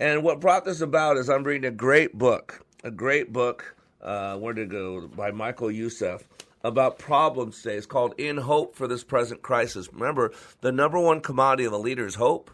And 0.00 0.24
what 0.24 0.40
brought 0.40 0.64
this 0.64 0.80
about 0.80 1.16
is 1.16 1.30
I'm 1.30 1.44
reading 1.44 1.68
a 1.68 1.74
great 1.74 2.18
book, 2.18 2.66
a 2.82 2.90
great 2.90 3.32
book, 3.32 3.76
uh, 4.02 4.36
where 4.36 4.52
to 4.52 4.66
go, 4.66 5.06
by 5.06 5.30
Michael 5.30 5.70
Youssef 5.70 6.26
about 6.64 6.98
problems 6.98 7.62
today. 7.62 7.76
It's 7.76 7.86
called 7.86 8.14
In 8.18 8.36
Hope 8.36 8.74
for 8.74 8.88
This 8.88 9.04
Present 9.04 9.42
Crisis. 9.42 9.92
Remember, 9.92 10.32
the 10.60 10.72
number 10.72 10.98
one 10.98 11.20
commodity 11.20 11.66
of 11.66 11.72
a 11.72 11.78
leader 11.78 12.04
is 12.04 12.16
hope. 12.16 12.50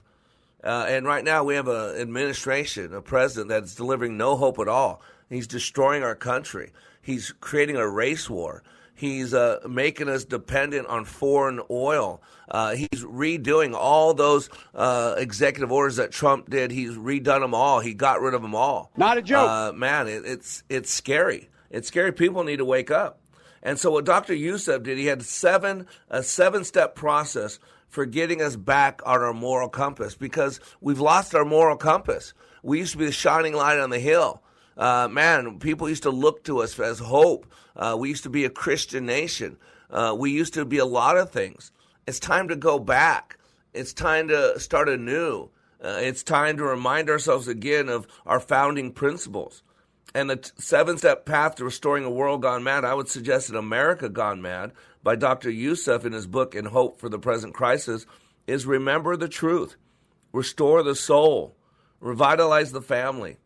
Uh, 0.62 0.84
and 0.86 1.06
right 1.06 1.24
now 1.24 1.42
we 1.42 1.54
have 1.54 1.68
an 1.68 1.96
administration, 1.98 2.92
a 2.92 3.00
president 3.00 3.48
that's 3.48 3.74
delivering 3.74 4.18
no 4.18 4.36
hope 4.36 4.58
at 4.58 4.68
all. 4.68 5.00
He's 5.30 5.46
destroying 5.46 6.02
our 6.02 6.14
country. 6.14 6.72
He's 7.00 7.32
creating 7.40 7.76
a 7.76 7.88
race 7.88 8.28
war. 8.28 8.62
He's 8.98 9.32
uh, 9.32 9.60
making 9.68 10.08
us 10.08 10.24
dependent 10.24 10.88
on 10.88 11.04
foreign 11.04 11.60
oil. 11.70 12.20
Uh, 12.50 12.74
he's 12.74 13.04
redoing 13.04 13.72
all 13.72 14.12
those 14.12 14.50
uh, 14.74 15.14
executive 15.16 15.70
orders 15.70 15.96
that 15.96 16.10
Trump 16.10 16.50
did. 16.50 16.72
He's 16.72 16.96
redone 16.96 17.42
them 17.42 17.54
all. 17.54 17.78
He 17.78 17.94
got 17.94 18.20
rid 18.20 18.34
of 18.34 18.42
them 18.42 18.56
all. 18.56 18.90
Not 18.96 19.16
a 19.16 19.22
joke, 19.22 19.48
uh, 19.48 19.72
man. 19.72 20.08
It, 20.08 20.24
it's 20.24 20.64
it's 20.68 20.90
scary. 20.90 21.48
It's 21.70 21.86
scary. 21.86 22.12
People 22.12 22.42
need 22.42 22.56
to 22.56 22.64
wake 22.64 22.90
up. 22.90 23.20
And 23.62 23.78
so 23.78 23.92
what 23.92 24.04
Dr. 24.04 24.34
Youssef 24.34 24.82
did, 24.82 24.98
he 24.98 25.06
had 25.06 25.22
seven 25.22 25.86
a 26.10 26.24
seven 26.24 26.64
step 26.64 26.96
process 26.96 27.60
for 27.86 28.04
getting 28.04 28.42
us 28.42 28.56
back 28.56 29.00
on 29.06 29.22
our 29.22 29.32
moral 29.32 29.68
compass 29.68 30.16
because 30.16 30.58
we've 30.80 30.98
lost 30.98 31.36
our 31.36 31.44
moral 31.44 31.76
compass. 31.76 32.34
We 32.64 32.80
used 32.80 32.92
to 32.92 32.98
be 32.98 33.06
the 33.06 33.12
shining 33.12 33.54
light 33.54 33.78
on 33.78 33.90
the 33.90 34.00
hill. 34.00 34.42
Uh, 34.78 35.08
man, 35.10 35.58
people 35.58 35.88
used 35.88 36.04
to 36.04 36.10
look 36.10 36.44
to 36.44 36.60
us 36.60 36.78
as 36.78 37.00
hope. 37.00 37.52
Uh, 37.74 37.96
we 37.98 38.08
used 38.08 38.22
to 38.22 38.30
be 38.30 38.44
a 38.44 38.50
Christian 38.50 39.04
nation. 39.04 39.56
Uh, 39.90 40.14
we 40.16 40.30
used 40.30 40.54
to 40.54 40.64
be 40.64 40.78
a 40.78 40.84
lot 40.84 41.18
of 41.18 41.30
things. 41.30 41.72
It's 42.06 42.20
time 42.20 42.48
to 42.48 42.56
go 42.56 42.78
back. 42.78 43.38
It's 43.74 43.92
time 43.92 44.28
to 44.28 44.58
start 44.60 44.88
anew. 44.88 45.50
Uh, 45.82 45.98
it's 46.00 46.22
time 46.22 46.56
to 46.56 46.64
remind 46.64 47.10
ourselves 47.10 47.48
again 47.48 47.88
of 47.88 48.06
our 48.24 48.40
founding 48.40 48.92
principles. 48.92 49.62
And 50.14 50.30
the 50.30 50.50
seven 50.56 50.96
step 50.96 51.26
path 51.26 51.56
to 51.56 51.64
restoring 51.64 52.04
a 52.04 52.10
world 52.10 52.42
gone 52.42 52.64
mad, 52.64 52.84
I 52.84 52.94
would 52.94 53.08
suggest 53.08 53.50
an 53.50 53.56
America 53.56 54.08
gone 54.08 54.40
mad 54.40 54.72
by 55.02 55.16
Dr. 55.16 55.50
Youssef 55.50 56.04
in 56.04 56.12
his 56.12 56.26
book 56.26 56.54
In 56.54 56.66
Hope 56.66 56.98
for 56.98 57.08
the 57.08 57.18
Present 57.18 57.52
Crisis 57.52 58.06
is 58.46 58.64
remember 58.64 59.16
the 59.16 59.28
truth, 59.28 59.76
restore 60.32 60.82
the 60.82 60.94
soul, 60.94 61.56
revitalize 62.00 62.72
the 62.72 62.80
family, 62.80 63.36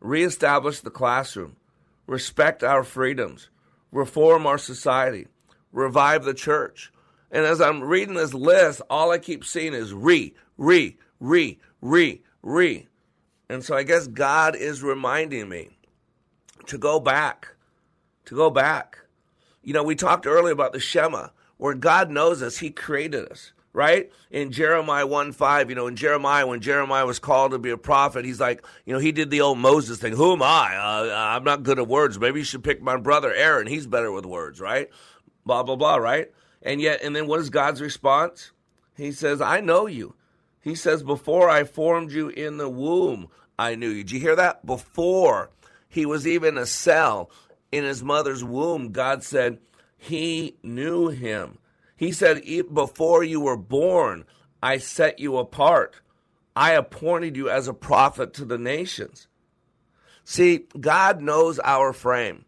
reestablish 0.00 0.80
the 0.80 0.90
classroom, 0.90 1.56
respect 2.06 2.62
our 2.62 2.84
freedoms, 2.84 3.48
reform 3.92 4.46
our 4.46 4.58
society, 4.58 5.26
revive 5.72 6.24
the 6.24 6.34
church. 6.34 6.92
And 7.30 7.44
as 7.44 7.60
I'm 7.60 7.82
reading 7.82 8.14
this 8.14 8.34
list, 8.34 8.82
all 8.88 9.10
I 9.10 9.18
keep 9.18 9.44
seeing 9.44 9.74
is 9.74 9.92
re, 9.92 10.34
re, 10.56 10.96
re, 11.20 11.58
re, 11.80 12.22
re. 12.42 12.86
And 13.48 13.64
so 13.64 13.76
I 13.76 13.82
guess 13.82 14.06
God 14.06 14.56
is 14.56 14.82
reminding 14.82 15.48
me 15.48 15.70
to 16.66 16.78
go 16.78 17.00
back, 17.00 17.54
to 18.26 18.34
go 18.34 18.50
back. 18.50 18.98
You 19.62 19.72
know, 19.72 19.82
we 19.82 19.94
talked 19.94 20.26
earlier 20.26 20.52
about 20.52 20.72
the 20.72 20.80
Shema, 20.80 21.28
where 21.56 21.74
God 21.74 22.10
knows 22.10 22.42
us, 22.42 22.58
He 22.58 22.70
created 22.70 23.28
us, 23.30 23.52
right? 23.76 24.10
In 24.30 24.52
Jeremiah 24.52 25.06
1 25.06 25.32
5, 25.32 25.68
you 25.68 25.76
know, 25.76 25.86
in 25.86 25.96
Jeremiah, 25.96 26.46
when 26.46 26.62
Jeremiah 26.62 27.04
was 27.04 27.18
called 27.18 27.50
to 27.50 27.58
be 27.58 27.68
a 27.68 27.76
prophet, 27.76 28.24
he's 28.24 28.40
like, 28.40 28.64
you 28.86 28.94
know, 28.94 28.98
he 28.98 29.12
did 29.12 29.28
the 29.28 29.42
old 29.42 29.58
Moses 29.58 29.98
thing. 29.98 30.14
Who 30.14 30.32
am 30.32 30.42
I? 30.42 30.74
Uh, 30.74 31.14
I'm 31.14 31.44
not 31.44 31.62
good 31.62 31.78
at 31.78 31.86
words. 31.86 32.18
Maybe 32.18 32.38
you 32.40 32.44
should 32.44 32.64
pick 32.64 32.80
my 32.80 32.96
brother 32.96 33.34
Aaron. 33.34 33.66
He's 33.66 33.86
better 33.86 34.10
with 34.10 34.24
words, 34.24 34.62
right? 34.62 34.88
Blah, 35.44 35.62
blah, 35.62 35.76
blah, 35.76 35.96
right? 35.96 36.32
And 36.62 36.80
yet, 36.80 37.02
and 37.02 37.14
then 37.14 37.26
what 37.26 37.38
is 37.38 37.50
God's 37.50 37.82
response? 37.82 38.50
He 38.96 39.12
says, 39.12 39.42
I 39.42 39.60
know 39.60 39.86
you. 39.86 40.14
He 40.62 40.74
says, 40.74 41.02
Before 41.02 41.50
I 41.50 41.64
formed 41.64 42.12
you 42.12 42.28
in 42.28 42.56
the 42.56 42.70
womb, 42.70 43.28
I 43.58 43.74
knew 43.74 43.90
you. 43.90 44.04
Did 44.04 44.12
you 44.12 44.20
hear 44.20 44.36
that? 44.36 44.64
Before 44.64 45.50
he 45.86 46.06
was 46.06 46.26
even 46.26 46.56
a 46.56 46.64
cell 46.64 47.30
in 47.70 47.84
his 47.84 48.02
mother's 48.02 48.42
womb, 48.42 48.92
God 48.92 49.22
said 49.22 49.58
he 49.98 50.56
knew 50.62 51.08
him. 51.08 51.58
He 51.96 52.12
said, 52.12 52.42
Before 52.72 53.24
you 53.24 53.40
were 53.40 53.56
born, 53.56 54.24
I 54.62 54.78
set 54.78 55.18
you 55.18 55.38
apart. 55.38 55.96
I 56.54 56.72
appointed 56.72 57.36
you 57.36 57.50
as 57.50 57.68
a 57.68 57.74
prophet 57.74 58.32
to 58.34 58.44
the 58.44 58.58
nations. 58.58 59.28
See, 60.24 60.66
God 60.78 61.20
knows 61.20 61.58
our 61.60 61.92
frame. 61.92 62.44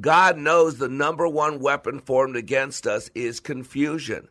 God 0.00 0.36
knows 0.36 0.76
the 0.76 0.88
number 0.88 1.26
one 1.26 1.60
weapon 1.60 2.00
formed 2.00 2.36
against 2.36 2.86
us 2.86 3.10
is 3.14 3.40
confusion. 3.40 4.28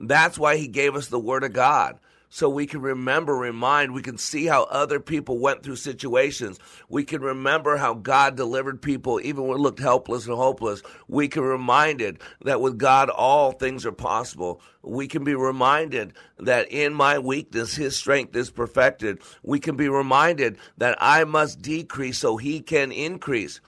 That's 0.00 0.38
why 0.38 0.56
He 0.56 0.66
gave 0.66 0.96
us 0.96 1.08
the 1.08 1.18
Word 1.20 1.44
of 1.44 1.52
God 1.52 1.98
so 2.34 2.48
we 2.48 2.66
can 2.66 2.80
remember, 2.80 3.32
remind, 3.36 3.94
we 3.94 4.02
can 4.02 4.18
see 4.18 4.46
how 4.46 4.64
other 4.64 4.98
people 4.98 5.38
went 5.38 5.62
through 5.62 5.76
situations. 5.76 6.58
We 6.88 7.04
can 7.04 7.22
remember 7.22 7.76
how 7.76 7.94
God 7.94 8.34
delivered 8.34 8.82
people 8.82 9.20
even 9.22 9.46
when 9.46 9.58
it 9.58 9.60
looked 9.60 9.78
helpless 9.78 10.26
and 10.26 10.34
hopeless. 10.34 10.82
We 11.06 11.28
can 11.28 11.44
reminded 11.44 12.18
that 12.40 12.60
with 12.60 12.76
God 12.76 13.08
all 13.08 13.52
things 13.52 13.86
are 13.86 13.92
possible. 13.92 14.60
We 14.82 15.06
can 15.06 15.22
be 15.22 15.36
reminded 15.36 16.14
that 16.40 16.72
in 16.72 16.92
my 16.92 17.20
weakness 17.20 17.76
his 17.76 17.96
strength 17.96 18.34
is 18.34 18.50
perfected. 18.50 19.20
We 19.44 19.60
can 19.60 19.76
be 19.76 19.88
reminded 19.88 20.58
that 20.78 20.98
I 21.00 21.22
must 21.22 21.62
decrease 21.62 22.18
so 22.18 22.36
he 22.36 22.62
can 22.62 22.90
increase 22.90 23.60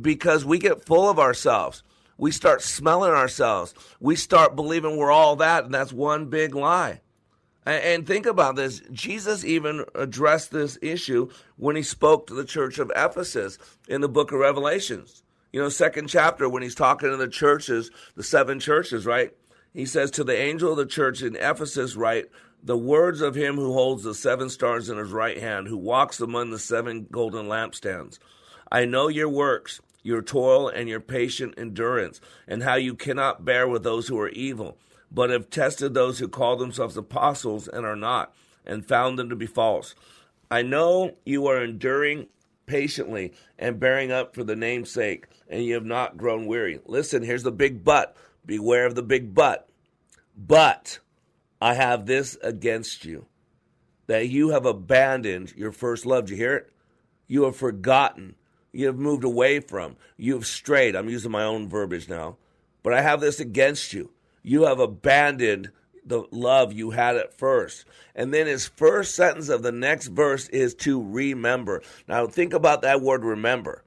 because 0.00 0.44
we 0.44 0.60
get 0.60 0.86
full 0.86 1.10
of 1.10 1.18
ourselves. 1.18 1.82
We 2.16 2.30
start 2.30 2.62
smelling 2.62 3.10
ourselves. 3.10 3.74
We 3.98 4.14
start 4.14 4.54
believing 4.54 4.98
we're 4.98 5.10
all 5.10 5.34
that, 5.34 5.64
and 5.64 5.74
that's 5.74 5.92
one 5.92 6.26
big 6.26 6.54
lie. 6.54 7.00
And 7.66 8.06
think 8.06 8.26
about 8.26 8.56
this. 8.56 8.82
Jesus 8.92 9.44
even 9.44 9.84
addressed 9.94 10.50
this 10.50 10.78
issue 10.82 11.30
when 11.56 11.76
he 11.76 11.82
spoke 11.82 12.26
to 12.26 12.34
the 12.34 12.44
church 12.44 12.78
of 12.78 12.92
Ephesus 12.94 13.58
in 13.88 14.02
the 14.02 14.08
book 14.08 14.32
of 14.32 14.40
Revelations. 14.40 15.22
You 15.50 15.62
know, 15.62 15.68
second 15.70 16.08
chapter, 16.08 16.48
when 16.48 16.62
he's 16.62 16.74
talking 16.74 17.10
to 17.10 17.16
the 17.16 17.28
churches, 17.28 17.90
the 18.16 18.22
seven 18.22 18.60
churches, 18.60 19.06
right? 19.06 19.32
He 19.72 19.86
says, 19.86 20.10
To 20.10 20.24
the 20.24 20.36
angel 20.36 20.72
of 20.72 20.76
the 20.76 20.86
church 20.86 21.22
in 21.22 21.36
Ephesus, 21.36 21.96
write, 21.96 22.26
the 22.62 22.76
words 22.76 23.20
of 23.20 23.34
him 23.34 23.56
who 23.56 23.72
holds 23.72 24.04
the 24.04 24.14
seven 24.14 24.48
stars 24.48 24.88
in 24.88 24.96
his 24.96 25.12
right 25.12 25.38
hand, 25.38 25.68
who 25.68 25.76
walks 25.76 26.20
among 26.20 26.50
the 26.50 26.58
seven 26.58 27.06
golden 27.10 27.46
lampstands. 27.46 28.18
I 28.72 28.86
know 28.86 29.08
your 29.08 29.28
works, 29.28 29.80
your 30.02 30.22
toil, 30.22 30.68
and 30.68 30.88
your 30.88 31.00
patient 31.00 31.54
endurance, 31.58 32.20
and 32.48 32.62
how 32.62 32.76
you 32.76 32.94
cannot 32.94 33.44
bear 33.44 33.68
with 33.68 33.82
those 33.82 34.08
who 34.08 34.18
are 34.18 34.30
evil 34.30 34.78
but 35.10 35.30
have 35.30 35.50
tested 35.50 35.94
those 35.94 36.18
who 36.18 36.28
call 36.28 36.56
themselves 36.56 36.96
apostles 36.96 37.68
and 37.68 37.86
are 37.86 37.96
not, 37.96 38.34
and 38.66 38.86
found 38.86 39.18
them 39.18 39.28
to 39.28 39.36
be 39.36 39.46
false. 39.46 39.94
I 40.50 40.62
know 40.62 41.16
you 41.24 41.46
are 41.46 41.62
enduring 41.62 42.28
patiently 42.66 43.32
and 43.58 43.80
bearing 43.80 44.10
up 44.10 44.34
for 44.34 44.44
the 44.44 44.56
name's 44.56 44.90
sake, 44.90 45.26
and 45.48 45.64
you 45.64 45.74
have 45.74 45.84
not 45.84 46.16
grown 46.16 46.46
weary. 46.46 46.80
Listen, 46.86 47.22
here's 47.22 47.42
the 47.42 47.52
big 47.52 47.84
but. 47.84 48.16
Beware 48.46 48.86
of 48.86 48.94
the 48.94 49.02
big 49.02 49.34
but. 49.34 49.68
But 50.36 50.98
I 51.60 51.74
have 51.74 52.06
this 52.06 52.36
against 52.42 53.04
you 53.04 53.26
that 54.06 54.28
you 54.28 54.50
have 54.50 54.66
abandoned 54.66 55.54
your 55.56 55.72
first 55.72 56.04
love. 56.04 56.26
Do 56.26 56.32
you 56.32 56.38
hear 56.38 56.56
it? 56.56 56.72
You 57.26 57.44
have 57.44 57.56
forgotten. 57.56 58.34
You 58.72 58.86
have 58.86 58.98
moved 58.98 59.24
away 59.24 59.60
from. 59.60 59.96
You 60.16 60.34
have 60.34 60.46
strayed. 60.46 60.94
I'm 60.94 61.08
using 61.08 61.30
my 61.30 61.44
own 61.44 61.68
verbiage 61.68 62.08
now. 62.08 62.36
But 62.82 62.92
I 62.92 63.00
have 63.00 63.20
this 63.20 63.40
against 63.40 63.92
you 63.92 64.10
you 64.44 64.64
have 64.64 64.78
abandoned 64.78 65.70
the 66.06 66.22
love 66.30 66.72
you 66.72 66.90
had 66.90 67.16
at 67.16 67.36
first. 67.36 67.86
And 68.14 68.32
then 68.32 68.46
his 68.46 68.68
first 68.68 69.14
sentence 69.16 69.48
of 69.48 69.62
the 69.62 69.72
next 69.72 70.08
verse 70.08 70.48
is 70.50 70.74
to 70.76 71.02
remember. 71.02 71.82
Now, 72.06 72.26
think 72.26 72.52
about 72.52 72.82
that 72.82 73.00
word 73.00 73.24
remember. 73.24 73.82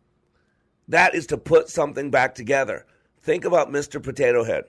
That 0.89 1.15
is 1.15 1.27
to 1.27 1.37
put 1.37 1.69
something 1.69 2.09
back 2.09 2.35
together. 2.35 2.85
Think 3.21 3.45
about 3.45 3.71
Mr. 3.71 4.01
Potato 4.01 4.43
Head. 4.43 4.65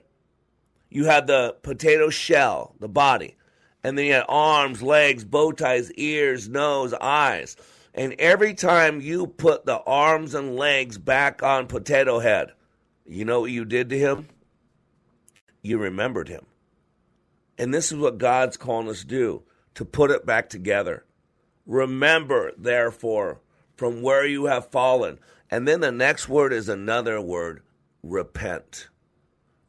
You 0.89 1.05
had 1.05 1.27
the 1.27 1.55
potato 1.61 2.09
shell, 2.09 2.75
the 2.79 2.87
body, 2.87 3.35
and 3.83 3.97
then 3.97 4.05
you 4.05 4.13
had 4.13 4.25
arms, 4.27 4.81
legs, 4.81 5.23
bow 5.23 5.51
ties, 5.51 5.91
ears, 5.93 6.49
nose, 6.49 6.93
eyes. 6.93 7.55
And 7.93 8.15
every 8.19 8.53
time 8.53 9.01
you 9.01 9.27
put 9.27 9.65
the 9.65 9.79
arms 9.79 10.33
and 10.35 10.55
legs 10.55 10.97
back 10.97 11.41
on 11.41 11.67
Potato 11.67 12.19
Head, 12.19 12.51
you 13.07 13.25
know 13.25 13.41
what 13.41 13.51
you 13.51 13.65
did 13.65 13.89
to 13.89 13.97
him? 13.97 14.27
You 15.61 15.77
remembered 15.77 16.27
him. 16.27 16.45
And 17.57 17.73
this 17.73 17.91
is 17.91 17.97
what 17.97 18.17
God's 18.17 18.57
calling 18.57 18.89
us 18.89 19.01
to 19.01 19.07
do 19.07 19.43
to 19.75 19.85
put 19.85 20.11
it 20.11 20.25
back 20.25 20.49
together. 20.49 21.05
Remember, 21.65 22.51
therefore, 22.57 23.41
from 23.75 24.01
where 24.01 24.25
you 24.25 24.45
have 24.45 24.71
fallen. 24.71 25.19
And 25.49 25.67
then 25.67 25.81
the 25.81 25.91
next 25.91 26.27
word 26.27 26.53
is 26.53 26.69
another 26.69 27.21
word 27.21 27.61
repent. 28.03 28.89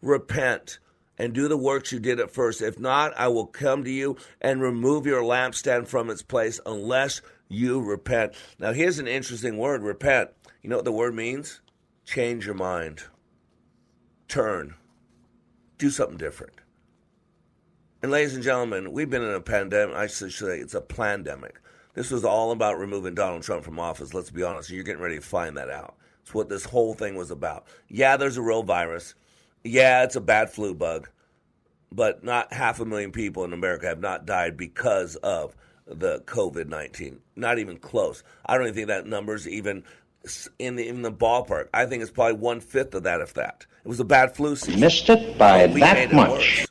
Repent 0.03 0.79
and 1.19 1.33
do 1.35 1.49
the 1.49 1.57
works 1.57 1.93
you 1.93 2.01
did 2.01 2.19
at 2.19 2.31
first. 2.31 2.63
If 2.63 2.79
not, 2.79 3.13
I 3.17 3.29
will 3.29 3.47
come 3.47 3.85
to 3.85 3.91
you 3.91 4.17
and 4.41 4.63
remove 4.63 5.07
your 5.07 5.23
lampstand 5.23 5.87
from 5.87 6.09
its 6.11 6.23
place 6.23 6.59
unless 6.65 7.21
You 7.53 7.81
repent. 7.83 8.35
Now, 8.61 8.73
here's 8.73 9.01
an 9.01 9.09
interesting 9.09 9.59
word 9.59 9.83
repent. 9.83 10.31
You 10.63 10.71
know 10.71 10.77
what 10.77 10.85
the 10.85 10.93
word 10.93 11.15
means? 11.15 11.61
Change 12.05 12.47
your 12.47 12.55
mind, 12.55 13.03
turn, 14.29 14.75
do 15.81 15.91
something 15.91 16.19
different. 16.19 16.53
And, 18.03 18.13
ladies 18.13 18.35
and 18.35 18.45
gentlemen, 18.45 18.93
we've 18.93 19.11
been 19.11 19.23
in 19.23 19.35
a 19.35 19.41
pandemic. 19.41 19.97
I 19.97 20.07
should 20.07 20.33
say 20.33 20.59
it's 20.59 20.75
a 20.75 20.81
pandemic. 20.81 21.61
This 21.95 22.11
was 22.11 22.25
all 22.25 22.53
about 22.53 22.79
removing 22.79 23.15
Donald 23.15 23.43
Trump 23.43 23.65
from 23.65 23.81
office. 23.81 24.15
Let's 24.15 24.31
be 24.31 24.43
honest. 24.43 24.71
You're 24.71 24.85
getting 24.85 25.03
ready 25.03 25.17
to 25.17 25.23
find 25.23 25.57
that 25.57 25.71
out. 25.71 25.97
It's 26.23 26.33
what 26.33 26.49
this 26.49 26.65
whole 26.65 26.95
thing 26.95 27.17
was 27.17 27.31
about. 27.31 27.67
Yeah, 27.89 28.17
there's 28.17 28.37
a 28.37 28.43
real 28.43 28.63
virus. 28.63 29.15
Yeah, 29.65 30.05
it's 30.05 30.17
a 30.17 30.21
bad 30.21 30.51
flu 30.51 30.75
bug. 30.75 31.09
But 31.91 32.23
not 32.23 32.53
half 32.53 32.79
a 32.79 32.85
million 32.85 33.11
people 33.11 33.45
in 33.45 33.53
America 33.53 33.87
have 33.87 34.01
not 34.01 34.25
died 34.25 34.57
because 34.57 35.17
of 35.17 35.57
the 35.87 36.21
COVID 36.21 36.69
19. 36.69 37.21
Not 37.37 37.59
even 37.59 37.79
close. 37.79 38.23
I 38.47 38.55
don't 38.55 38.65
even 38.65 38.75
think 38.75 38.89
that 38.89 39.07
number's 39.07 39.49
even 39.49 39.83
in 40.59 40.77
the, 40.77 40.89
in 40.89 41.03
the 41.03 41.13
ballpark. 41.13 41.69
I 41.73 41.87
think 41.87 42.03
it's 42.03 42.11
probably 42.11 42.39
one 42.39 42.61
fifth 42.61 42.95
of 42.95 43.05
that, 43.05 43.21
if 43.21 43.35
that. 43.35 43.67
It 43.85 43.89
was 43.89 44.01
a 44.01 44.05
bad 44.05 44.35
flu 44.35 44.57
season. 44.57 44.81
Missed 44.81 45.09
it 45.09 45.39
by 45.39 45.67
that 45.67 46.13
much. 46.13 46.31
Worse. 46.31 46.67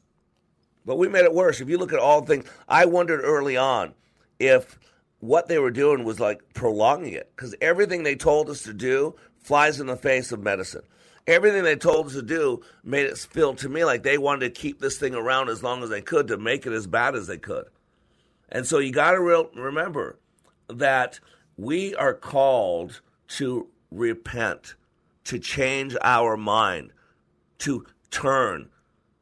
But 0.85 0.97
we 0.97 1.07
made 1.07 1.25
it 1.25 1.33
worse. 1.33 1.61
If 1.61 1.69
you 1.69 1.77
look 1.77 1.93
at 1.93 1.99
all 1.99 2.21
things, 2.21 2.45
I 2.67 2.85
wondered 2.85 3.21
early 3.23 3.57
on 3.57 3.93
if 4.39 4.79
what 5.19 5.47
they 5.47 5.59
were 5.59 5.71
doing 5.71 6.03
was 6.03 6.19
like 6.19 6.53
prolonging 6.53 7.13
it 7.13 7.31
because 7.35 7.53
everything 7.61 8.03
they 8.03 8.15
told 8.15 8.49
us 8.49 8.63
to 8.63 8.73
do 8.73 9.15
flies 9.37 9.79
in 9.79 9.87
the 9.87 9.97
face 9.97 10.31
of 10.31 10.41
medicine. 10.41 10.83
Everything 11.27 11.63
they 11.63 11.75
told 11.75 12.07
us 12.07 12.13
to 12.13 12.21
do 12.21 12.61
made 12.83 13.05
it 13.05 13.17
feel 13.17 13.53
to 13.55 13.69
me 13.69 13.85
like 13.85 14.01
they 14.01 14.17
wanted 14.17 14.53
to 14.53 14.61
keep 14.61 14.79
this 14.79 14.97
thing 14.97 15.13
around 15.13 15.49
as 15.49 15.61
long 15.61 15.83
as 15.83 15.89
they 15.89 16.01
could 16.01 16.27
to 16.29 16.37
make 16.37 16.65
it 16.65 16.73
as 16.73 16.87
bad 16.87 17.15
as 17.15 17.27
they 17.27 17.37
could. 17.37 17.65
And 18.49 18.65
so 18.65 18.79
you 18.79 18.91
got 18.91 19.11
to 19.11 19.21
re- 19.21 19.49
remember 19.55 20.17
that 20.69 21.19
we 21.57 21.93
are 21.95 22.13
called 22.13 23.01
to 23.29 23.67
repent, 23.91 24.75
to 25.25 25.39
change 25.39 25.95
our 26.01 26.37
mind, 26.37 26.91
to 27.59 27.85
turn, 28.11 28.69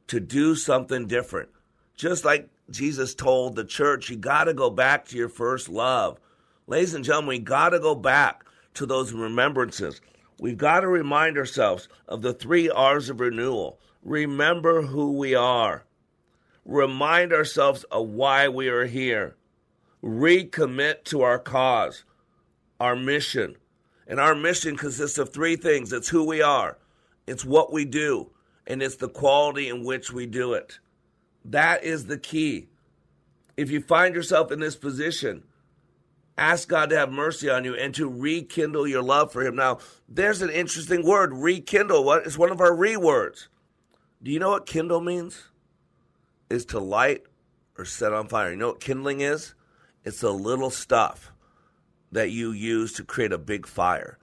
to 0.07 0.19
do 0.19 0.55
something 0.55 1.07
different. 1.07 1.49
Just 1.95 2.25
like 2.25 2.49
Jesus 2.69 3.15
told 3.15 3.55
the 3.55 3.63
church, 3.63 4.09
you 4.09 4.17
got 4.17 4.45
to 4.45 4.53
go 4.53 4.69
back 4.69 5.05
to 5.05 5.17
your 5.17 5.29
first 5.29 5.69
love. 5.69 6.19
Ladies 6.67 6.93
and 6.93 7.03
gentlemen, 7.03 7.29
we 7.29 7.39
got 7.39 7.69
to 7.69 7.79
go 7.79 7.95
back 7.95 8.45
to 8.75 8.85
those 8.85 9.13
remembrances. 9.13 10.01
We've 10.39 10.57
got 10.57 10.81
to 10.81 10.87
remind 10.87 11.37
ourselves 11.37 11.87
of 12.07 12.21
the 12.21 12.33
three 12.33 12.69
R's 12.69 13.09
of 13.09 13.19
renewal. 13.19 13.79
Remember 14.03 14.83
who 14.83 15.13
we 15.13 15.33
are. 15.33 15.85
Remind 16.65 17.33
ourselves 17.33 17.83
of 17.85 18.09
why 18.09 18.47
we 18.49 18.67
are 18.67 18.85
here. 18.85 19.35
Recommit 20.03 21.05
to 21.05 21.21
our 21.21 21.39
cause, 21.39 22.03
our 22.79 22.95
mission. 22.95 23.55
And 24.07 24.19
our 24.19 24.33
mission 24.33 24.77
consists 24.77 25.17
of 25.17 25.33
three 25.33 25.57
things 25.57 25.91
it's 25.91 26.09
who 26.09 26.23
we 26.23 26.41
are, 26.41 26.77
it's 27.25 27.43
what 27.43 27.73
we 27.73 27.85
do, 27.85 28.31
and 28.65 28.81
it's 28.81 28.95
the 28.95 29.09
quality 29.09 29.67
in 29.67 29.83
which 29.83 30.11
we 30.11 30.25
do 30.25 30.53
it. 30.53 30.79
That 31.43 31.83
is 31.83 32.05
the 32.05 32.17
key. 32.17 32.67
If 33.57 33.69
you 33.69 33.81
find 33.81 34.15
yourself 34.15 34.51
in 34.51 34.59
this 34.59 34.75
position, 34.75 35.43
ask 36.37 36.69
God 36.69 36.89
to 36.91 36.97
have 36.97 37.11
mercy 37.11 37.49
on 37.49 37.65
you 37.65 37.75
and 37.75 37.93
to 37.95 38.07
rekindle 38.07 38.87
your 38.87 39.01
love 39.01 39.31
for 39.31 39.45
Him. 39.45 39.55
Now, 39.55 39.79
there's 40.07 40.41
an 40.41 40.51
interesting 40.51 41.05
word, 41.05 41.33
rekindle. 41.33 42.03
What 42.03 42.25
is 42.25 42.37
one 42.37 42.51
of 42.51 42.61
our 42.61 42.75
re 42.75 42.95
words? 42.95 43.49
Do 44.23 44.31
you 44.31 44.39
know 44.39 44.51
what 44.51 44.65
kindle 44.65 45.01
means? 45.01 45.43
Is 46.49 46.65
to 46.65 46.79
light 46.79 47.23
or 47.77 47.85
set 47.85 48.13
on 48.13 48.27
fire. 48.27 48.51
You 48.51 48.57
know 48.57 48.69
what 48.69 48.79
kindling 48.79 49.21
is? 49.21 49.53
It's 50.03 50.21
the 50.21 50.31
little 50.31 50.69
stuff 50.69 51.31
that 52.11 52.31
you 52.31 52.51
use 52.51 52.93
to 52.93 53.03
create 53.03 53.33
a 53.33 53.37
big 53.37 53.65
fire 53.65 54.17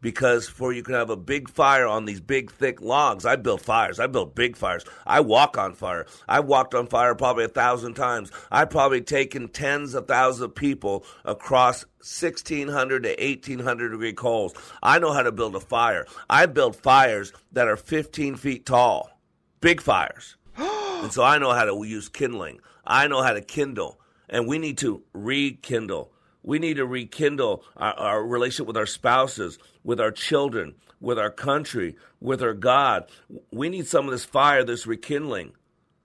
because 0.00 0.48
for 0.48 0.72
you 0.72 0.84
can 0.84 0.94
have 0.94 1.10
a 1.10 1.16
big 1.16 1.48
fire 1.48 1.86
on 1.86 2.04
these 2.04 2.20
big 2.20 2.52
thick 2.52 2.80
logs. 2.80 3.24
I 3.26 3.36
build 3.36 3.60
fires. 3.60 3.98
I 3.98 4.06
build 4.06 4.34
big 4.34 4.56
fires. 4.56 4.84
I 5.06 5.20
walk 5.20 5.58
on 5.58 5.74
fire. 5.74 6.06
I've 6.28 6.44
walked 6.44 6.74
on 6.74 6.86
fire 6.86 7.14
probably 7.14 7.44
a 7.44 7.48
thousand 7.48 7.94
times. 7.94 8.30
I've 8.50 8.70
probably 8.70 9.00
taken 9.00 9.48
tens 9.48 9.94
of 9.94 10.06
thousands 10.06 10.42
of 10.42 10.54
people 10.54 11.04
across 11.24 11.84
1600 11.98 13.02
to 13.02 13.08
1800 13.18 13.88
degree 13.90 14.12
coals. 14.12 14.54
I 14.82 14.98
know 14.98 15.12
how 15.12 15.22
to 15.22 15.32
build 15.32 15.56
a 15.56 15.60
fire. 15.60 16.06
I 16.30 16.46
build 16.46 16.76
fires 16.76 17.32
that 17.52 17.68
are 17.68 17.76
15 17.76 18.36
feet 18.36 18.66
tall, 18.66 19.10
big 19.60 19.80
fires. 19.80 20.36
and 20.56 21.12
so 21.12 21.24
I 21.24 21.38
know 21.38 21.52
how 21.52 21.64
to 21.64 21.82
use 21.84 22.08
kindling. 22.08 22.60
I 22.86 23.08
know 23.08 23.22
how 23.22 23.32
to 23.32 23.40
kindle. 23.40 23.98
And 24.28 24.46
we 24.46 24.58
need 24.58 24.78
to 24.78 25.02
rekindle 25.12 26.12
we 26.46 26.60
need 26.60 26.76
to 26.76 26.86
rekindle 26.86 27.64
our, 27.76 27.92
our, 27.94 28.24
relationship 28.24 28.68
with 28.68 28.76
our 28.76 28.86
spouses, 28.86 29.58
with 29.84 30.00
our 30.00 30.12
children, 30.12 30.76
with 31.00 31.18
our 31.18 31.30
country, 31.30 31.96
with 32.20 32.40
our 32.40 32.54
God. 32.54 33.10
We 33.52 33.68
need 33.68 33.88
some 33.88 34.06
of 34.06 34.12
this 34.12 34.24
fire, 34.24 34.64
this 34.64 34.86
rekindling. 34.86 35.52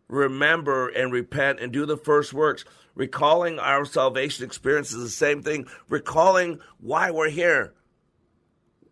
Remember 0.10 0.90
and 0.90 1.14
repent 1.14 1.62
and 1.62 1.72
do 1.72 1.86
the 1.86 1.96
first 1.96 2.34
works. 2.34 2.66
Recalling 2.96 3.60
our 3.60 3.86
salvation 3.86 4.44
experience 4.44 4.92
is 4.92 5.04
the 5.04 5.10
same 5.10 5.44
thing. 5.44 5.68
Recalling 5.88 6.60
why 6.80 7.12
we're 7.12 7.30
here. 7.30 7.74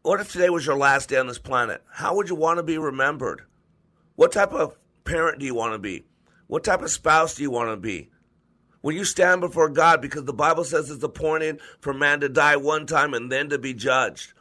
What 0.04 0.22
if 0.22 0.32
today 0.32 0.50
was 0.50 0.66
your 0.66 0.78
last 0.78 1.10
day 1.10 1.18
on 1.18 1.28
this 1.28 1.40
planet? 1.40 1.84
How 1.92 2.16
would 2.16 2.30
you 2.30 2.36
want 2.36 2.58
to 2.60 2.64
be 2.64 2.78
remembered? 2.78 3.42
What 4.16 4.32
type 4.32 4.54
of 4.54 4.78
parent 5.04 5.40
do 5.40 5.46
you 5.46 5.56
want 5.56 5.74
to 5.74 5.80
be? 5.80 6.06
What 6.48 6.64
type 6.64 6.82
of 6.82 6.92
spouse 6.92 7.36
do 7.36 7.42
you 7.42 7.52
want 7.52 7.72
to 7.72 7.78
be? 7.78 8.10
When 8.82 8.96
you 8.96 9.04
stand 9.04 9.42
before 9.42 9.70
God, 9.70 10.02
because 10.02 10.24
the 10.24 10.34
Bible 10.34 10.64
says 10.64 10.90
it's 10.90 11.04
appointed 11.04 11.60
for 11.82 11.94
man 11.94 12.22
to 12.22 12.30
die 12.30 12.56
one 12.56 12.86
time 12.86 13.14
and 13.14 13.32
then 13.32 13.50
to 13.50 13.58
be 13.58 13.74
judged. 13.74 14.34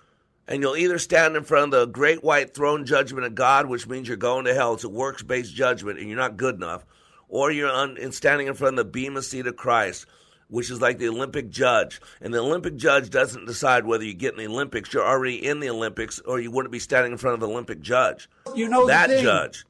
And 0.46 0.62
you'll 0.62 0.76
either 0.76 0.98
stand 0.98 1.36
in 1.36 1.44
front 1.44 1.74
of 1.74 1.80
the 1.80 1.86
great 1.86 2.22
white 2.22 2.54
throne 2.54 2.86
judgment 2.86 3.26
of 3.26 3.34
God, 3.34 3.66
which 3.66 3.86
means 3.86 4.08
you're 4.08 4.16
going 4.16 4.46
to 4.46 4.54
hell. 4.54 4.74
It's 4.74 4.84
a 4.84 4.88
works 4.88 5.22
based 5.22 5.54
judgment 5.54 5.98
and 5.98 6.08
you're 6.08 6.16
not 6.16 6.36
good 6.36 6.54
enough. 6.54 6.86
Or 7.28 7.50
you're 7.50 7.96
in 7.98 8.12
standing 8.12 8.46
in 8.46 8.54
front 8.54 8.78
of 8.78 8.86
the 8.86 8.90
Bema 8.90 9.20
seat 9.20 9.46
of 9.46 9.56
Christ, 9.56 10.06
which 10.48 10.70
is 10.70 10.80
like 10.80 10.96
the 10.98 11.08
Olympic 11.08 11.50
judge. 11.50 12.00
And 12.22 12.32
the 12.32 12.38
Olympic 12.38 12.76
judge 12.76 13.10
doesn't 13.10 13.44
decide 13.44 13.84
whether 13.84 14.04
you 14.04 14.14
get 14.14 14.32
in 14.32 14.38
the 14.38 14.46
Olympics. 14.46 14.94
You're 14.94 15.06
already 15.06 15.44
in 15.44 15.60
the 15.60 15.68
Olympics, 15.68 16.20
or 16.20 16.40
you 16.40 16.50
wouldn't 16.50 16.72
be 16.72 16.78
standing 16.78 17.12
in 17.12 17.18
front 17.18 17.34
of 17.34 17.40
the 17.40 17.48
Olympic 17.48 17.82
judge. 17.82 18.30
You 18.54 18.70
know 18.70 18.86
that 18.86 19.10
judge 19.20 19.66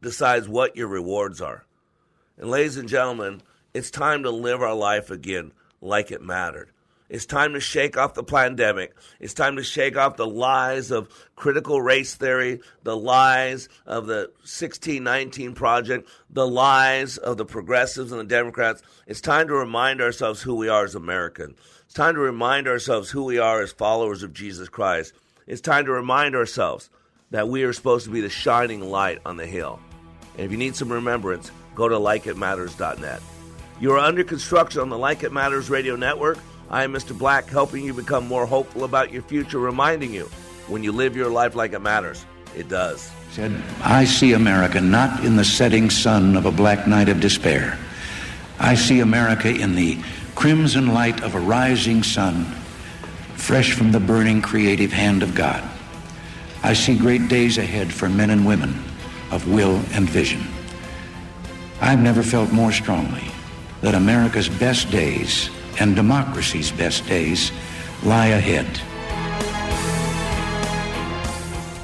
decides 0.00 0.48
what 0.48 0.76
your 0.76 0.88
rewards 0.88 1.40
are. 1.40 1.64
And 2.36 2.50
ladies 2.50 2.76
and 2.76 2.88
gentlemen, 2.88 3.42
it's 3.74 3.90
time 3.90 4.24
to 4.24 4.30
live 4.30 4.62
our 4.62 4.74
life 4.74 5.10
again 5.10 5.52
like 5.80 6.10
it 6.10 6.22
mattered. 6.22 6.70
It's 7.08 7.26
time 7.26 7.52
to 7.52 7.60
shake 7.60 7.98
off 7.98 8.14
the 8.14 8.24
pandemic. 8.24 8.94
It's 9.20 9.34
time 9.34 9.56
to 9.56 9.62
shake 9.62 9.98
off 9.98 10.16
the 10.16 10.26
lies 10.26 10.90
of 10.90 11.10
critical 11.36 11.82
race 11.82 12.14
theory, 12.14 12.60
the 12.84 12.96
lies 12.96 13.68
of 13.84 14.06
the 14.06 14.30
1619 14.40 15.54
Project, 15.54 16.08
the 16.30 16.48
lies 16.48 17.18
of 17.18 17.36
the 17.36 17.44
progressives 17.44 18.12
and 18.12 18.20
the 18.20 18.24
Democrats. 18.24 18.82
It's 19.06 19.20
time 19.20 19.48
to 19.48 19.54
remind 19.54 20.00
ourselves 20.00 20.40
who 20.40 20.54
we 20.54 20.70
are 20.70 20.84
as 20.84 20.94
Americans. 20.94 21.58
It's 21.84 21.92
time 21.92 22.14
to 22.14 22.20
remind 22.20 22.66
ourselves 22.66 23.10
who 23.10 23.24
we 23.24 23.38
are 23.38 23.60
as 23.60 23.72
followers 23.72 24.22
of 24.22 24.32
Jesus 24.32 24.70
Christ. 24.70 25.12
It's 25.46 25.60
time 25.60 25.84
to 25.84 25.92
remind 25.92 26.34
ourselves 26.34 26.88
that 27.30 27.48
we 27.48 27.64
are 27.64 27.74
supposed 27.74 28.06
to 28.06 28.10
be 28.10 28.22
the 28.22 28.30
shining 28.30 28.80
light 28.80 29.18
on 29.26 29.36
the 29.36 29.46
hill. 29.46 29.80
And 30.38 30.46
if 30.46 30.50
you 30.50 30.56
need 30.56 30.76
some 30.76 30.90
remembrance, 30.90 31.50
go 31.74 31.88
to 31.88 31.96
likeitmatters.net. 31.96 33.20
You 33.82 33.90
are 33.90 33.98
under 33.98 34.22
construction 34.22 34.80
on 34.80 34.90
the 34.90 34.96
Like 34.96 35.24
It 35.24 35.32
Matters 35.32 35.68
radio 35.68 35.96
network. 35.96 36.38
I 36.70 36.84
am 36.84 36.92
Mr. 36.92 37.18
Black, 37.18 37.48
helping 37.48 37.84
you 37.84 37.92
become 37.92 38.28
more 38.28 38.46
hopeful 38.46 38.84
about 38.84 39.10
your 39.10 39.22
future, 39.22 39.58
reminding 39.58 40.14
you 40.14 40.26
when 40.68 40.84
you 40.84 40.92
live 40.92 41.16
your 41.16 41.30
life 41.30 41.56
like 41.56 41.72
it 41.72 41.80
matters, 41.80 42.24
it 42.56 42.68
does. 42.68 43.10
Said, 43.32 43.60
I 43.82 44.04
see 44.04 44.34
America 44.34 44.80
not 44.80 45.24
in 45.24 45.34
the 45.34 45.44
setting 45.44 45.90
sun 45.90 46.36
of 46.36 46.46
a 46.46 46.52
black 46.52 46.86
night 46.86 47.08
of 47.08 47.18
despair. 47.18 47.76
I 48.60 48.76
see 48.76 49.00
America 49.00 49.52
in 49.52 49.74
the 49.74 49.98
crimson 50.36 50.94
light 50.94 51.20
of 51.24 51.34
a 51.34 51.40
rising 51.40 52.04
sun, 52.04 52.44
fresh 53.34 53.72
from 53.72 53.90
the 53.90 53.98
burning 53.98 54.42
creative 54.42 54.92
hand 54.92 55.24
of 55.24 55.34
God. 55.34 55.68
I 56.62 56.74
see 56.74 56.96
great 56.96 57.26
days 57.26 57.58
ahead 57.58 57.92
for 57.92 58.08
men 58.08 58.30
and 58.30 58.46
women 58.46 58.80
of 59.32 59.52
will 59.52 59.74
and 59.92 60.08
vision. 60.08 60.46
I've 61.80 62.00
never 62.00 62.22
felt 62.22 62.52
more 62.52 62.70
strongly 62.70 63.31
that 63.82 63.96
America's 63.96 64.48
best 64.48 64.90
days 64.90 65.50
and 65.80 65.96
democracy's 65.96 66.70
best 66.70 67.04
days 67.08 67.50
lie 68.04 68.28
ahead. 68.28 68.66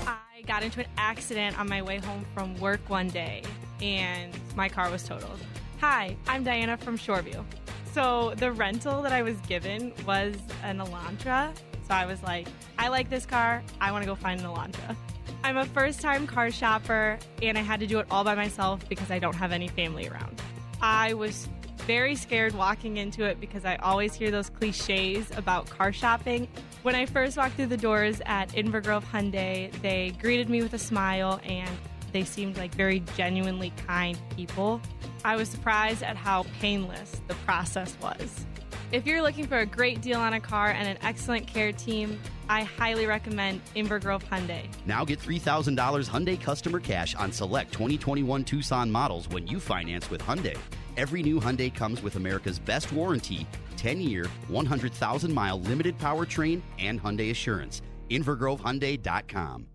I 0.06 0.42
got 0.46 0.62
into 0.62 0.80
an 0.80 0.86
accident 0.96 1.58
on 1.58 1.68
my 1.68 1.82
way 1.82 1.98
home 1.98 2.24
from 2.34 2.56
work 2.60 2.80
one 2.88 3.08
day 3.08 3.42
and 3.82 4.32
my 4.54 4.68
car 4.68 4.90
was 4.90 5.02
totaled. 5.02 5.40
Hi, 5.80 6.16
I'm 6.28 6.44
Diana 6.44 6.76
from 6.76 6.96
Shoreview. 6.96 7.44
So 7.92 8.32
the 8.36 8.52
rental 8.52 9.02
that 9.02 9.12
I 9.12 9.22
was 9.22 9.36
given 9.40 9.92
was 10.06 10.36
an 10.62 10.78
Elantra. 10.78 11.52
So 11.88 11.94
I 11.94 12.06
was 12.06 12.22
like, 12.22 12.46
I 12.78 12.88
like 12.88 13.10
this 13.10 13.26
car. 13.26 13.62
I 13.80 13.90
want 13.90 14.04
to 14.04 14.06
go 14.06 14.14
find 14.14 14.40
an 14.40 14.46
Elantra. 14.46 14.94
I'm 15.42 15.56
a 15.56 15.64
first 15.64 16.00
time 16.00 16.28
car 16.28 16.52
shopper 16.52 17.18
and 17.42 17.58
I 17.58 17.62
had 17.62 17.80
to 17.80 17.88
do 17.88 17.98
it 17.98 18.06
all 18.08 18.22
by 18.22 18.36
myself 18.36 18.88
because 18.88 19.10
I 19.10 19.18
don't 19.18 19.34
have 19.34 19.50
any 19.50 19.66
family 19.66 20.08
around. 20.08 20.40
I 20.80 21.14
was 21.14 21.48
very 21.88 22.14
scared 22.14 22.54
walking 22.54 22.98
into 22.98 23.24
it 23.24 23.40
because 23.40 23.64
I 23.64 23.76
always 23.76 24.12
hear 24.12 24.30
those 24.30 24.50
cliches 24.50 25.30
about 25.38 25.70
car 25.70 25.90
shopping. 25.90 26.46
When 26.82 26.94
I 26.94 27.06
first 27.06 27.38
walked 27.38 27.54
through 27.54 27.68
the 27.68 27.78
doors 27.78 28.20
at 28.26 28.50
Inver 28.50 28.84
Grove 28.84 29.06
Hyundai, 29.10 29.72
they 29.80 30.10
greeted 30.20 30.50
me 30.50 30.62
with 30.62 30.74
a 30.74 30.78
smile 30.78 31.40
and 31.44 31.70
they 32.12 32.24
seemed 32.24 32.58
like 32.58 32.74
very 32.74 33.00
genuinely 33.16 33.72
kind 33.86 34.18
people. 34.36 34.82
I 35.24 35.36
was 35.36 35.48
surprised 35.48 36.02
at 36.02 36.14
how 36.14 36.44
painless 36.60 37.22
the 37.26 37.34
process 37.46 37.96
was. 38.02 38.44
If 38.92 39.06
you're 39.06 39.22
looking 39.22 39.46
for 39.46 39.60
a 39.60 39.66
great 39.66 40.02
deal 40.02 40.20
on 40.20 40.34
a 40.34 40.40
car 40.40 40.68
and 40.68 40.86
an 40.86 40.98
excellent 41.00 41.46
care 41.46 41.72
team, 41.72 42.20
I 42.50 42.64
highly 42.64 43.06
recommend 43.06 43.62
Inver 43.74 43.98
Grove 43.98 44.24
Hyundai. 44.28 44.66
Now 44.84 45.06
get 45.06 45.20
$3,000 45.20 46.06
Hyundai 46.06 46.38
customer 46.38 46.80
cash 46.80 47.14
on 47.14 47.32
select 47.32 47.72
2021 47.72 48.44
Tucson 48.44 48.90
models 48.90 49.26
when 49.30 49.46
you 49.46 49.58
finance 49.58 50.10
with 50.10 50.20
Hyundai. 50.20 50.58
Every 50.98 51.22
new 51.22 51.36
Hyundai 51.36 51.72
comes 51.72 52.02
with 52.02 52.16
America's 52.16 52.58
best 52.58 52.92
warranty, 52.92 53.46
10-year, 53.76 54.26
100,000-mile 54.50 55.60
limited 55.60 55.96
powertrain, 55.96 56.60
and 56.80 57.00
Hyundai 57.00 57.30
Assurance. 57.30 57.82
InvergroveHyundai.com. 58.10 59.66